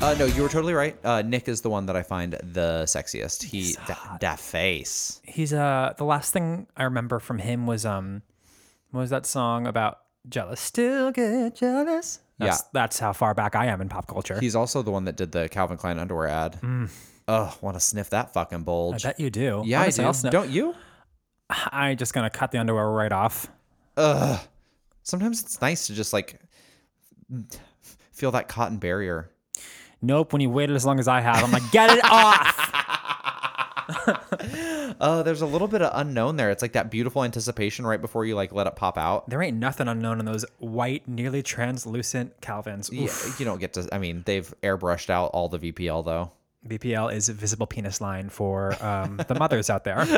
Uh, 0.01 0.15
no, 0.17 0.25
you 0.25 0.41
were 0.41 0.49
totally 0.49 0.73
right. 0.73 0.97
Uh, 1.05 1.21
Nick 1.21 1.47
is 1.47 1.61
the 1.61 1.69
one 1.69 1.85
that 1.85 1.95
I 1.95 2.01
find 2.01 2.33
the 2.33 2.83
sexiest. 2.87 3.43
He 3.43 3.73
that, 3.87 4.17
that 4.21 4.39
face. 4.39 5.21
he's 5.23 5.53
uh 5.53 5.93
the 5.97 6.03
last 6.05 6.33
thing 6.33 6.65
I 6.75 6.83
remember 6.83 7.19
from 7.19 7.37
him 7.37 7.67
was 7.67 7.85
um 7.85 8.23
what 8.89 9.01
was 9.01 9.09
that 9.11 9.27
song 9.27 9.67
about 9.67 9.99
jealous 10.27 10.59
still 10.59 11.11
get 11.11 11.55
jealous 11.55 12.19
that's, 12.39 12.59
Yeah. 12.59 12.67
that's 12.73 12.97
how 12.99 13.13
far 13.13 13.33
back 13.35 13.55
I 13.55 13.67
am 13.67 13.79
in 13.79 13.89
pop 13.89 14.07
culture 14.07 14.39
He's 14.39 14.55
also 14.55 14.81
the 14.81 14.89
one 14.91 15.05
that 15.05 15.17
did 15.17 15.31
the 15.31 15.47
Calvin 15.49 15.77
Klein 15.77 15.99
underwear 15.99 16.27
ad. 16.27 16.59
Mm. 16.61 16.89
Oh, 17.27 17.55
want 17.61 17.75
to 17.75 17.79
sniff 17.79 18.09
that 18.09 18.33
fucking 18.33 18.63
bulge? 18.63 19.05
I 19.05 19.09
bet 19.09 19.19
you 19.19 19.29
do 19.29 19.61
yeah, 19.65 19.79
I 19.81 19.83
Honestly, 19.83 20.01
do. 20.03 20.07
I'll 20.07 20.13
snap- 20.15 20.31
Don't 20.33 20.49
you? 20.49 20.73
I'm 21.71 21.95
just 21.97 22.13
gonna 22.15 22.29
cut 22.31 22.51
the 22.51 22.57
underwear 22.57 22.89
right 22.89 23.11
off 23.11 23.47
Ugh. 23.97 24.39
Sometimes 25.03 25.41
it's 25.43 25.61
nice 25.61 25.85
to 25.87 25.93
just 25.93 26.11
like 26.11 26.39
feel 28.11 28.31
that 28.31 28.47
cotton 28.47 28.77
barrier. 28.77 29.29
Nope 30.01 30.33
when 30.33 30.41
you 30.41 30.49
waited 30.49 30.75
as 30.75 30.85
long 30.85 30.99
as 30.99 31.07
I 31.07 31.21
have 31.21 31.43
I'm 31.43 31.51
like 31.51 31.69
get 31.71 31.89
it 31.91 32.03
off 32.05 32.67
Oh, 35.03 35.23
there's 35.23 35.41
a 35.41 35.47
little 35.47 35.67
bit 35.67 35.81
of 35.81 35.89
unknown 35.95 36.35
there. 36.35 36.51
It's 36.51 36.61
like 36.61 36.73
that 36.73 36.91
beautiful 36.91 37.23
anticipation 37.23 37.87
right 37.87 37.99
before 37.99 38.23
you 38.23 38.35
like 38.35 38.53
let 38.53 38.67
it 38.67 38.75
pop 38.75 38.99
out. 38.99 39.27
there 39.27 39.41
ain't 39.41 39.57
nothing 39.57 39.87
unknown 39.87 40.19
in 40.19 40.25
those 40.25 40.45
white 40.59 41.07
nearly 41.07 41.41
translucent 41.41 42.39
Calvins 42.39 42.89
Yeah, 42.93 43.11
you 43.39 43.45
don't 43.45 43.59
get 43.59 43.73
to. 43.73 43.89
I 43.91 43.97
mean, 43.97 44.21
they've 44.25 44.53
airbrushed 44.61 45.09
out 45.09 45.31
all 45.33 45.49
the 45.49 45.57
VPL 45.57 46.05
though. 46.05 46.31
VPL 46.67 47.13
is 47.13 47.29
a 47.29 47.33
visible 47.33 47.65
penis 47.65 47.99
line 47.99 48.29
for 48.29 48.75
um, 48.83 49.17
the 49.27 49.35
mothers 49.35 49.71
out 49.71 49.83
there 49.83 50.05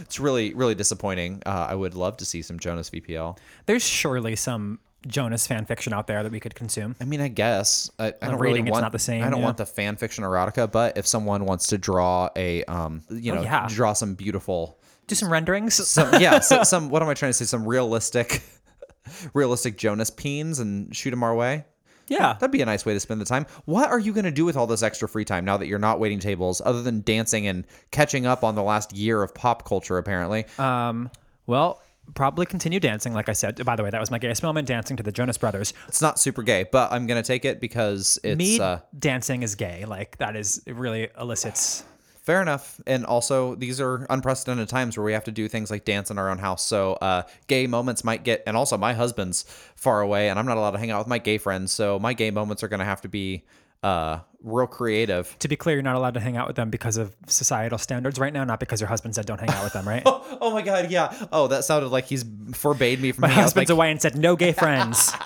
It's 0.00 0.18
really, 0.18 0.54
really 0.54 0.74
disappointing. 0.74 1.42
Uh, 1.44 1.66
I 1.68 1.74
would 1.74 1.94
love 1.94 2.16
to 2.18 2.24
see 2.24 2.40
some 2.40 2.58
Jonas 2.58 2.88
VPL. 2.88 3.36
there's 3.66 3.86
surely 3.86 4.34
some 4.34 4.80
Jonas 5.08 5.46
fan 5.46 5.64
fiction 5.64 5.92
out 5.92 6.06
there 6.06 6.22
that 6.22 6.30
we 6.30 6.38
could 6.40 6.54
consume 6.54 6.94
I 7.00 7.04
mean, 7.04 7.20
I 7.20 7.28
guess 7.28 7.90
I, 7.98 8.08
I 8.08 8.10
don't 8.28 8.38
reading, 8.38 8.38
really 8.40 8.60
it's 8.60 8.70
want. 8.70 8.82
not 8.82 8.92
the 8.92 8.98
same, 8.98 9.24
I 9.24 9.30
don't 9.30 9.40
yeah. 9.40 9.44
want 9.46 9.56
the 9.56 9.66
fan 9.66 9.96
fiction 9.96 10.22
erotica, 10.24 10.70
but 10.70 10.96
if 10.96 11.06
someone 11.06 11.44
wants 11.46 11.66
to 11.68 11.78
draw 11.78 12.28
a, 12.36 12.62
um, 12.64 13.02
you 13.10 13.32
know, 13.32 13.40
Oh, 13.40 13.42
yeah. 13.42 13.66
draw 13.68 13.92
some 13.94 14.14
beautiful, 14.14 14.78
do 15.06 15.14
some 15.14 15.32
renderings 15.32 15.74
some 15.88 16.20
yeah, 16.20 16.40
so, 16.40 16.62
some. 16.64 16.90
What 16.90 17.02
am 17.02 17.08
I 17.08 17.14
trying 17.14 17.30
to 17.30 17.34
say? 17.34 17.44
Some 17.46 17.66
realistic, 17.66 18.42
realistic 19.34 19.76
Jonas 19.78 20.10
peens 20.10 20.60
and 20.60 20.94
shoot 20.94 21.10
them 21.10 21.22
our 21.22 21.34
way. 21.34 21.64
yeah 22.08 22.34
That'd 22.34 22.50
be 22.52 22.60
a 22.62 22.66
nice 22.66 22.84
way 22.86 22.94
to 22.94 23.00
spend 23.00 23.20
the 23.20 23.24
time. 23.24 23.46
What 23.64 23.90
are 23.90 23.98
you 23.98 24.12
going 24.12 24.24
to 24.24 24.30
do 24.30 24.44
with 24.44 24.56
all 24.56 24.66
this 24.66 24.82
extra 24.82 25.08
free 25.08 25.24
time 25.24 25.44
now 25.44 25.56
that 25.56 25.66
you're 25.66 25.78
not 25.78 25.98
waiting 26.00 26.18
tables, 26.20 26.60
other 26.64 26.82
than 26.82 27.00
dancing 27.02 27.46
and 27.46 27.64
catching 27.90 28.26
up 28.26 28.44
on 28.44 28.54
the 28.54 28.62
last 28.62 28.92
year 28.94 29.22
of 29.22 29.34
pop 29.34 29.64
culture? 29.66 29.98
Apparently, 29.98 30.44
Um, 30.58 31.10
well, 31.46 31.80
probably 32.14 32.46
continue 32.46 32.80
dancing. 32.80 33.12
Like 33.12 33.28
I 33.28 33.32
said, 33.32 33.64
by 33.64 33.76
the 33.76 33.82
way, 33.82 33.90
that 33.90 34.00
was 34.00 34.10
my 34.10 34.18
gayest 34.18 34.42
moment, 34.42 34.68
dancing 34.68 34.96
to 34.96 35.02
the 35.02 35.12
Jonas 35.12 35.38
Brothers. 35.38 35.72
it's 35.88 36.02
not 36.02 36.18
super 36.18 36.42
gay, 36.42 36.64
but 36.70 36.92
I'm 36.92 37.06
going 37.06 37.22
to 37.22 37.26
take 37.26 37.44
it 37.44 37.60
because 37.60 38.18
it's 38.22 38.38
Me 38.38 38.60
uh, 38.60 38.78
dancing 38.98 39.42
is 39.42 39.54
gay. 39.54 39.84
Like 39.84 40.18
that 40.18 40.36
is 40.36 40.62
it 40.66 40.74
really 40.74 41.08
elicits. 41.18 41.84
fair 42.22 42.42
enough. 42.42 42.80
And 42.86 43.06
also, 43.06 43.54
these 43.54 43.80
are 43.80 44.06
unprecedented 44.10 44.68
times 44.68 44.96
where 44.96 45.04
we 45.04 45.14
have 45.14 45.24
to 45.24 45.32
do 45.32 45.48
things 45.48 45.70
like 45.70 45.84
dance 45.84 46.10
in 46.10 46.18
our 46.18 46.28
own 46.30 46.38
house. 46.38 46.64
So, 46.64 46.94
uh, 46.94 47.22
gay 47.46 47.66
moments 47.66 48.04
might 48.04 48.22
get, 48.22 48.42
and 48.46 48.56
also 48.56 48.76
my 48.76 48.92
husband's 48.92 49.44
far 49.76 50.02
away, 50.02 50.28
and 50.28 50.38
I'm 50.38 50.44
not 50.44 50.58
allowed 50.58 50.72
to 50.72 50.78
hang 50.78 50.90
out 50.90 50.98
with 50.98 51.08
my 51.08 51.18
gay 51.18 51.38
friends. 51.38 51.72
So, 51.72 51.98
my 51.98 52.12
gay 52.12 52.30
moments 52.30 52.62
are 52.62 52.68
going 52.68 52.80
to 52.80 52.84
have 52.84 53.00
to 53.02 53.08
be 53.08 53.44
uh, 53.82 54.20
real 54.42 54.66
creative. 54.66 55.36
To 55.40 55.48
be 55.48 55.56
clear, 55.56 55.76
you're 55.76 55.82
not 55.82 55.96
allowed 55.96 56.14
to 56.14 56.20
hang 56.20 56.36
out 56.36 56.46
with 56.46 56.56
them 56.56 56.70
because 56.70 56.96
of 56.96 57.16
societal 57.26 57.78
standards 57.78 58.18
right 58.18 58.32
now, 58.32 58.44
not 58.44 58.60
because 58.60 58.80
your 58.80 58.88
husband 58.88 59.14
said 59.14 59.26
don't 59.26 59.40
hang 59.40 59.50
out 59.50 59.64
with 59.64 59.72
them, 59.72 59.86
right? 59.86 60.02
Oh 60.40 60.52
my 60.52 60.62
god, 60.62 60.90
yeah. 60.90 61.12
Oh, 61.32 61.48
that 61.48 61.64
sounded 61.64 61.88
like 61.88 62.04
he's 62.06 62.24
forbade 62.54 63.00
me 63.00 63.10
from. 63.10 63.22
My 63.22 63.28
hanging 63.28 63.40
out 63.40 63.44
with 63.44 63.44
husband's 63.46 63.70
away 63.70 63.90
and 63.90 64.00
said 64.00 64.16
no 64.16 64.36
gay 64.36 64.52
friends. 64.52 65.12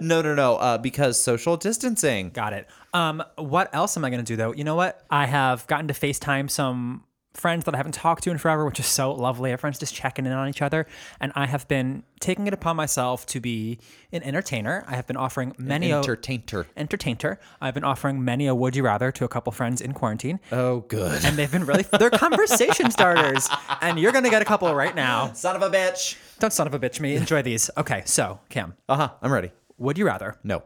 No, 0.00 0.20
no, 0.20 0.34
no. 0.34 0.56
Uh, 0.56 0.78
because 0.78 1.20
social 1.22 1.56
distancing. 1.56 2.30
Got 2.30 2.52
it. 2.54 2.68
Um, 2.92 3.22
what 3.36 3.72
else 3.72 3.96
am 3.96 4.04
I 4.04 4.10
going 4.10 4.22
to 4.22 4.26
do 4.26 4.34
though? 4.36 4.52
You 4.52 4.64
know 4.64 4.74
what? 4.74 5.04
I 5.10 5.26
have 5.26 5.66
gotten 5.68 5.86
to 5.88 5.94
FaceTime 5.94 6.50
some 6.50 7.04
friends 7.34 7.64
that 7.64 7.74
I 7.74 7.76
haven't 7.76 7.92
talked 7.94 8.24
to 8.24 8.30
in 8.30 8.38
forever, 8.38 8.64
which 8.66 8.80
is 8.80 8.86
so 8.86 9.12
lovely. 9.12 9.52
Everyone's 9.52 9.78
just 9.78 9.94
checking 9.94 10.26
in 10.26 10.32
on 10.32 10.48
each 10.48 10.62
other, 10.62 10.86
and 11.20 11.30
I 11.36 11.46
have 11.46 11.68
been 11.68 12.02
taking 12.18 12.46
it 12.48 12.52
upon 12.52 12.76
myself 12.76 13.24
to 13.26 13.40
be 13.40 13.78
an 14.12 14.22
entertainer. 14.24 14.84
I 14.88 14.96
have 14.96 15.06
been 15.06 15.16
offering 15.16 15.54
many 15.56 15.90
a 15.92 15.98
Entertainer. 15.98 16.66
entertainer. 16.76 17.38
I've 17.60 17.74
been 17.74 17.84
offering 17.84 18.24
many 18.24 18.46
a 18.46 18.54
would 18.54 18.74
you 18.74 18.82
rather 18.82 19.12
to 19.12 19.24
a 19.24 19.28
couple 19.28 19.52
friends 19.52 19.80
in 19.80 19.92
quarantine, 19.92 20.40
Oh, 20.50 20.80
good. 20.80 21.24
and 21.24 21.36
they've 21.36 21.50
been 21.50 21.64
really 21.64 21.84
they're 21.84 22.10
conversation 22.10 22.90
starters. 22.90 23.48
And 23.80 23.98
you're 23.98 24.12
going 24.12 24.24
to 24.24 24.30
get 24.30 24.42
a 24.42 24.44
couple 24.44 24.74
right 24.74 24.94
now. 24.94 25.32
Son 25.32 25.54
of 25.56 25.62
a 25.62 25.70
bitch. 25.70 26.16
Don't 26.40 26.52
son 26.52 26.66
of 26.66 26.74
a 26.74 26.78
bitch 26.80 27.00
me. 27.00 27.14
Enjoy 27.16 27.42
these. 27.42 27.70
Okay, 27.76 28.02
so 28.06 28.40
Cam, 28.48 28.74
Uh 28.88 28.96
huh. 28.96 29.10
I'm 29.22 29.32
ready. 29.32 29.50
would 29.78 29.96
you 29.98 30.06
rather? 30.06 30.36
No. 30.42 30.62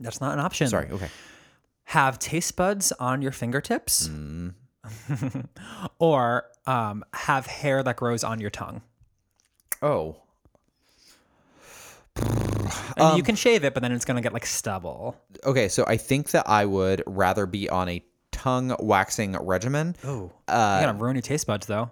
That's 0.00 0.20
not 0.20 0.32
an 0.34 0.40
option. 0.40 0.68
Sorry. 0.68 0.88
Okay. 0.90 1.08
have 1.84 2.18
taste 2.18 2.56
buds 2.56 2.92
on 2.92 3.22
your 3.22 3.32
fingertips 3.32 4.08
or 5.98 6.44
um, 6.66 7.04
have 7.12 7.46
hair 7.46 7.82
that 7.82 7.96
grows 7.96 8.24
on 8.24 8.40
your 8.40 8.50
tongue. 8.50 8.82
Oh. 9.82 10.16
And 12.16 12.98
Um, 12.98 13.16
you 13.16 13.22
can 13.22 13.36
shave 13.36 13.64
it, 13.64 13.74
but 13.74 13.82
then 13.82 13.92
it's 13.92 14.04
going 14.04 14.16
to 14.16 14.22
get 14.22 14.32
like 14.32 14.46
stubble. 14.46 15.16
Okay. 15.44 15.68
So 15.68 15.84
I 15.86 15.96
think 15.96 16.30
that 16.32 16.48
I 16.48 16.64
would 16.64 17.02
rather 17.06 17.46
be 17.46 17.68
on 17.68 17.88
a 17.88 18.04
tongue 18.32 18.74
waxing 18.80 19.36
regimen. 19.36 19.96
Oh, 20.04 20.32
Uh, 20.48 20.78
you're 20.80 20.86
going 20.88 20.96
to 20.98 21.02
ruin 21.02 21.16
your 21.16 21.22
taste 21.22 21.46
buds 21.46 21.66
though. 21.66 21.90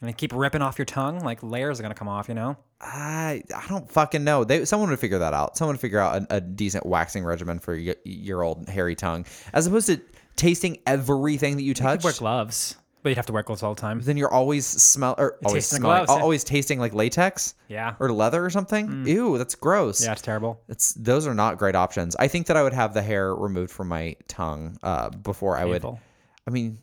And 0.00 0.08
they 0.08 0.14
keep 0.14 0.32
ripping 0.34 0.62
off 0.62 0.78
your 0.78 0.86
tongue, 0.86 1.20
like 1.20 1.42
layers 1.42 1.78
are 1.78 1.82
going 1.82 1.92
to 1.94 1.98
come 1.98 2.08
off, 2.08 2.26
you 2.28 2.34
know? 2.34 2.56
I 2.80 3.42
I 3.54 3.66
don't 3.68 3.90
fucking 3.90 4.24
know. 4.24 4.44
They 4.44 4.64
someone 4.64 4.88
would 4.88 4.98
figure 4.98 5.18
that 5.18 5.34
out. 5.34 5.58
Someone 5.58 5.74
would 5.74 5.80
figure 5.82 5.98
out 5.98 6.22
a, 6.22 6.36
a 6.36 6.40
decent 6.40 6.86
waxing 6.86 7.22
regimen 7.22 7.58
for 7.58 7.74
your, 7.74 7.96
your 8.04 8.42
old 8.42 8.66
hairy 8.70 8.94
tongue, 8.94 9.26
as 9.52 9.66
opposed 9.66 9.88
to 9.88 10.00
tasting 10.36 10.78
everything 10.86 11.56
that 11.56 11.62
you 11.62 11.68
You 11.68 11.74
touch. 11.74 11.98
could 12.00 12.04
wear 12.04 12.12
gloves, 12.14 12.76
but 13.02 13.10
you'd 13.10 13.16
have 13.16 13.26
to 13.26 13.32
wear 13.32 13.42
gloves 13.42 13.62
all 13.62 13.74
the 13.74 13.80
time. 13.80 14.00
then 14.00 14.16
you're 14.16 14.32
always 14.32 14.66
smell 14.66 15.14
or 15.18 15.36
always 15.44 15.64
tasting 15.64 15.76
the 15.76 15.80
smelling, 15.88 16.04
gloves, 16.06 16.18
yeah. 16.18 16.22
always 16.22 16.44
tasting 16.44 16.78
like 16.78 16.92
latex 16.94 17.54
Yeah. 17.68 17.94
or 18.00 18.12
leather 18.12 18.44
or 18.44 18.50
something. 18.50 19.06
Ew, 19.06 19.38
that's 19.38 19.54
gross. 19.54 20.04
Yeah, 20.04 20.12
it's 20.12 20.22
terrible. 20.22 20.60
It's 20.68 20.92
those 20.94 21.26
are 21.26 21.34
not 21.34 21.58
great 21.58 21.74
options. 21.74 22.14
I 22.16 22.28
think 22.28 22.46
that 22.48 22.56
I 22.56 22.62
would 22.62 22.72
have 22.74 22.92
the 22.94 23.02
hair 23.02 23.34
removed 23.34 23.70
from 23.72 23.88
my 23.88 24.16
tongue 24.28 24.76
uh, 24.82 25.10
before 25.10 25.56
I 25.56 25.64
would. 25.64 25.82
Painful. 25.82 26.00
I 26.46 26.50
mean, 26.50 26.78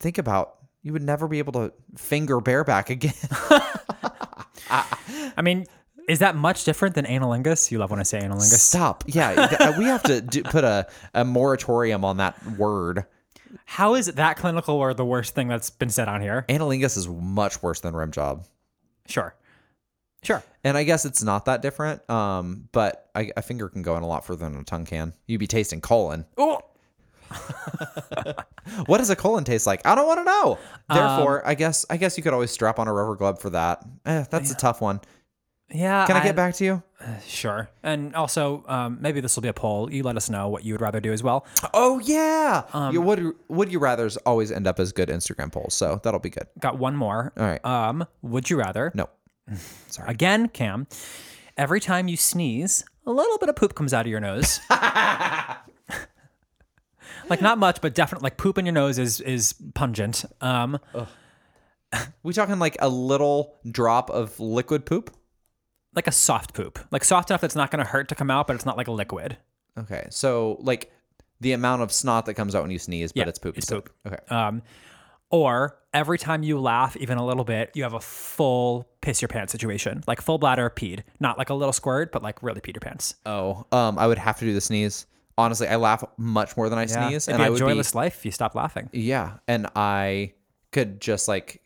think 0.00 0.18
about 0.18 0.56
you 0.82 0.92
would 0.92 1.02
never 1.02 1.28
be 1.28 1.38
able 1.38 1.52
to 1.52 1.72
finger 1.96 2.40
bareback 2.40 2.90
again. 2.90 3.12
I 4.70 5.42
mean, 5.42 5.66
is 6.08 6.18
that 6.20 6.36
much 6.36 6.64
different 6.64 6.94
than 6.94 7.04
analingus? 7.04 7.70
You 7.70 7.78
love 7.78 7.90
when 7.90 8.00
I 8.00 8.04
say 8.04 8.20
analingus. 8.20 8.58
Stop. 8.58 9.04
Yeah, 9.06 9.46
th- 9.46 9.76
we 9.78 9.84
have 9.84 10.02
to 10.04 10.20
do, 10.20 10.42
put 10.42 10.64
a, 10.64 10.86
a 11.14 11.24
moratorium 11.24 12.04
on 12.04 12.18
that 12.18 12.44
word. 12.56 13.04
How 13.64 13.94
is 13.94 14.06
that 14.06 14.36
clinical 14.36 14.76
or 14.76 14.94
the 14.94 15.04
worst 15.04 15.34
thing 15.34 15.48
that's 15.48 15.70
been 15.70 15.90
said 15.90 16.08
on 16.08 16.20
here? 16.20 16.44
Analingus 16.48 16.96
is 16.96 17.08
much 17.08 17.62
worse 17.62 17.80
than 17.80 17.94
rim 17.94 18.10
job. 18.10 18.46
Sure. 19.06 19.34
Sure. 20.22 20.42
And 20.64 20.76
I 20.76 20.84
guess 20.84 21.04
it's 21.04 21.22
not 21.22 21.46
that 21.46 21.62
different. 21.62 22.08
Um, 22.08 22.68
but 22.72 23.10
I, 23.14 23.30
a 23.36 23.42
finger 23.42 23.68
can 23.68 23.82
go 23.82 23.96
in 23.96 24.02
a 24.02 24.06
lot 24.06 24.24
further 24.24 24.48
than 24.48 24.58
a 24.60 24.64
tongue 24.64 24.84
can. 24.84 25.12
You'd 25.26 25.38
be 25.38 25.46
tasting 25.46 25.80
colon. 25.80 26.26
Oh, 26.38 26.60
What 28.86 28.98
does 28.98 29.10
a 29.10 29.16
colon 29.16 29.44
taste 29.44 29.66
like? 29.66 29.84
I 29.86 29.94
don't 29.94 30.06
want 30.06 30.20
to 30.20 30.24
know. 30.24 30.58
Um, 30.88 30.96
Therefore, 30.98 31.46
I 31.46 31.54
guess 31.54 31.84
I 31.90 31.96
guess 31.96 32.16
you 32.16 32.22
could 32.22 32.32
always 32.32 32.50
strap 32.50 32.78
on 32.78 32.88
a 32.88 32.92
rubber 32.92 33.16
glove 33.16 33.40
for 33.40 33.50
that. 33.50 33.84
Eh, 34.06 34.24
that's 34.30 34.50
a 34.50 34.54
tough 34.54 34.80
one. 34.80 35.00
Yeah. 35.72 36.06
Can 36.06 36.16
I 36.16 36.22
get 36.22 36.36
back 36.36 36.54
to 36.56 36.64
you? 36.64 36.82
Sure. 37.26 37.68
And 37.82 38.14
also, 38.14 38.64
um, 38.68 38.98
maybe 39.00 39.20
this 39.20 39.36
will 39.36 39.42
be 39.42 39.48
a 39.48 39.52
poll. 39.52 39.92
You 39.92 40.02
let 40.02 40.16
us 40.16 40.30
know 40.30 40.48
what 40.48 40.64
you 40.64 40.74
would 40.74 40.80
rather 40.80 41.00
do 41.00 41.12
as 41.12 41.22
well. 41.22 41.46
Oh 41.74 41.98
yeah. 41.98 42.64
Um, 42.72 42.94
Your 42.94 43.02
would 43.02 43.34
would 43.48 43.72
you 43.72 43.78
rather's 43.78 44.16
always 44.18 44.52
end 44.52 44.66
up 44.66 44.78
as 44.78 44.92
good 44.92 45.08
Instagram 45.08 45.50
polls, 45.50 45.74
so 45.74 46.00
that'll 46.04 46.20
be 46.20 46.30
good. 46.30 46.46
Got 46.60 46.78
one 46.78 46.94
more. 46.94 47.32
All 47.36 47.44
right. 47.44 47.64
Um, 47.64 48.06
would 48.22 48.50
you 48.50 48.58
rather? 48.58 48.92
No. 48.94 49.08
Sorry. 49.88 50.08
Again, 50.08 50.48
Cam, 50.48 50.86
every 51.56 51.80
time 51.80 52.08
you 52.08 52.16
sneeze, 52.16 52.84
a 53.06 53.10
little 53.10 53.38
bit 53.38 53.48
of 53.48 53.56
poop 53.56 53.74
comes 53.74 53.92
out 53.92 54.06
of 54.06 54.10
your 54.10 54.20
nose. 54.20 54.60
like 54.70 55.56
not 57.40 57.58
much, 57.58 57.80
but 57.80 57.94
definitely 57.94 58.26
like 58.26 58.36
poop 58.36 58.58
in 58.58 58.66
your 58.66 58.74
nose 58.74 58.98
is 58.98 59.20
is 59.20 59.54
pungent. 59.74 60.24
Um, 60.40 60.78
We 62.22 62.32
talking 62.32 62.58
like 62.58 62.76
a 62.80 62.88
little 62.88 63.56
drop 63.70 64.10
of 64.10 64.38
liquid 64.40 64.86
poop? 64.86 65.10
Like 65.94 66.06
a 66.06 66.12
soft 66.12 66.54
poop, 66.54 66.78
like 66.90 67.04
soft 67.04 67.30
enough 67.30 67.40
that's 67.40 67.56
not 67.56 67.70
going 67.70 67.84
to 67.84 67.90
hurt 67.90 68.08
to 68.08 68.14
come 68.14 68.30
out, 68.30 68.46
but 68.46 68.54
it's 68.56 68.66
not 68.66 68.76
like 68.76 68.88
a 68.88 68.92
liquid. 68.92 69.36
Okay. 69.78 70.06
So 70.10 70.58
like 70.60 70.90
the 71.40 71.52
amount 71.52 71.82
of 71.82 71.92
snot 71.92 72.26
that 72.26 72.34
comes 72.34 72.54
out 72.54 72.62
when 72.62 72.70
you 72.70 72.78
sneeze, 72.78 73.12
but 73.12 73.20
Yeah, 73.20 73.28
it's 73.28 73.38
poop. 73.38 73.56
it's 73.56 73.70
instead. 73.70 73.84
poop. 73.86 73.90
Okay. 74.06 74.34
Um, 74.34 74.62
or 75.30 75.78
every 75.94 76.18
time 76.18 76.42
you 76.42 76.60
laugh, 76.60 76.94
even 76.98 77.16
a 77.18 77.24
little 77.24 77.44
bit, 77.44 77.70
you 77.74 77.82
have 77.84 77.94
a 77.94 78.00
full 78.00 78.86
piss 79.00 79.22
your 79.22 79.28
pants 79.28 79.50
situation, 79.52 80.02
like 80.06 80.20
full 80.20 80.36
bladder 80.38 80.68
peed, 80.70 81.00
not 81.20 81.38
like 81.38 81.48
a 81.50 81.54
little 81.54 81.72
squirt, 81.72 82.12
but 82.12 82.22
like 82.22 82.42
really 82.42 82.60
peed 82.60 82.74
your 82.74 82.80
pants. 82.80 83.14
Oh, 83.24 83.64
um, 83.72 83.98
I 83.98 84.06
would 84.06 84.18
have 84.18 84.38
to 84.40 84.44
do 84.44 84.52
the 84.52 84.60
sneeze. 84.60 85.06
Honestly, 85.38 85.66
I 85.66 85.76
laugh 85.76 86.04
much 86.18 86.54
more 86.58 86.68
than 86.68 86.78
I 86.78 86.84
sneeze, 86.84 87.26
It'd 87.26 87.34
and 87.34 87.38
be 87.40 87.44
I 87.44 87.46
a 87.46 87.50
would 87.52 87.58
joyless 87.58 87.94
life 87.94 88.18
if 88.18 88.26
you 88.26 88.30
stop 88.30 88.54
laughing. 88.54 88.90
yeah, 88.92 89.38
and 89.48 89.66
I 89.74 90.34
could 90.70 91.00
just 91.00 91.26
like 91.28 91.61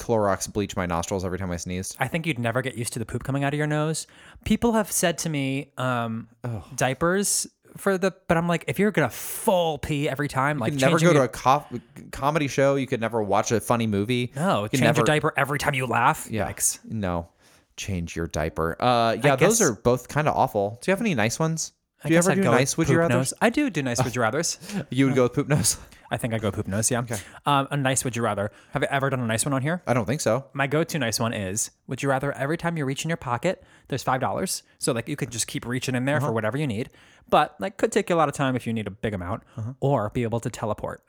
Clorox 0.00 0.52
bleach 0.52 0.74
my 0.74 0.86
nostrils 0.86 1.24
every 1.24 1.38
time 1.38 1.50
I 1.50 1.56
sneezed. 1.56 1.94
I 2.00 2.08
think 2.08 2.26
you'd 2.26 2.38
never 2.38 2.62
get 2.62 2.74
used 2.76 2.92
to 2.94 2.98
the 2.98 3.06
poop 3.06 3.22
coming 3.22 3.44
out 3.44 3.52
of 3.54 3.58
your 3.58 3.66
nose. 3.68 4.06
People 4.44 4.72
have 4.72 4.90
said 4.90 5.18
to 5.18 5.28
me, 5.28 5.70
um, 5.78 6.26
diapers 6.74 7.46
for 7.76 7.96
the, 7.98 8.12
but 8.26 8.36
I'm 8.36 8.48
like, 8.48 8.64
if 8.66 8.78
you're 8.78 8.90
gonna 8.90 9.10
full 9.10 9.78
pee 9.78 10.08
every 10.08 10.26
time, 10.28 10.58
like 10.58 10.72
never 10.72 10.98
changing 10.98 11.06
go 11.08 11.12
to 11.12 11.18
your- 11.18 11.24
a 11.26 11.28
co- 11.28 11.64
comedy 12.10 12.48
show. 12.48 12.74
You 12.76 12.86
could 12.86 13.00
never 13.00 13.22
watch 13.22 13.52
a 13.52 13.60
funny 13.60 13.86
movie. 13.86 14.32
no, 14.34 14.64
you 14.64 14.68
change 14.70 14.82
never, 14.82 14.98
your 15.00 15.04
diaper 15.06 15.32
every 15.36 15.58
time 15.58 15.74
you 15.74 15.86
laugh. 15.86 16.26
Yeah, 16.30 16.50
Yikes. 16.50 16.80
no, 16.84 17.28
change 17.76 18.16
your 18.16 18.26
diaper. 18.26 18.76
Uh, 18.80 19.16
yeah, 19.22 19.36
those 19.36 19.58
guess- 19.58 19.68
are 19.68 19.74
both 19.74 20.08
kind 20.08 20.26
of 20.28 20.36
awful. 20.36 20.78
Do 20.82 20.90
you 20.90 20.92
have 20.92 21.00
any 21.00 21.14
nice 21.14 21.38
ones? 21.38 21.72
I 22.02 22.08
Do 22.08 22.14
you 22.14 22.18
ever 22.18 22.30
I'd 22.30 22.34
do 22.36 22.42
go 22.44 22.50
nice? 22.52 22.76
Would 22.78 22.88
you 22.88 22.98
rather? 22.98 23.24
I 23.42 23.50
do 23.50 23.68
do 23.70 23.82
nice 23.82 24.02
would 24.02 24.14
you 24.16 24.22
rather's. 24.22 24.58
You 24.90 25.06
would 25.06 25.14
go 25.14 25.24
with 25.24 25.34
poop 25.34 25.48
nose? 25.48 25.76
I 26.10 26.16
think 26.16 26.32
I 26.34 26.38
go 26.38 26.50
poop 26.50 26.66
nose. 26.66 26.90
Yeah. 26.90 27.02
Um, 27.46 27.68
a 27.70 27.76
nice 27.76 28.04
would 28.04 28.16
you 28.16 28.22
rather. 28.22 28.50
Have 28.72 28.82
you 28.82 28.88
ever 28.90 29.10
done 29.10 29.20
a 29.20 29.26
nice 29.26 29.44
one 29.44 29.52
on 29.52 29.62
here? 29.62 29.82
I 29.86 29.92
don't 29.94 30.06
think 30.06 30.20
so. 30.20 30.46
My 30.54 30.66
go-to 30.66 30.98
nice 30.98 31.20
one 31.20 31.32
is: 31.34 31.70
Would 31.88 32.02
you 32.02 32.08
rather 32.08 32.32
every 32.32 32.56
time 32.56 32.76
you 32.78 32.84
reach 32.86 33.04
in 33.04 33.10
your 33.10 33.16
pocket, 33.18 33.62
there's 33.88 34.02
five 34.02 34.20
dollars, 34.20 34.62
so 34.78 34.92
like 34.92 35.08
you 35.08 35.16
could 35.16 35.30
just 35.30 35.46
keep 35.46 35.66
reaching 35.66 35.94
in 35.94 36.06
there 36.06 36.16
Uh-huh. 36.16 36.28
for 36.28 36.32
whatever 36.32 36.56
you 36.58 36.66
need, 36.66 36.88
but 37.28 37.54
like 37.60 37.76
could 37.76 37.92
take 37.92 38.08
you 38.08 38.16
a 38.16 38.18
lot 38.18 38.28
of 38.28 38.34
time 38.34 38.56
if 38.56 38.66
you 38.66 38.72
need 38.72 38.86
a 38.86 38.90
big 38.90 39.12
amount, 39.14 39.42
Uh-huh. 39.56 39.72
or 39.80 40.10
be 40.10 40.22
able 40.22 40.40
to 40.40 40.50
teleport. 40.50 41.02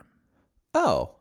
Oh, 0.73 1.15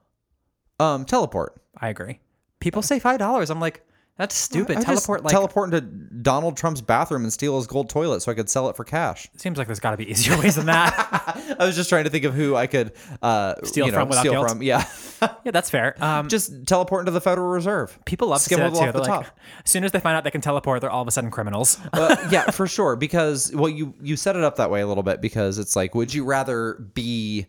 um, 0.78 1.04
teleport. 1.04 1.60
I 1.80 1.88
agree. 1.88 2.18
People 2.60 2.82
say 2.82 2.98
five 2.98 3.18
dollars. 3.18 3.50
I'm 3.50 3.60
like, 3.60 3.86
that's 4.20 4.36
stupid. 4.36 4.76
I 4.76 4.80
just 4.82 5.06
teleport 5.06 5.24
like 5.24 5.32
teleport 5.32 5.72
into 5.72 5.80
Donald 5.80 6.54
Trump's 6.54 6.82
bathroom 6.82 7.22
and 7.22 7.32
steal 7.32 7.56
his 7.56 7.66
gold 7.66 7.88
toilet 7.88 8.20
so 8.20 8.30
I 8.30 8.34
could 8.34 8.50
sell 8.50 8.68
it 8.68 8.76
for 8.76 8.84
cash. 8.84 9.30
seems 9.38 9.56
like 9.56 9.66
there's 9.66 9.80
got 9.80 9.92
to 9.92 9.96
be 9.96 10.10
easier 10.10 10.38
ways 10.38 10.56
than 10.56 10.66
that. 10.66 11.56
I 11.58 11.64
was 11.64 11.74
just 11.74 11.88
trying 11.88 12.04
to 12.04 12.10
think 12.10 12.26
of 12.26 12.34
who 12.34 12.54
I 12.54 12.66
could 12.66 12.92
uh, 13.22 13.54
Steal 13.64 13.86
you 13.86 13.92
know, 13.92 14.00
from 14.00 14.08
without 14.10 14.20
steal 14.20 14.32
guilt? 14.32 14.50
from. 14.50 14.62
Yeah, 14.62 14.86
yeah, 15.42 15.52
that's 15.52 15.70
fair. 15.70 15.96
Um, 16.04 16.28
just 16.28 16.66
teleport 16.66 17.00
into 17.00 17.12
the 17.12 17.20
Federal 17.22 17.48
Reserve. 17.48 17.98
people 18.04 18.28
love 18.28 18.40
to 18.40 18.44
say 18.44 18.56
skim 18.56 18.58
that 18.58 18.66
it 18.66 18.88
off 18.88 18.92
the 18.92 19.00
They're 19.00 19.10
like, 19.10 19.26
top. 19.26 19.40
as 19.64 19.70
soon 19.70 19.84
as 19.84 19.92
they 19.92 20.00
find 20.00 20.14
out 20.14 20.24
they 20.24 20.30
can 20.30 20.42
teleport, 20.42 20.82
they're 20.82 20.90
all 20.90 21.00
of 21.00 21.08
a 21.08 21.12
sudden 21.12 21.30
criminals. 21.30 21.78
uh, 21.94 22.16
yeah, 22.30 22.50
for 22.50 22.66
sure. 22.66 22.96
Because 22.96 23.50
well, 23.54 23.70
you 23.70 23.94
you 24.02 24.16
set 24.16 24.36
it 24.36 24.44
up 24.44 24.56
that 24.56 24.70
way 24.70 24.82
a 24.82 24.86
little 24.86 25.02
bit 25.02 25.22
because 25.22 25.58
it's 25.58 25.74
like, 25.74 25.94
would 25.94 26.12
you 26.12 26.24
rather 26.24 26.74
be 26.74 27.46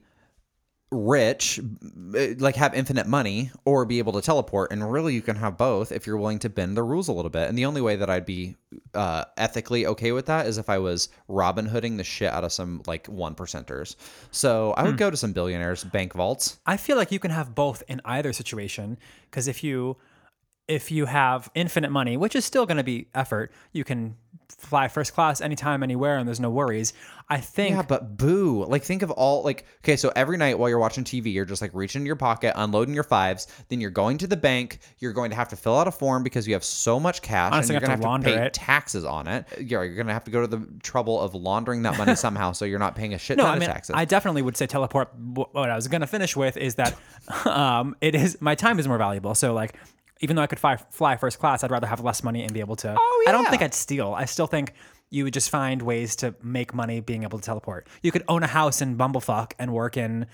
rich, 0.91 1.59
like 2.39 2.55
have 2.55 2.73
infinite 2.73 3.07
money, 3.07 3.51
or 3.65 3.85
be 3.85 3.99
able 3.99 4.13
to 4.13 4.21
teleport? 4.21 4.71
And 4.71 4.91
really, 4.91 5.13
you 5.13 5.21
can 5.21 5.35
have 5.37 5.57
both 5.57 5.91
if 5.91 6.05
you're 6.05 6.17
willing 6.17 6.39
to 6.39 6.49
bend 6.49 6.75
the 6.75 6.83
rules 6.83 7.07
a 7.07 7.13
little 7.13 7.31
bit. 7.31 7.47
And 7.47 7.57
the 7.57 7.65
only 7.65 7.81
way 7.81 7.95
that 7.95 8.09
I'd 8.09 8.25
be 8.25 8.57
uh, 8.93 9.25
ethically 9.37 9.85
okay 9.87 10.11
with 10.11 10.25
that 10.27 10.47
is 10.47 10.57
if 10.57 10.69
I 10.69 10.77
was 10.77 11.09
Robin 11.27 11.65
Hooding 11.65 11.97
the 11.97 12.03
shit 12.03 12.31
out 12.31 12.43
of 12.43 12.51
some 12.51 12.81
like 12.87 13.07
one 13.07 13.35
percenters. 13.35 13.95
So 14.31 14.71
I 14.73 14.83
would 14.83 14.97
go 14.97 15.09
to 15.09 15.17
some 15.17 15.33
billionaires' 15.33 15.83
bank 15.83 16.13
vaults. 16.13 16.59
I 16.65 16.77
feel 16.77 16.97
like 16.97 17.11
you 17.11 17.19
can 17.19 17.31
have 17.31 17.55
both 17.55 17.83
in 17.87 18.01
either 18.05 18.33
situation 18.33 18.97
because 19.29 19.47
if 19.47 19.63
you 19.63 19.97
if 20.67 20.89
you 20.89 21.05
have 21.05 21.49
infinite 21.53 21.91
money, 21.91 22.15
which 22.15 22.35
is 22.35 22.45
still 22.45 22.65
going 22.65 22.77
to 22.77 22.83
be 22.83 23.07
effort, 23.13 23.51
you 23.73 23.83
can 23.83 24.15
fly 24.57 24.87
first 24.87 25.13
class 25.13 25.41
anytime, 25.41 25.83
anywhere, 25.83 26.17
and 26.17 26.27
there's 26.27 26.39
no 26.39 26.49
worries. 26.49 26.93
I 27.29 27.37
think 27.37 27.77
Yeah, 27.77 27.83
but 27.83 28.17
boo. 28.17 28.65
Like 28.65 28.83
think 28.83 29.03
of 29.03 29.11
all 29.11 29.41
like 29.43 29.65
okay, 29.85 29.95
so 29.95 30.11
every 30.15 30.37
night 30.37 30.59
while 30.59 30.67
you're 30.67 30.79
watching 30.79 31.05
TV, 31.05 31.31
you're 31.31 31.45
just 31.45 31.61
like 31.61 31.71
reaching 31.73 32.01
in 32.01 32.05
your 32.05 32.17
pocket, 32.17 32.53
unloading 32.57 32.93
your 32.93 33.05
fives, 33.05 33.47
then 33.69 33.79
you're 33.79 33.89
going 33.89 34.17
to 34.17 34.27
the 34.27 34.35
bank, 34.35 34.79
you're 34.99 35.13
going 35.13 35.29
to 35.29 35.35
have 35.35 35.47
to 35.49 35.55
fill 35.55 35.77
out 35.77 35.87
a 35.87 35.91
form 35.91 36.23
because 36.23 36.45
you 36.45 36.53
have 36.53 36.63
so 36.63 36.99
much 36.99 37.21
cash 37.21 37.53
Honestly, 37.53 37.75
and 37.75 37.81
you're 37.81 37.87
gonna 37.87 38.01
to 38.01 38.07
have 38.09 38.21
to 38.21 38.25
pay 38.25 38.45
it. 38.47 38.53
taxes 38.53 39.05
on 39.05 39.27
it. 39.29 39.45
Yeah, 39.59 39.81
you're 39.83 39.95
gonna 39.95 40.11
have 40.11 40.25
to 40.25 40.31
go 40.31 40.41
to 40.41 40.47
the 40.47 40.67
trouble 40.83 41.21
of 41.21 41.33
laundering 41.33 41.83
that 41.83 41.97
money 41.97 42.15
somehow 42.17 42.51
so 42.51 42.65
you're 42.65 42.79
not 42.79 42.95
paying 42.95 43.13
a 43.13 43.17
shit 43.17 43.37
no, 43.37 43.43
ton 43.43 43.55
I 43.55 43.59
mean, 43.59 43.69
of 43.69 43.75
taxes. 43.75 43.93
I 43.95 44.03
definitely 44.03 44.41
would 44.41 44.57
say 44.57 44.67
teleport. 44.67 45.15
What 45.15 45.69
I 45.69 45.75
was 45.75 45.87
going 45.87 46.01
to 46.01 46.07
finish 46.07 46.35
with 46.35 46.57
is 46.57 46.75
that 46.75 46.97
um, 47.45 47.95
it 48.01 48.13
is 48.13 48.41
my 48.41 48.55
time 48.55 48.77
is 48.77 48.87
more 48.87 48.97
valuable. 48.97 49.35
So 49.35 49.53
like, 49.53 49.77
even 50.21 50.35
though 50.35 50.41
I 50.41 50.47
could 50.47 50.59
fly, 50.59 50.77
fly 50.77 51.17
first 51.17 51.39
class, 51.39 51.63
I'd 51.63 51.71
rather 51.71 51.87
have 51.87 51.99
less 52.01 52.23
money 52.23 52.43
and 52.43 52.53
be 52.53 52.59
able 52.59 52.75
to. 52.77 52.95
Oh, 52.97 53.23
yeah. 53.25 53.29
I 53.29 53.33
don't 53.33 53.49
think 53.49 53.61
I'd 53.61 53.73
steal. 53.73 54.13
I 54.13 54.25
still 54.25 54.47
think 54.47 54.73
you 55.09 55.25
would 55.25 55.33
just 55.33 55.49
find 55.49 55.81
ways 55.81 56.15
to 56.17 56.33
make 56.41 56.73
money 56.73 57.01
being 57.01 57.23
able 57.23 57.39
to 57.39 57.43
teleport. 57.45 57.87
You 58.01 58.11
could 58.11 58.23
own 58.27 58.43
a 58.43 58.47
house 58.47 58.81
in 58.81 58.97
Bumblefuck 58.97 59.53
and 59.59 59.73
work 59.73 59.97
in 59.97 60.27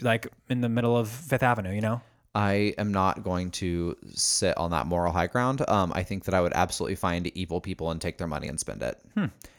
like 0.00 0.28
in 0.48 0.60
the 0.60 0.68
middle 0.68 0.96
of 0.96 1.08
Fifth 1.08 1.42
Avenue. 1.42 1.72
You 1.72 1.80
know. 1.80 2.00
I 2.34 2.74
am 2.78 2.92
not 2.92 3.24
going 3.24 3.50
to 3.52 3.96
sit 4.14 4.56
on 4.56 4.70
that 4.70 4.86
moral 4.86 5.12
high 5.12 5.26
ground. 5.26 5.68
Um, 5.68 5.92
I 5.94 6.04
think 6.04 6.24
that 6.24 6.34
I 6.34 6.40
would 6.40 6.52
absolutely 6.54 6.94
find 6.94 7.26
evil 7.36 7.60
people 7.60 7.90
and 7.90 8.00
take 8.00 8.18
their 8.18 8.28
money 8.28 8.46
and 8.46 8.58
spend 8.60 8.82
it, 8.84 9.02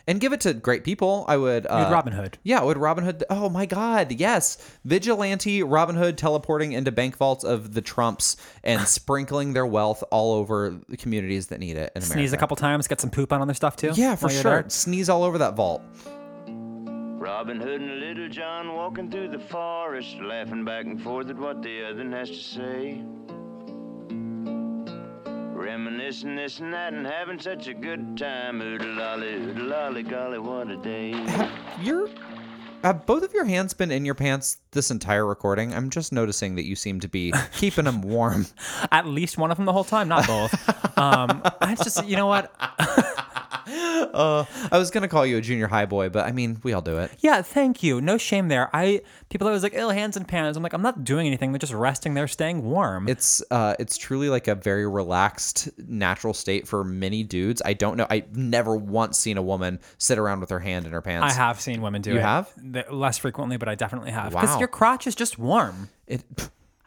and 0.08 0.22
give 0.22 0.32
it 0.32 0.40
to 0.42 0.54
great 0.54 0.86
people. 0.86 1.26
I 1.28 1.36
would. 1.36 1.66
Uh, 1.66 1.90
Robin 1.92 2.14
Hood. 2.14 2.38
Yeah, 2.44 2.64
would 2.64 2.78
Robin 2.78 3.04
Hood? 3.04 3.26
Oh 3.30 3.50
my 3.50 3.66
God, 3.66 4.14
yes, 4.14 4.58
vigilante 4.86 5.64
Robin 5.64 5.98
Hood 5.98 6.18
teleporting 6.18 6.72
into 6.72 6.94
bank 6.94 7.18
vaults 7.18 7.44
of 7.44 7.74
the 7.74 7.82
Trumps 7.82 8.38
and 8.64 8.82
sprinkling 8.88 9.52
their 9.52 9.66
wealth 9.66 10.02
all 10.10 10.34
over 10.34 10.78
the 10.88 10.98
communities 10.98 11.48
that 11.48 11.60
need 11.60 11.76
it 11.76 11.92
in 11.94 12.04
America. 12.04 12.14
Sneeze 12.14 12.32
a 12.34 12.38
couple 12.38 12.56
times, 12.56 12.88
get 12.88 13.02
some 13.02 13.10
poop 13.10 13.34
on 13.34 13.46
their 13.46 13.54
stuff 13.56 13.76
too. 13.76 13.92
Yeah, 13.96 14.16
for 14.16 14.30
sure. 14.30 14.64
Sneeze 14.70 15.10
all 15.10 15.24
over 15.24 15.38
that 15.40 15.56
vault. 15.56 15.82
Robin 17.22 17.62
Hood 17.62 17.82
and 17.82 18.00
Little 18.00 18.30
John 18.30 18.74
walking 18.74 19.12
through 19.12 19.28
the 19.28 19.38
forest, 19.38 20.16
laughing 20.22 20.66
back 20.66 20.86
and 20.86 21.00
forth 21.00 21.30
at 21.30 21.38
what 21.38 21.62
the 21.62 21.88
other 21.88 22.10
has 22.10 22.30
to 22.30 22.36
say. 22.36 23.04
Reminiscing 25.54 26.36
this 26.36 26.60
and 26.60 26.74
that 26.74 26.94
and 26.94 27.06
having 27.06 27.38
such 27.38 27.68
a 27.68 27.76
good 27.76 28.18
time. 28.18 28.60
Oodle 28.60 28.96
lolly, 28.96 29.36
oodle 29.36 29.68
lolly, 29.68 30.02
golly, 30.02 30.40
what 30.40 30.72
a 30.72 30.78
day. 30.78 31.12
You're. 31.80 32.10
Have 32.84 33.06
both 33.06 33.22
of 33.22 33.32
your 33.36 33.46
hands 33.46 33.76
been 33.76 33.92
in 33.92 34.04
your 34.04 34.16
pants 34.16 34.58
this 34.72 34.90
entire 34.90 35.24
recording? 35.24 35.76
I'm 35.76 35.92
just 35.92 36.12
noticing 36.12 36.56
that 36.56 36.66
you 36.66 36.76
seem 36.76 37.00
to 37.02 37.08
be 37.08 37.32
keeping 37.54 37.86
them 37.86 38.02
warm. 38.02 38.48
At 38.92 39.06
least 39.06 39.38
one 39.38 39.52
of 39.52 39.58
them 39.58 39.68
the 39.68 39.74
whole 39.74 39.84
time, 39.84 40.08
not 40.08 40.26
both. 40.26 40.52
um, 40.98 41.44
I 41.62 41.76
just, 41.76 42.04
you 42.08 42.16
know 42.16 42.26
what? 42.26 42.52
Uh, 44.14 44.46
I 44.72 44.78
was 44.78 44.92
gonna 44.92 45.08
call 45.08 45.26
you 45.26 45.38
a 45.38 45.42
junior 45.42 45.68
high 45.68 45.86
boy, 45.86 46.10
but 46.10 46.26
I 46.26 46.32
mean, 46.32 46.60
we 46.64 46.74
all 46.74 46.82
do 46.82 46.98
it. 46.98 47.12
Yeah, 47.20 47.42
thank 47.42 47.84
you. 47.84 48.02
No 48.02 48.18
shame 48.18 48.48
there. 48.48 48.70
I 48.74 49.02
people 49.30 49.48
always 49.48 49.64
like, 49.64 49.74
ill 49.74 49.90
hands 49.90 50.18
and 50.18 50.28
pants. 50.28 50.58
I'm 50.58 50.64
like, 50.64 50.74
I'm 50.74 50.82
not 50.82 51.04
doing 51.04 51.28
anything. 51.28 51.52
They're 51.52 51.60
just 51.60 51.74
resting 51.74 52.14
there, 52.14 52.28
staying 52.28 52.64
warm. 52.64 53.08
It's 53.08 53.42
uh, 53.52 53.76
it's 53.80 53.98
truly 53.98 54.30
like 54.30 54.48
a 54.48 54.56
very 54.56 54.88
relaxed, 54.88 55.70
natural 55.78 56.34
state 56.34 56.68
for 56.68 56.84
many 56.84 57.24
dudes. 57.24 57.62
I 57.64 57.74
don't 57.74 57.98
know. 57.98 58.08
I've 58.10 58.36
never 58.36 58.76
once 58.76 59.18
seen 59.18 59.38
a 59.38 59.42
woman 59.42 59.80
sit 59.98 60.18
around 60.18 60.40
with 60.42 60.50
her 60.50 60.60
hand 60.60 60.86
in 60.86 60.92
her 60.92 61.02
pants. 61.02 61.34
I 61.34 61.38
have 61.38 61.62
seen 61.62 61.82
women 61.82 62.02
do 62.02 62.12
it. 62.12 62.14
You 62.16 62.20
it. 62.20 62.24
have? 62.24 62.54
Less 62.92 63.18
frequently, 63.18 63.58
but 63.58 63.70
I 63.70 63.76
definitely 63.76 64.12
have. 64.12 64.32
Because 64.32 64.50
Wow. 64.50 64.60
your 64.60 64.68
crotch 64.68 65.08
is 65.08 65.16
just 65.16 65.38
warm. 65.40 65.90
It. 66.08 66.24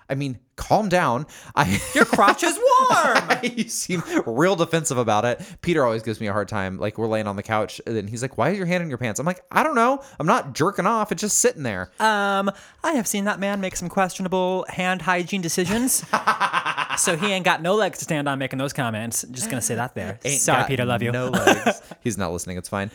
I 0.09 0.15
mean, 0.15 0.39
calm 0.57 0.89
down. 0.89 1.27
I. 1.55 1.81
Your 1.95 2.05
crotch 2.05 2.43
is 2.43 2.59
warm. 2.59 3.39
you 3.43 3.69
seem 3.69 4.03
real 4.27 4.57
defensive 4.57 4.99
about 4.99 5.25
it. 5.25 5.41
Peter 5.63 5.85
always 5.85 6.03
gives 6.03 6.21
me 6.21 6.27
a 6.27 6.33
hard 6.33 6.49
time. 6.49 6.79
Like 6.79 6.99
we're 6.99 7.07
laying 7.07 7.27
on 7.27 7.37
the 7.37 7.43
couch, 7.43 7.81
and 7.87 8.09
he's 8.09 8.23
like, 8.23 8.37
"Why 8.37 8.51
is 8.51 8.59
your 8.59 8.67
hand 8.67 8.83
in 8.83 8.89
your 8.89 8.99
pants?" 8.99 9.21
I'm 9.21 9.27
like, 9.27 9.43
"I 9.51 9.63
don't 9.63 9.75
know. 9.75 10.03
I'm 10.19 10.27
not 10.27 10.55
jerking 10.55 10.87
off. 10.87 11.13
It's 11.13 11.21
just 11.21 11.39
sitting 11.39 11.63
there." 11.63 11.91
um, 12.01 12.51
I 12.83 12.93
have 12.93 13.07
seen 13.07 13.25
that 13.25 13.41
man 13.41 13.61
make 13.61 13.77
some 13.77 13.89
questionable 13.89 14.67
hand 14.69 15.03
hygiene 15.03 15.41
decisions. 15.41 16.05
so 16.99 17.17
he 17.17 17.33
ain't 17.33 17.45
got 17.45 17.63
no 17.63 17.75
legs 17.75 17.99
to 17.99 18.05
stand 18.05 18.29
on 18.29 18.39
making 18.39 18.59
those 18.59 18.73
comments. 18.73 19.25
Just 19.31 19.51
gonna 19.51 19.63
say 19.63 19.75
that 19.75 19.95
there. 19.95 20.19
Ain't 20.25 20.41
Sorry, 20.41 20.65
Peter. 20.65 20.85
Love 20.85 21.03
you. 21.03 21.13
No 21.13 21.29
legs. 21.29 21.83
he's 22.03 22.19
not 22.19 22.33
listening. 22.33 22.59
It's 22.59 22.69
fine. 22.69 22.91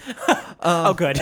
oh, 0.61 0.93
good. 0.93 1.19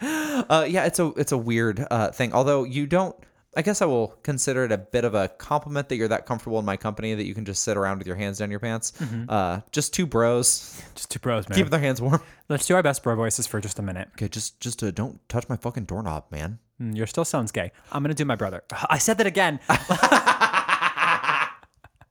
Uh, 0.00 0.64
yeah, 0.68 0.84
it's 0.84 0.98
a 0.98 1.06
it's 1.16 1.32
a 1.32 1.36
weird 1.38 1.84
uh, 1.90 2.10
thing. 2.10 2.32
Although 2.32 2.64
you 2.64 2.86
don't, 2.86 3.14
I 3.56 3.62
guess 3.62 3.80
I 3.82 3.86
will 3.86 4.08
consider 4.22 4.64
it 4.64 4.72
a 4.72 4.78
bit 4.78 5.04
of 5.04 5.14
a 5.14 5.28
compliment 5.28 5.88
that 5.88 5.96
you're 5.96 6.08
that 6.08 6.26
comfortable 6.26 6.58
in 6.58 6.64
my 6.64 6.76
company 6.76 7.14
that 7.14 7.24
you 7.24 7.34
can 7.34 7.44
just 7.44 7.62
sit 7.64 7.76
around 7.76 7.98
with 7.98 8.06
your 8.06 8.14
hands 8.16 8.38
down 8.38 8.50
your 8.50 8.60
pants. 8.60 8.92
Uh, 9.28 9.60
just 9.72 9.94
two 9.94 10.06
bros 10.06 10.80
just 10.94 11.10
two 11.10 11.18
bros, 11.18 11.48
man. 11.48 11.56
keeping 11.56 11.70
their 11.70 11.80
hands 11.80 12.00
warm. 12.00 12.20
Let's 12.48 12.66
do 12.66 12.74
our 12.74 12.82
best 12.82 13.02
bro 13.02 13.16
voices 13.16 13.46
for 13.46 13.60
just 13.60 13.78
a 13.78 13.82
minute. 13.82 14.08
Okay, 14.12 14.28
just 14.28 14.60
just 14.60 14.82
uh, 14.82 14.90
don't 14.90 15.26
touch 15.28 15.48
my 15.48 15.56
fucking 15.56 15.84
doorknob, 15.86 16.24
man. 16.30 16.58
Mm, 16.80 16.96
You're 16.96 17.06
still 17.06 17.24
sounds 17.24 17.50
gay. 17.50 17.72
I'm 17.90 18.02
gonna 18.02 18.14
do 18.14 18.24
my 18.26 18.36
brother. 18.36 18.62
I 18.90 18.98
said 18.98 19.18
that 19.18 19.26
again. 19.26 19.60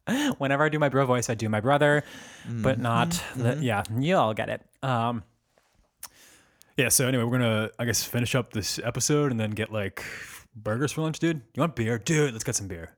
Whenever 0.37 0.63
I 0.63 0.69
do 0.69 0.79
my 0.79 0.89
bro 0.89 1.05
voice, 1.05 1.29
I 1.29 1.35
do 1.35 1.49
my 1.49 1.59
brother, 1.59 2.03
but 2.47 2.79
not 2.79 3.21
the, 3.35 3.57
yeah. 3.61 3.83
You 3.97 4.15
all 4.15 4.33
get 4.33 4.49
it. 4.49 4.61
Um, 4.81 5.23
yeah. 6.77 6.89
So 6.89 7.07
anyway, 7.07 7.23
we're 7.25 7.37
gonna 7.37 7.69
I 7.77 7.85
guess 7.85 8.03
finish 8.03 8.33
up 8.33 8.53
this 8.53 8.79
episode 8.83 9.31
and 9.31 9.39
then 9.39 9.51
get 9.51 9.71
like 9.71 10.03
burgers 10.63 10.91
for 10.91 11.01
lunch, 11.01 11.19
dude. 11.19 11.41
You 11.55 11.61
want 11.61 11.75
beer, 11.75 11.97
dude? 11.99 12.33
Let's 12.33 12.43
get 12.43 12.55
some 12.55 12.67
beer. 12.67 12.91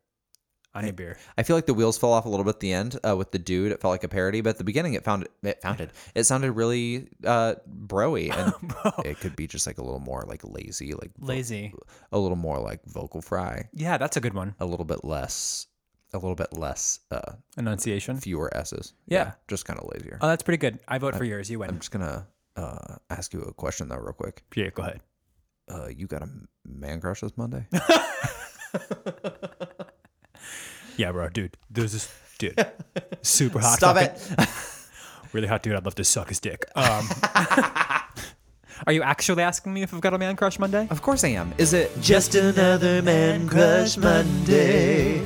I 0.72 0.84
need 0.84 0.96
beer. 0.96 1.18
I 1.36 1.42
feel 1.42 1.56
like 1.56 1.66
the 1.66 1.74
wheels 1.74 1.98
fell 1.98 2.14
off 2.14 2.26
a 2.26 2.30
little 2.30 2.44
bit 2.44 2.56
at 2.56 2.60
the 2.60 2.72
end 2.72 3.00
uh, 3.08 3.18
with 3.18 3.32
the 3.32 3.40
dude. 3.40 3.72
It 3.72 3.82
felt 3.82 3.92
like 3.92 4.04
a 4.04 4.08
parody, 4.08 4.42
but 4.42 4.52
at 4.52 4.58
the 4.60 4.64
beginning, 4.64 4.94
it 4.94 5.04
found 5.04 5.28
it 5.42 5.60
founded. 5.64 5.90
It 6.14 6.20
It 6.20 6.24
sounded 6.26 6.52
really 6.52 7.08
uh, 7.26 7.56
broy, 7.68 8.32
and 8.38 9.06
it 9.06 9.20
could 9.20 9.36
be 9.36 9.48
just 9.48 9.66
like 9.66 9.80
a 9.80 9.84
little 9.84 10.00
more 10.00 10.24
like 10.28 10.42
lazy, 10.44 10.94
like 10.94 11.10
vo- 11.18 11.26
Lazy. 11.26 11.74
a 12.12 12.20
little 12.20 12.38
more 12.38 12.60
like 12.60 12.86
vocal 12.86 13.20
fry, 13.22 13.68
Yeah, 13.74 13.98
that's 13.98 14.16
a 14.16 14.22
good 14.22 14.36
one. 14.36 14.54
a 14.60 14.66
little 14.66 14.86
bit 14.86 15.04
less, 15.04 15.66
a 16.14 16.18
little 16.20 16.36
bit 16.36 16.54
less, 16.56 17.00
uh, 17.10 17.34
Enunciation. 17.58 18.18
fewer 18.20 18.56
s's. 18.56 18.94
Yeah. 19.08 19.32
just 19.48 19.66
kind 19.66 19.80
of 19.80 19.90
lazier. 19.92 20.20
Oh, 20.22 20.28
that's 20.28 20.44
pretty 20.44 20.60
good. 20.60 20.78
I 20.88 21.00
vote 21.00 21.16
for 21.16 21.24
yours. 21.26 21.50
You 21.50 21.60
win. 21.60 21.72
I'm 21.72 21.80
just 21.80 21.90
gonna 21.92 22.28
uh, 22.56 22.98
ask 23.10 23.34
you 23.34 23.42
a 23.42 23.54
question 23.54 23.90
though, 23.90 23.98
real 23.98 24.14
quick. 24.14 24.44
Yeah, 24.56 24.70
go 24.70 24.84
ahead. 24.84 25.02
Uh, 25.70 25.88
you 25.88 26.08
got 26.08 26.22
a 26.24 26.30
man 26.68 27.00
crush 27.00 27.22
this 27.22 27.38
Monday? 27.38 27.66
Yeah, 30.98 31.14
bro, 31.14 31.30
dude. 31.30 31.56
There's 31.72 31.94
this 31.94 32.14
dude, 32.40 32.60
super 33.22 33.60
hot. 33.60 33.78
Stop 33.78 33.96
fucking- 33.96 34.18
it! 34.38 34.50
really 35.34 35.48
hot 35.48 35.64
dude. 35.64 35.76
I'd 35.76 35.86
love 35.86 35.96
to 35.96 36.04
suck 36.04 36.28
his 36.28 36.42
dick. 36.42 36.66
Um, 36.76 37.08
are 38.86 38.92
you 38.92 39.02
actually 39.02 39.44
asking 39.44 39.74
me 39.74 39.82
if 39.82 39.94
I've 39.94 40.02
got 40.02 40.14
a 40.14 40.18
man 40.18 40.36
crush 40.36 40.60
Monday? 40.60 40.88
Of 40.90 41.02
course 41.02 41.24
I 41.24 41.30
am. 41.30 41.54
Is 41.58 41.72
it 41.72 41.90
Just 42.02 42.36
another 42.36 43.02
man 43.02 43.48
crush 43.48 43.96
Monday. 43.96 45.22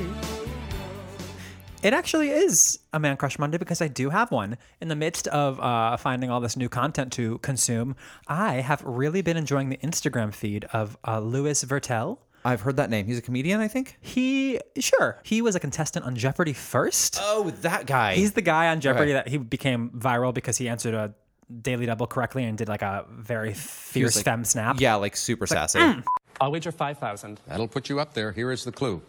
It 1.84 1.92
actually 1.92 2.30
is 2.30 2.78
a 2.94 2.98
man 2.98 3.18
crush 3.18 3.38
Monday 3.38 3.58
because 3.58 3.82
I 3.82 3.88
do 3.88 4.08
have 4.08 4.30
one. 4.30 4.56
In 4.80 4.88
the 4.88 4.96
midst 4.96 5.26
of 5.28 5.60
uh, 5.60 5.98
finding 5.98 6.30
all 6.30 6.40
this 6.40 6.56
new 6.56 6.70
content 6.70 7.12
to 7.12 7.36
consume, 7.38 7.94
I 8.26 8.54
have 8.54 8.82
really 8.82 9.20
been 9.20 9.36
enjoying 9.36 9.68
the 9.68 9.76
Instagram 9.76 10.32
feed 10.32 10.64
of 10.72 10.96
uh, 11.06 11.20
Louis 11.20 11.62
Virtel. 11.62 12.16
I've 12.42 12.62
heard 12.62 12.76
that 12.78 12.88
name. 12.88 13.04
He's 13.04 13.18
a 13.18 13.22
comedian, 13.22 13.60
I 13.60 13.68
think. 13.68 13.98
He, 14.00 14.58
sure, 14.78 15.20
he 15.24 15.42
was 15.42 15.56
a 15.56 15.60
contestant 15.60 16.06
on 16.06 16.16
Jeopardy 16.16 16.54
first. 16.54 17.18
Oh, 17.20 17.50
that 17.60 17.84
guy. 17.84 18.14
He's 18.14 18.32
the 18.32 18.42
guy 18.42 18.68
on 18.68 18.80
Jeopardy 18.80 19.12
Okay. 19.12 19.22
that 19.24 19.28
he 19.28 19.36
became 19.36 19.90
viral 19.90 20.32
because 20.32 20.56
he 20.56 20.70
answered 20.70 20.94
a 20.94 21.12
daily 21.60 21.84
double 21.84 22.06
correctly 22.06 22.44
and 22.44 22.56
did 22.56 22.66
like 22.68 22.80
a 22.80 23.04
very 23.10 23.52
fierce 23.52 24.16
like- 24.16 24.24
fem 24.24 24.44
snap. 24.46 24.80
yeah, 24.80 24.94
like 24.94 25.16
super 25.16 25.46
sassy. 25.46 25.80
I'll 26.40 26.50
wager 26.50 26.72
5,000. 26.72 27.40
That'll 27.46 27.68
put 27.68 27.90
you 27.90 28.00
up 28.00 28.14
there. 28.14 28.32
Here 28.32 28.50
is 28.50 28.64
the 28.64 28.72
clue. 28.72 29.02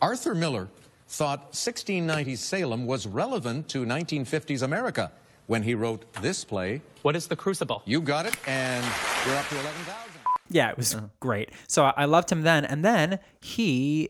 Arthur 0.00 0.36
Miller 0.36 0.68
thought 1.12 1.52
1690s 1.52 2.38
Salem 2.38 2.86
was 2.86 3.06
relevant 3.06 3.68
to 3.68 3.84
1950s 3.84 4.62
America 4.62 5.12
when 5.46 5.62
he 5.62 5.74
wrote 5.74 6.10
this 6.14 6.42
play. 6.42 6.80
What 7.02 7.14
is 7.14 7.26
the 7.26 7.36
crucible? 7.36 7.82
You 7.84 8.00
got 8.00 8.24
it, 8.26 8.34
and 8.48 8.84
you're 9.26 9.36
up 9.36 9.46
to 9.48 9.54
11,000. 9.54 10.12
Yeah, 10.48 10.70
it 10.70 10.76
was 10.76 10.96
great. 11.20 11.50
So 11.68 11.84
I 11.84 11.92
I 11.96 12.04
loved 12.06 12.30
him 12.32 12.42
then, 12.42 12.64
and 12.64 12.84
then 12.84 13.18
he, 13.40 14.08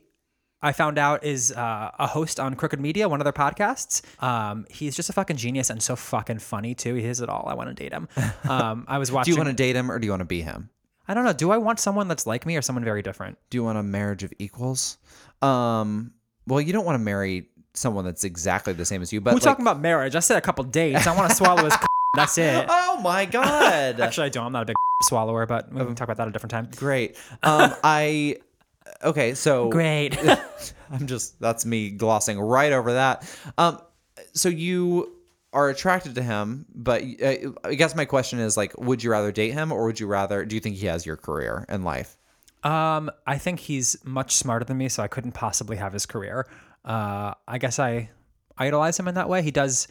I 0.61 0.72
found 0.72 0.96
out 0.98 1.24
is 1.24 1.50
uh, 1.53 1.90
a 1.98 2.07
host 2.07 2.38
on 2.38 2.55
Crooked 2.55 2.80
Media, 2.80 3.09
one 3.09 3.20
of 3.20 3.24
their 3.24 3.32
podcasts. 3.32 4.03
Um, 4.22 4.66
he's 4.70 4.94
just 4.94 5.11
a 5.11 5.12
fucking 5.12 5.36
genius 5.36 5.70
and 5.70 5.82
so 5.82 5.96
fucking 5.96 6.38
funny 6.38 6.74
too. 6.74 6.94
He 6.94 7.05
is 7.05 7.20
it 7.20 7.28
all. 7.28 7.46
I 7.48 7.55
want 7.55 7.68
to 7.68 7.74
date 7.74 7.92
him. 7.92 8.09
Um, 8.48 8.84
I 8.88 8.98
was 8.98 9.11
watching. 9.11 9.32
do 9.32 9.36
you 9.36 9.44
want 9.44 9.57
to 9.57 9.62
date 9.62 9.76
him 9.76 9.90
or 9.90 9.98
do 9.98 10.05
you 10.07 10.11
want 10.12 10.20
to 10.20 10.26
be 10.26 10.42
him? 10.42 10.68
I 11.09 11.14
don't 11.14 11.24
know. 11.24 11.32
Do 11.32 11.50
I 11.53 11.59
want 11.59 11.78
someone 11.80 12.07
that's 12.09 12.26
like 12.26 12.44
me 12.44 12.57
or 12.57 12.62
someone 12.62 12.84
very 12.84 13.03
different? 13.03 13.38
Do 13.50 13.57
you 13.57 13.64
want 13.64 13.78
a 13.78 13.82
marriage 13.82 14.24
of 14.24 14.32
equals? 14.38 14.98
Um, 15.40 16.12
well, 16.47 16.61
you 16.61 16.72
don't 16.72 16.84
want 16.84 16.97
to 16.97 17.05
marry 17.05 17.47
someone 17.74 18.05
that's 18.05 18.24
exactly 18.24 18.72
the 18.72 18.84
same 18.84 19.03
as 19.03 19.12
you. 19.12 19.20
But 19.20 19.30
We're 19.32 19.36
like- 19.36 19.43
talking 19.45 19.64
about 19.64 19.80
marriage. 19.80 20.14
I 20.14 20.20
said 20.20 20.36
a 20.36 20.40
couple 20.43 20.64
dates. 20.64 21.07
I 21.07 21.16
want 21.16 21.30
to 21.30 21.36
swallow 21.36 21.64
his. 21.64 21.74
That's 22.14 22.36
it. 22.36 22.66
Oh 22.70 23.01
my 23.01 23.24
god! 23.24 23.99
Actually, 24.01 24.26
I 24.26 24.28
don't. 24.28 24.45
I'm 24.47 24.53
not 24.53 24.62
a 24.64 24.66
big 24.66 24.76
swallower, 25.05 25.47
but 25.47 25.72
we 25.72 25.82
can 25.82 25.95
talk 25.95 26.07
about 26.07 26.18
that 26.18 26.28
a 26.28 26.30
different 26.30 26.51
time. 26.51 26.68
Great. 26.76 27.16
Um, 27.43 27.74
I 27.82 28.36
okay. 29.03 29.32
So 29.34 29.70
Great. 29.70 30.16
I'm 30.90 31.07
just 31.07 31.40
that's 31.40 31.64
me 31.64 31.90
glossing 31.90 32.38
right 32.38 32.70
over 32.70 32.93
that. 32.93 33.28
Um, 33.57 33.80
so 34.34 34.51
you 34.51 35.11
are 35.55 35.70
attracted 35.70 36.14
to 36.16 36.22
him, 36.22 36.66
but 36.74 37.03
uh, 37.03 37.34
I 37.64 37.74
guess 37.74 37.97
my 37.97 38.05
question 38.05 38.38
is 38.40 38.57
like, 38.59 38.78
would 38.78 39.03
you 39.03 39.11
rather 39.11 39.32
date 39.32 39.53
him 39.53 39.72
or 39.72 39.86
would 39.86 39.99
you 39.99 40.07
rather? 40.07 40.45
Do 40.45 40.55
you 40.55 40.61
think 40.61 40.76
he 40.76 40.86
has 40.86 41.07
your 41.07 41.16
career 41.16 41.64
and 41.70 41.82
life? 41.82 42.16
Um, 42.64 43.10
I 43.26 43.38
think 43.38 43.60
he's 43.60 43.96
much 44.04 44.34
smarter 44.36 44.64
than 44.64 44.78
me, 44.78 44.88
so 44.88 45.02
I 45.02 45.08
couldn't 45.08 45.32
possibly 45.32 45.76
have 45.76 45.92
his 45.92 46.06
career. 46.06 46.46
Uh, 46.84 47.34
I 47.48 47.58
guess 47.58 47.78
I 47.78 48.10
idolize 48.56 48.98
him 48.98 49.08
in 49.08 49.14
that 49.16 49.28
way. 49.28 49.42
He 49.42 49.50
does. 49.50 49.88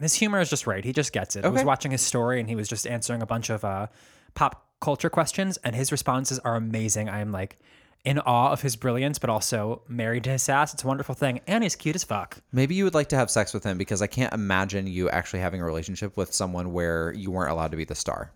His 0.00 0.14
humor 0.14 0.40
is 0.40 0.48
just 0.48 0.66
right. 0.66 0.84
He 0.84 0.92
just 0.92 1.12
gets 1.12 1.36
it. 1.36 1.44
I 1.44 1.48
was 1.48 1.60
Okay. 1.60 1.66
watching 1.66 1.90
his 1.90 2.00
story, 2.00 2.40
and 2.40 2.48
he 2.48 2.56
was 2.56 2.68
just 2.68 2.86
answering 2.86 3.20
a 3.22 3.26
bunch 3.26 3.50
of 3.50 3.64
uh, 3.64 3.88
pop 4.34 4.66
culture 4.80 5.10
questions, 5.10 5.58
and 5.58 5.76
his 5.76 5.92
responses 5.92 6.38
are 6.38 6.56
amazing. 6.56 7.10
I 7.10 7.20
am 7.20 7.32
like 7.32 7.58
in 8.02 8.18
awe 8.20 8.50
of 8.50 8.62
his 8.62 8.76
brilliance, 8.76 9.18
but 9.18 9.28
also 9.28 9.82
married 9.86 10.24
to 10.24 10.30
his 10.30 10.42
sass. 10.42 10.72
It's 10.72 10.84
a 10.84 10.86
wonderful 10.86 11.14
thing, 11.14 11.42
and 11.46 11.62
he's 11.62 11.76
cute 11.76 11.96
as 11.96 12.02
fuck. 12.04 12.38
Maybe 12.50 12.74
you 12.74 12.84
would 12.84 12.94
like 12.94 13.10
to 13.10 13.16
have 13.16 13.30
sex 13.30 13.52
with 13.52 13.62
him 13.62 13.76
because 13.76 14.00
I 14.00 14.06
can't 14.06 14.32
imagine 14.32 14.86
you 14.86 15.10
actually 15.10 15.40
having 15.40 15.60
a 15.60 15.66
relationship 15.66 16.16
with 16.16 16.32
someone 16.32 16.72
where 16.72 17.12
you 17.12 17.30
weren't 17.30 17.50
allowed 17.52 17.72
to 17.72 17.76
be 17.76 17.84
the 17.84 17.94
star. 17.94 18.32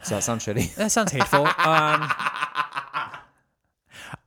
Does 0.00 0.10
that 0.10 0.22
sound 0.24 0.40
shitty? 0.40 0.74
That 0.76 0.92
sounds 0.92 1.12
hateful. 1.12 1.46
um, 1.46 2.10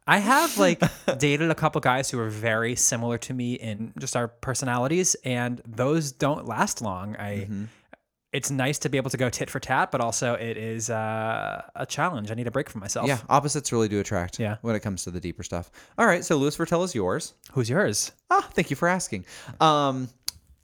I 0.07 0.17
have 0.17 0.57
like 0.57 0.81
dated 1.19 1.51
a 1.51 1.55
couple 1.55 1.79
guys 1.81 2.09
who 2.09 2.19
are 2.19 2.29
very 2.29 2.75
similar 2.75 3.17
to 3.19 3.33
me 3.33 3.53
in 3.53 3.93
just 3.99 4.15
our 4.15 4.27
personalities, 4.27 5.15
and 5.23 5.61
those 5.65 6.11
don't 6.11 6.45
last 6.47 6.81
long. 6.81 7.15
I. 7.17 7.31
Mm-hmm. 7.41 7.63
It's 8.31 8.51
nice 8.51 8.77
to 8.79 8.89
be 8.89 8.97
able 8.97 9.09
to 9.09 9.17
go 9.17 9.27
tit 9.31 9.49
for 9.49 9.59
tat, 9.59 9.89
but 9.89 10.01
also 10.01 10.35
it 10.35 10.55
is 10.55 10.91
uh, 10.91 11.63
a 11.75 11.83
challenge. 11.87 12.29
I 12.29 12.35
need 12.35 12.45
a 12.45 12.51
break 12.51 12.69
from 12.69 12.79
myself. 12.79 13.07
Yeah, 13.07 13.17
opposites 13.27 13.71
really 13.71 13.87
do 13.87 13.99
attract. 13.99 14.39
Yeah. 14.39 14.57
when 14.61 14.75
it 14.75 14.81
comes 14.81 15.03
to 15.05 15.11
the 15.11 15.19
deeper 15.19 15.41
stuff. 15.41 15.71
All 15.97 16.05
right, 16.05 16.23
so 16.23 16.37
Louis 16.37 16.55
Virtel 16.55 16.85
is 16.85 16.93
yours. 16.93 17.33
Who's 17.53 17.71
yours? 17.71 18.11
Ah, 18.29 18.47
thank 18.53 18.69
you 18.69 18.75
for 18.75 18.87
asking. 18.87 19.25
Um, 19.59 20.09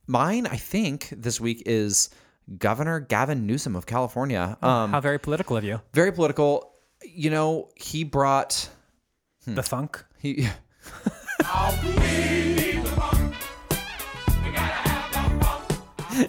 mine, 0.06 0.45
I 0.45 0.58
think 0.58 1.10
this 1.18 1.41
week 1.41 1.64
is 1.66 2.12
Governor 2.58 3.00
Gavin 3.00 3.48
Newsom 3.48 3.76
of 3.76 3.86
California. 3.86 4.58
Um, 4.62 4.91
How 4.91 5.02
very 5.02 5.20
political 5.20 5.58
of 5.58 5.64
you. 5.64 5.82
very 5.93 6.12
political. 6.12 6.74
You 7.04 7.30
know, 7.30 7.70
he 7.76 8.04
brought 8.04 8.70
The 9.46 9.64
funk. 9.64 10.04
he. 10.20 10.48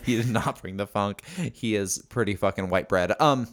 he 0.04 0.16
did 0.16 0.28
not 0.28 0.60
bring 0.60 0.76
the 0.76 0.86
funk. 0.86 1.22
He 1.54 1.76
is 1.76 1.98
pretty 2.08 2.34
fucking 2.34 2.68
white 2.70 2.88
bread. 2.88 3.12
Um, 3.20 3.46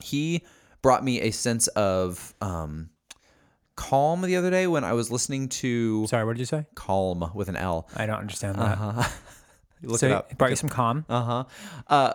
he 0.00 0.42
brought 0.82 1.04
me 1.04 1.20
a 1.20 1.30
sense 1.30 1.66
of 1.68 2.34
um 2.40 2.90
calm 3.76 4.22
the 4.22 4.36
other 4.36 4.50
day 4.50 4.66
when 4.66 4.84
I 4.84 4.92
was 4.94 5.10
listening 5.10 5.48
to 5.50 6.06
Sorry, 6.06 6.24
what 6.24 6.32
did 6.34 6.40
you 6.40 6.46
say? 6.46 6.66
calm 6.74 7.30
with 7.34 7.48
an 7.48 7.56
L. 7.56 7.88
I 7.96 8.06
don't 8.06 8.18
understand 8.18 8.58
that. 8.58 9.12
Look 9.82 10.00
so 10.00 10.06
it 10.06 10.12
up. 10.12 10.32
it 10.32 10.38
brought 10.38 10.50
you 10.50 10.56
some 10.56 10.68
calm. 10.68 11.04
Uh-huh. 11.08 11.44
Uh 11.86 12.12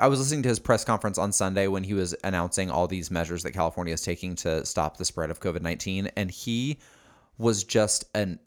I 0.00 0.08
was 0.08 0.18
listening 0.18 0.42
to 0.44 0.48
his 0.48 0.58
press 0.58 0.84
conference 0.84 1.18
on 1.18 1.32
Sunday 1.32 1.66
when 1.66 1.84
he 1.84 1.94
was 1.94 2.14
announcing 2.24 2.70
all 2.70 2.88
these 2.88 3.10
measures 3.10 3.42
that 3.42 3.52
California 3.52 3.94
is 3.94 4.00
taking 4.00 4.34
to 4.36 4.64
stop 4.64 4.96
the 4.96 5.04
spread 5.04 5.30
of 5.30 5.40
COVID 5.40 5.62
19. 5.62 6.10
And 6.16 6.30
he 6.30 6.78
was 7.38 7.64
just 7.64 8.04
an 8.14 8.38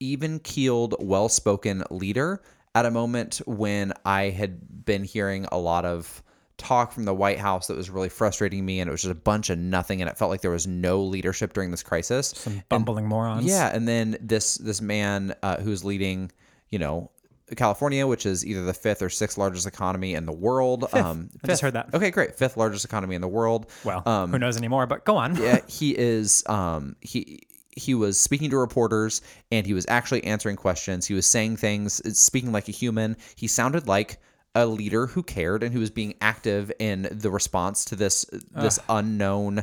even 0.00 0.38
keeled, 0.38 0.94
well 0.98 1.28
spoken 1.28 1.84
leader 1.90 2.42
at 2.74 2.86
a 2.86 2.90
moment 2.90 3.42
when 3.46 3.92
I 4.04 4.30
had 4.30 4.84
been 4.84 5.04
hearing 5.04 5.46
a 5.52 5.58
lot 5.58 5.84
of 5.84 6.22
talk 6.56 6.92
from 6.92 7.04
the 7.04 7.14
White 7.14 7.38
House 7.38 7.66
that 7.66 7.76
was 7.76 7.90
really 7.90 8.08
frustrating 8.08 8.64
me. 8.64 8.80
And 8.80 8.88
it 8.88 8.90
was 8.90 9.02
just 9.02 9.12
a 9.12 9.14
bunch 9.14 9.50
of 9.50 9.58
nothing. 9.58 10.00
And 10.00 10.10
it 10.10 10.16
felt 10.16 10.30
like 10.30 10.40
there 10.40 10.50
was 10.50 10.66
no 10.66 11.02
leadership 11.02 11.52
during 11.52 11.70
this 11.70 11.82
crisis. 11.82 12.28
Some 12.28 12.62
bumbling 12.68 13.06
morons. 13.06 13.44
Yeah, 13.44 13.74
and 13.74 13.86
then 13.86 14.16
this 14.20 14.56
this 14.56 14.80
man 14.80 15.34
uh, 15.42 15.58
who's 15.58 15.84
leading, 15.84 16.32
you 16.70 16.78
know, 16.78 17.10
California, 17.56 18.06
which 18.06 18.26
is 18.26 18.44
either 18.46 18.64
the 18.64 18.74
fifth 18.74 19.02
or 19.02 19.08
sixth 19.08 19.38
largest 19.38 19.66
economy 19.66 20.14
in 20.14 20.26
the 20.26 20.32
world. 20.32 20.86
Um, 20.92 21.30
I 21.42 21.46
just 21.46 21.62
heard 21.62 21.74
that. 21.74 21.94
Okay, 21.94 22.10
great. 22.10 22.36
Fifth 22.36 22.56
largest 22.56 22.84
economy 22.84 23.14
in 23.14 23.20
the 23.20 23.28
world. 23.28 23.70
Well, 23.84 24.02
um, 24.06 24.30
who 24.30 24.38
knows 24.38 24.56
anymore? 24.56 24.86
But 24.86 25.04
go 25.04 25.16
on. 25.16 25.36
yeah, 25.36 25.60
he 25.68 25.96
is. 25.96 26.42
Um, 26.46 26.96
he 27.00 27.42
he 27.76 27.94
was 27.94 28.18
speaking 28.18 28.50
to 28.50 28.56
reporters 28.58 29.22
and 29.52 29.66
he 29.66 29.74
was 29.74 29.86
actually 29.88 30.24
answering 30.24 30.56
questions. 30.56 31.06
He 31.06 31.14
was 31.14 31.26
saying 31.26 31.56
things, 31.56 32.00
speaking 32.18 32.52
like 32.52 32.68
a 32.68 32.72
human. 32.72 33.16
He 33.36 33.46
sounded 33.46 33.86
like 33.86 34.18
a 34.54 34.66
leader 34.66 35.06
who 35.06 35.22
cared 35.22 35.62
and 35.62 35.72
who 35.72 35.80
was 35.80 35.90
being 35.90 36.14
active 36.20 36.72
in 36.78 37.08
the 37.10 37.30
response 37.30 37.84
to 37.86 37.96
this 37.96 38.26
this 38.50 38.80
unknown 38.88 39.62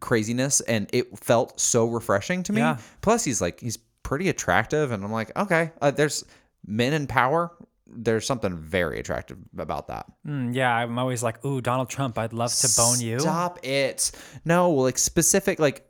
craziness 0.00 0.60
and 0.60 0.88
it 0.92 1.18
felt 1.18 1.58
so 1.58 1.86
refreshing 1.86 2.42
to 2.44 2.52
me. 2.52 2.60
Yeah. 2.60 2.76
Plus 3.00 3.24
he's 3.24 3.40
like 3.40 3.60
he's 3.60 3.78
pretty 4.02 4.28
attractive 4.28 4.92
and 4.92 5.02
I'm 5.04 5.12
like, 5.12 5.36
okay, 5.36 5.72
uh, 5.80 5.90
there's 5.90 6.24
men 6.66 6.92
in 6.92 7.06
power. 7.06 7.52
There's 7.90 8.26
something 8.26 8.56
very 8.58 9.00
attractive 9.00 9.38
about 9.56 9.88
that. 9.88 10.06
Mm, 10.26 10.54
yeah, 10.54 10.74
I'm 10.74 10.98
always 10.98 11.22
like, 11.22 11.42
ooh, 11.44 11.60
Donald 11.62 11.88
Trump. 11.88 12.18
I'd 12.18 12.34
love 12.34 12.54
to 12.54 12.68
bone 12.76 13.00
you. 13.00 13.18
Stop 13.18 13.64
it. 13.64 14.10
No, 14.44 14.70
like 14.70 14.98
specific, 14.98 15.58
like, 15.58 15.86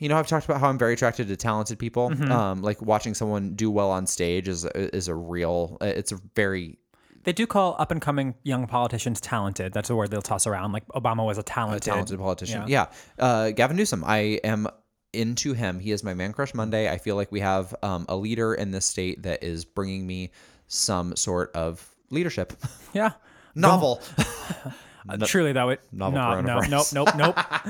you 0.00 0.08
know, 0.08 0.16
I've 0.16 0.26
talked 0.26 0.46
about 0.46 0.60
how 0.60 0.68
I'm 0.68 0.78
very 0.78 0.94
attracted 0.94 1.28
to 1.28 1.36
talented 1.36 1.78
people. 1.78 2.10
Mm-hmm. 2.10 2.32
Um, 2.32 2.62
like 2.62 2.82
watching 2.82 3.14
someone 3.14 3.54
do 3.54 3.70
well 3.70 3.90
on 3.90 4.06
stage 4.06 4.48
is 4.48 4.64
is 4.64 5.06
a 5.08 5.14
real. 5.14 5.76
It's 5.80 6.10
a 6.12 6.18
very 6.34 6.78
They 7.24 7.32
do 7.32 7.46
call 7.46 7.76
up 7.78 7.90
and 7.92 8.00
coming 8.00 8.34
young 8.42 8.66
politicians 8.66 9.20
talented. 9.20 9.72
That's 9.72 9.90
a 9.90 9.96
word 9.96 10.10
they'll 10.10 10.22
toss 10.22 10.46
around. 10.46 10.72
Like 10.72 10.86
Obama 10.88 11.24
was 11.24 11.38
a 11.38 11.42
talented, 11.44 11.82
talented 11.82 12.18
politician. 12.18 12.64
Yeah. 12.66 12.86
Yeah, 13.18 13.24
Uh, 13.24 13.50
Gavin 13.52 13.76
Newsom. 13.76 14.02
I 14.04 14.40
am 14.44 14.66
into 15.12 15.52
him. 15.54 15.78
He 15.80 15.92
is 15.92 16.04
my 16.04 16.14
man 16.14 16.32
crush 16.32 16.54
Monday. 16.54 16.90
I 16.90 16.98
feel 16.98 17.16
like 17.16 17.32
we 17.32 17.40
have 17.40 17.74
um, 17.82 18.06
a 18.08 18.16
leader 18.16 18.54
in 18.54 18.70
this 18.70 18.84
state 18.84 19.22
that 19.22 19.42
is 19.42 19.64
bringing 19.64 20.06
me 20.06 20.30
some 20.66 21.16
sort 21.16 21.50
of 21.54 21.88
leadership. 22.10 22.52
Yeah. 22.94 23.12
Novel. 23.54 24.00
Uh, 25.08 25.16
Truly, 25.26 25.52
though, 25.52 25.68
it 25.68 25.80
no, 25.92 26.10
novel 26.10 26.42
no, 26.42 26.60
nope, 26.60 26.86
nope, 26.92 27.08
nope. 27.16 27.36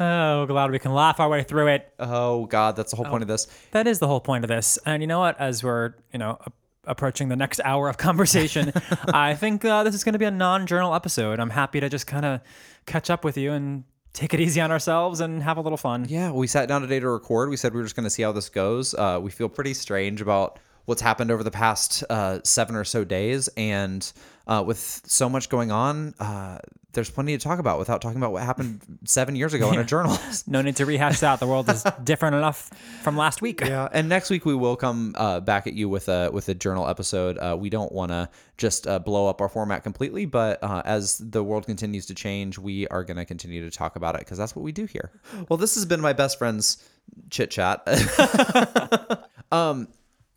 oh, 0.00 0.46
glad 0.46 0.70
we 0.70 0.78
can 0.78 0.94
laugh 0.94 1.18
our 1.18 1.28
way 1.28 1.42
through 1.42 1.66
it. 1.68 1.92
oh 1.98 2.46
God, 2.46 2.76
that's 2.76 2.90
the 2.92 2.96
whole 2.96 3.06
point 3.06 3.22
of 3.22 3.28
this. 3.28 3.48
That 3.72 3.88
is 3.88 3.98
the 3.98 4.06
whole 4.06 4.20
point 4.20 4.44
of 4.44 4.48
this. 4.48 4.78
And 4.86 5.02
you 5.02 5.08
know 5.08 5.18
what? 5.18 5.38
As 5.40 5.64
we're, 5.64 5.94
you 6.12 6.18
know, 6.20 6.38
a- 6.46 6.52
approaching 6.84 7.28
the 7.28 7.36
next 7.36 7.60
hour 7.64 7.88
of 7.88 7.96
conversation, 7.98 8.72
I 9.12 9.34
think 9.34 9.64
uh, 9.64 9.82
this 9.82 9.94
is 9.96 10.04
going 10.04 10.12
to 10.14 10.18
be 10.18 10.24
a 10.26 10.30
non-journal 10.30 10.94
episode. 10.94 11.40
I'm 11.40 11.50
happy 11.50 11.80
to 11.80 11.88
just 11.88 12.06
kind 12.06 12.24
of 12.24 12.40
catch 12.86 13.10
up 13.10 13.24
with 13.24 13.36
you 13.36 13.52
and 13.52 13.84
take 14.12 14.34
it 14.34 14.40
easy 14.40 14.60
on 14.60 14.70
ourselves 14.70 15.20
and 15.20 15.42
have 15.42 15.56
a 15.56 15.60
little 15.60 15.78
fun. 15.78 16.06
Yeah, 16.08 16.32
we 16.32 16.46
sat 16.46 16.68
down 16.68 16.82
today 16.82 17.00
to 17.00 17.08
record. 17.08 17.48
We 17.48 17.56
said 17.56 17.72
we 17.72 17.80
were 17.80 17.84
just 17.84 17.96
going 17.96 18.04
to 18.04 18.10
see 18.10 18.22
how 18.22 18.32
this 18.32 18.48
goes. 18.48 18.94
Uh, 18.94 19.18
we 19.22 19.30
feel 19.30 19.48
pretty 19.48 19.74
strange 19.74 20.20
about 20.20 20.58
what's 20.84 21.00
happened 21.00 21.30
over 21.30 21.42
the 21.42 21.50
past 21.50 22.04
uh, 22.10 22.40
seven 22.44 22.74
or 22.74 22.84
so 22.84 23.04
days, 23.04 23.48
and 23.56 24.12
uh, 24.46 24.62
with 24.66 25.02
so 25.06 25.28
much 25.28 25.48
going 25.48 25.70
on, 25.70 26.14
uh, 26.18 26.58
there's 26.92 27.10
plenty 27.10 27.36
to 27.36 27.42
talk 27.42 27.58
about 27.58 27.78
without 27.78 28.00
talking 28.02 28.18
about 28.18 28.32
what 28.32 28.42
happened 28.42 28.80
seven 29.04 29.34
years 29.34 29.54
ago 29.54 29.72
in 29.72 29.78
a 29.78 29.84
journal. 29.92 30.16
No 30.46 30.62
need 30.62 30.76
to 30.76 30.86
rehash 30.86 31.20
that. 31.20 31.40
The 31.40 31.46
world 31.46 31.68
is 31.70 31.84
different 32.04 32.36
enough 32.36 32.70
from 33.02 33.16
last 33.16 33.40
week. 33.40 33.60
Yeah, 33.60 33.88
and 33.92 34.08
next 34.08 34.30
week 34.30 34.44
we 34.44 34.54
will 34.54 34.76
come 34.76 35.14
uh, 35.16 35.40
back 35.40 35.66
at 35.66 35.74
you 35.74 35.88
with 35.88 36.08
a 36.08 36.30
with 36.30 36.48
a 36.48 36.54
journal 36.54 36.88
episode. 36.88 37.38
Uh, 37.38 37.56
we 37.58 37.70
don't 37.70 37.92
want 37.92 38.12
to 38.12 38.28
just 38.58 38.86
uh, 38.86 38.98
blow 38.98 39.28
up 39.28 39.40
our 39.40 39.48
format 39.48 39.82
completely, 39.82 40.26
but 40.26 40.62
uh, 40.62 40.82
as 40.84 41.18
the 41.18 41.42
world 41.42 41.66
continues 41.66 42.06
to 42.06 42.14
change, 42.14 42.58
we 42.58 42.86
are 42.88 43.04
going 43.04 43.16
to 43.16 43.24
continue 43.24 43.68
to 43.68 43.76
talk 43.76 43.96
about 43.96 44.14
it 44.14 44.20
because 44.20 44.38
that's 44.38 44.54
what 44.54 44.62
we 44.62 44.72
do 44.72 44.84
here. 44.84 45.10
Well, 45.48 45.56
this 45.56 45.74
has 45.74 45.86
been 45.86 46.00
my 46.00 46.12
best 46.12 46.38
friend's 46.38 46.82
chit 47.30 47.50
chat. 47.50 47.86
um, 49.52 49.88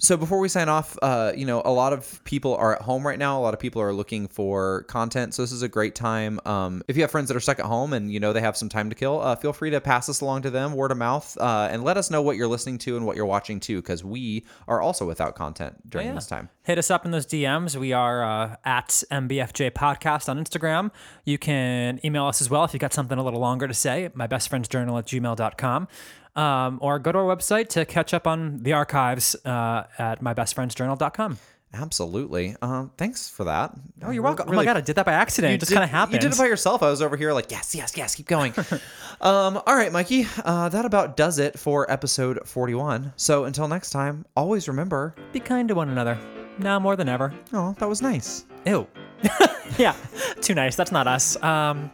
so 0.06 0.18
before 0.18 0.39
we 0.39 0.47
sign 0.47 0.70
off, 0.70 0.97
uh, 1.01 1.34
you 1.36 1.45
know, 1.45 1.62
a 1.66 1.72
lot 1.72 1.93
of 1.93 2.24
people 2.24 2.56
are 2.56 2.76
at 2.76 2.82
home 2.82 3.06
right 3.06 3.20
now. 3.20 3.39
A 3.39 3.41
lot 3.41 3.53
of 3.53 3.60
people 3.60 3.82
are 3.82 3.93
looking 3.93 4.28
for 4.28 4.84
content. 4.84 5.34
So 5.34 5.41
this 5.41 5.51
is 5.51 5.62
a 5.62 5.68
great 5.68 5.95
time. 5.95 6.39
Um, 6.45 6.84
if 6.88 6.95
you 6.95 7.01
have 7.01 7.12
friends 7.12 7.28
that 7.30 7.38
are 7.38 7.41
stuck 7.41 7.60
at 7.60 7.66
home 7.66 7.93
and 7.93 8.12
you 8.12 8.20
know 8.20 8.32
they 8.32 8.41
have 8.41 8.56
some 8.56 8.70
time 8.70 8.89
to 8.89 8.95
kill, 8.95 9.20
uh, 9.22 9.36
feel 9.36 9.53
free 9.53 9.72
to 9.72 9.82
pass 9.82 10.08
this 10.08 10.22
along 10.22 10.43
to 10.43 10.49
them, 10.49 10.74
word 10.74 10.91
of 10.91 10.97
mouth, 10.97 11.38
uh, 11.39 11.68
and 11.72 11.84
let 11.84 11.97
us 11.97 12.12
know 12.12 12.22
what 12.22 12.38
you're 12.38 12.47
listening 12.47 12.78
to 12.80 12.95
and 12.95 13.06
what 13.06 13.16
you're 13.16 13.26
watching 13.26 13.60
too, 13.60 13.82
because 13.82 14.03
we 14.03 14.45
are 14.68 14.82
also 14.82 15.06
without 15.06 15.36
content 15.36 15.89
during 15.89 16.14
this 16.14 16.28
time. 16.28 16.49
Hit 16.64 16.78
us 16.78 16.89
up 16.89 17.06
in 17.06 17.12
those 17.12 17.26
DMs. 17.26 17.76
We 17.76 17.93
are 17.93 18.24
uh, 18.24 18.56
at 18.64 18.89
MBFJ 19.12 19.72
Podcast 19.72 20.30
on 20.30 20.43
Instagram. 20.43 20.91
You 21.24 21.38
can 21.38 21.99
email 22.03 22.26
us 22.26 22.41
as 22.41 22.49
well 22.49 22.64
if 22.64 22.74
you've 22.74 22.82
got 22.82 22.93
something 22.93 23.18
a 23.18 23.24
little 23.24 23.39
longer 23.39 23.68
to 23.68 23.74
say. 23.74 24.10
My 24.14 24.28
best 24.28 24.49
friend's 24.49 24.68
journal 24.68 24.97
at 24.97 25.06
gmail.com. 25.06 25.88
Um, 26.36 26.80
or 26.82 27.00
go 27.00 27.12
to 27.12 27.18
our 27.20 27.36
website 27.36 27.70
to 27.70 27.86
catch 27.86 28.14
up 28.14 28.28
on 28.28 28.58
the 28.60 28.74
archives 28.74 29.36
uh, 29.46 29.86
at 29.98 30.22
mybestfriendsjournal.com. 30.22 31.38
Absolutely. 31.74 32.56
Um, 32.62 32.92
thanks 32.98 33.30
for 33.30 33.46
that. 33.46 33.74
Oh, 34.02 34.12
you're 34.12 34.24
welcome. 34.24 34.50
oh 34.50 34.54
my 34.54 34.64
God, 34.64 34.78
I 34.78 34.82
did 34.82 34.96
that 34.96 35.06
by 35.06 35.14
accident. 35.14 35.54
it 35.54 35.60
just 35.60 35.72
kind 35.74 35.84
of 35.84 35.90
happened. 35.90 36.14
You 36.14 36.20
did 36.20 36.34
it 36.34 36.38
by 36.38 36.46
yourself. 36.46 36.82
I 36.82 36.90
was 36.90 37.02
over 37.02 37.18
here 37.18 37.34
like, 37.34 37.52
yes, 37.52 37.76
yes, 37.76 37.98
yes, 37.98 38.16
keep 38.16 38.28
going. 38.28 38.54
um, 39.22 39.62
all 39.66 39.76
right, 39.76 39.92
Mikey. 39.92 40.28
Uh, 40.44 40.70
that 40.70 40.86
about 40.86 41.18
does 41.18 41.38
it 41.40 41.60
for 41.60 41.90
episode 41.92 42.48
41. 42.48 43.14
So 43.18 43.44
until 43.46 43.68
next 43.68 43.90
time, 43.90 44.26
always 44.36 44.68
remember. 44.68 45.16
Be 45.34 45.40
kind 45.40 45.68
to 45.68 45.76
one 45.76 45.90
another. 45.90 46.18
Now 46.58 46.80
more 46.80 46.96
than 46.96 47.10
ever. 47.10 47.34
Oh, 47.52 47.76
that 47.80 47.90
was 47.90 48.02
nice. 48.02 48.46
Ew. 48.66 48.88
yeah, 49.78 49.95
too 50.41 50.53
nice. 50.53 50.76
That's 50.76 50.91
not 50.91 51.07
us. 51.07 51.41
Um, 51.43 51.91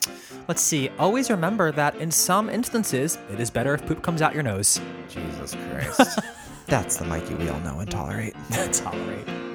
let's 0.48 0.62
see. 0.62 0.90
Always 1.00 1.30
remember 1.30 1.72
that 1.72 1.96
in 1.96 2.12
some 2.12 2.50
instances, 2.50 3.18
it 3.32 3.40
is 3.40 3.50
better 3.50 3.74
if 3.74 3.86
poop 3.86 4.02
comes 4.02 4.22
out 4.22 4.34
your 4.34 4.44
nose. 4.44 4.80
Jesus 5.10 5.56
Christ. 5.70 6.20
That's 6.68 6.98
the 6.98 7.06
Mikey 7.06 7.36
we 7.36 7.50
all 7.50 7.60
know 7.62 7.80
and 7.80 7.90
tolerate. 7.90 8.36
Tolerate. 8.72 9.51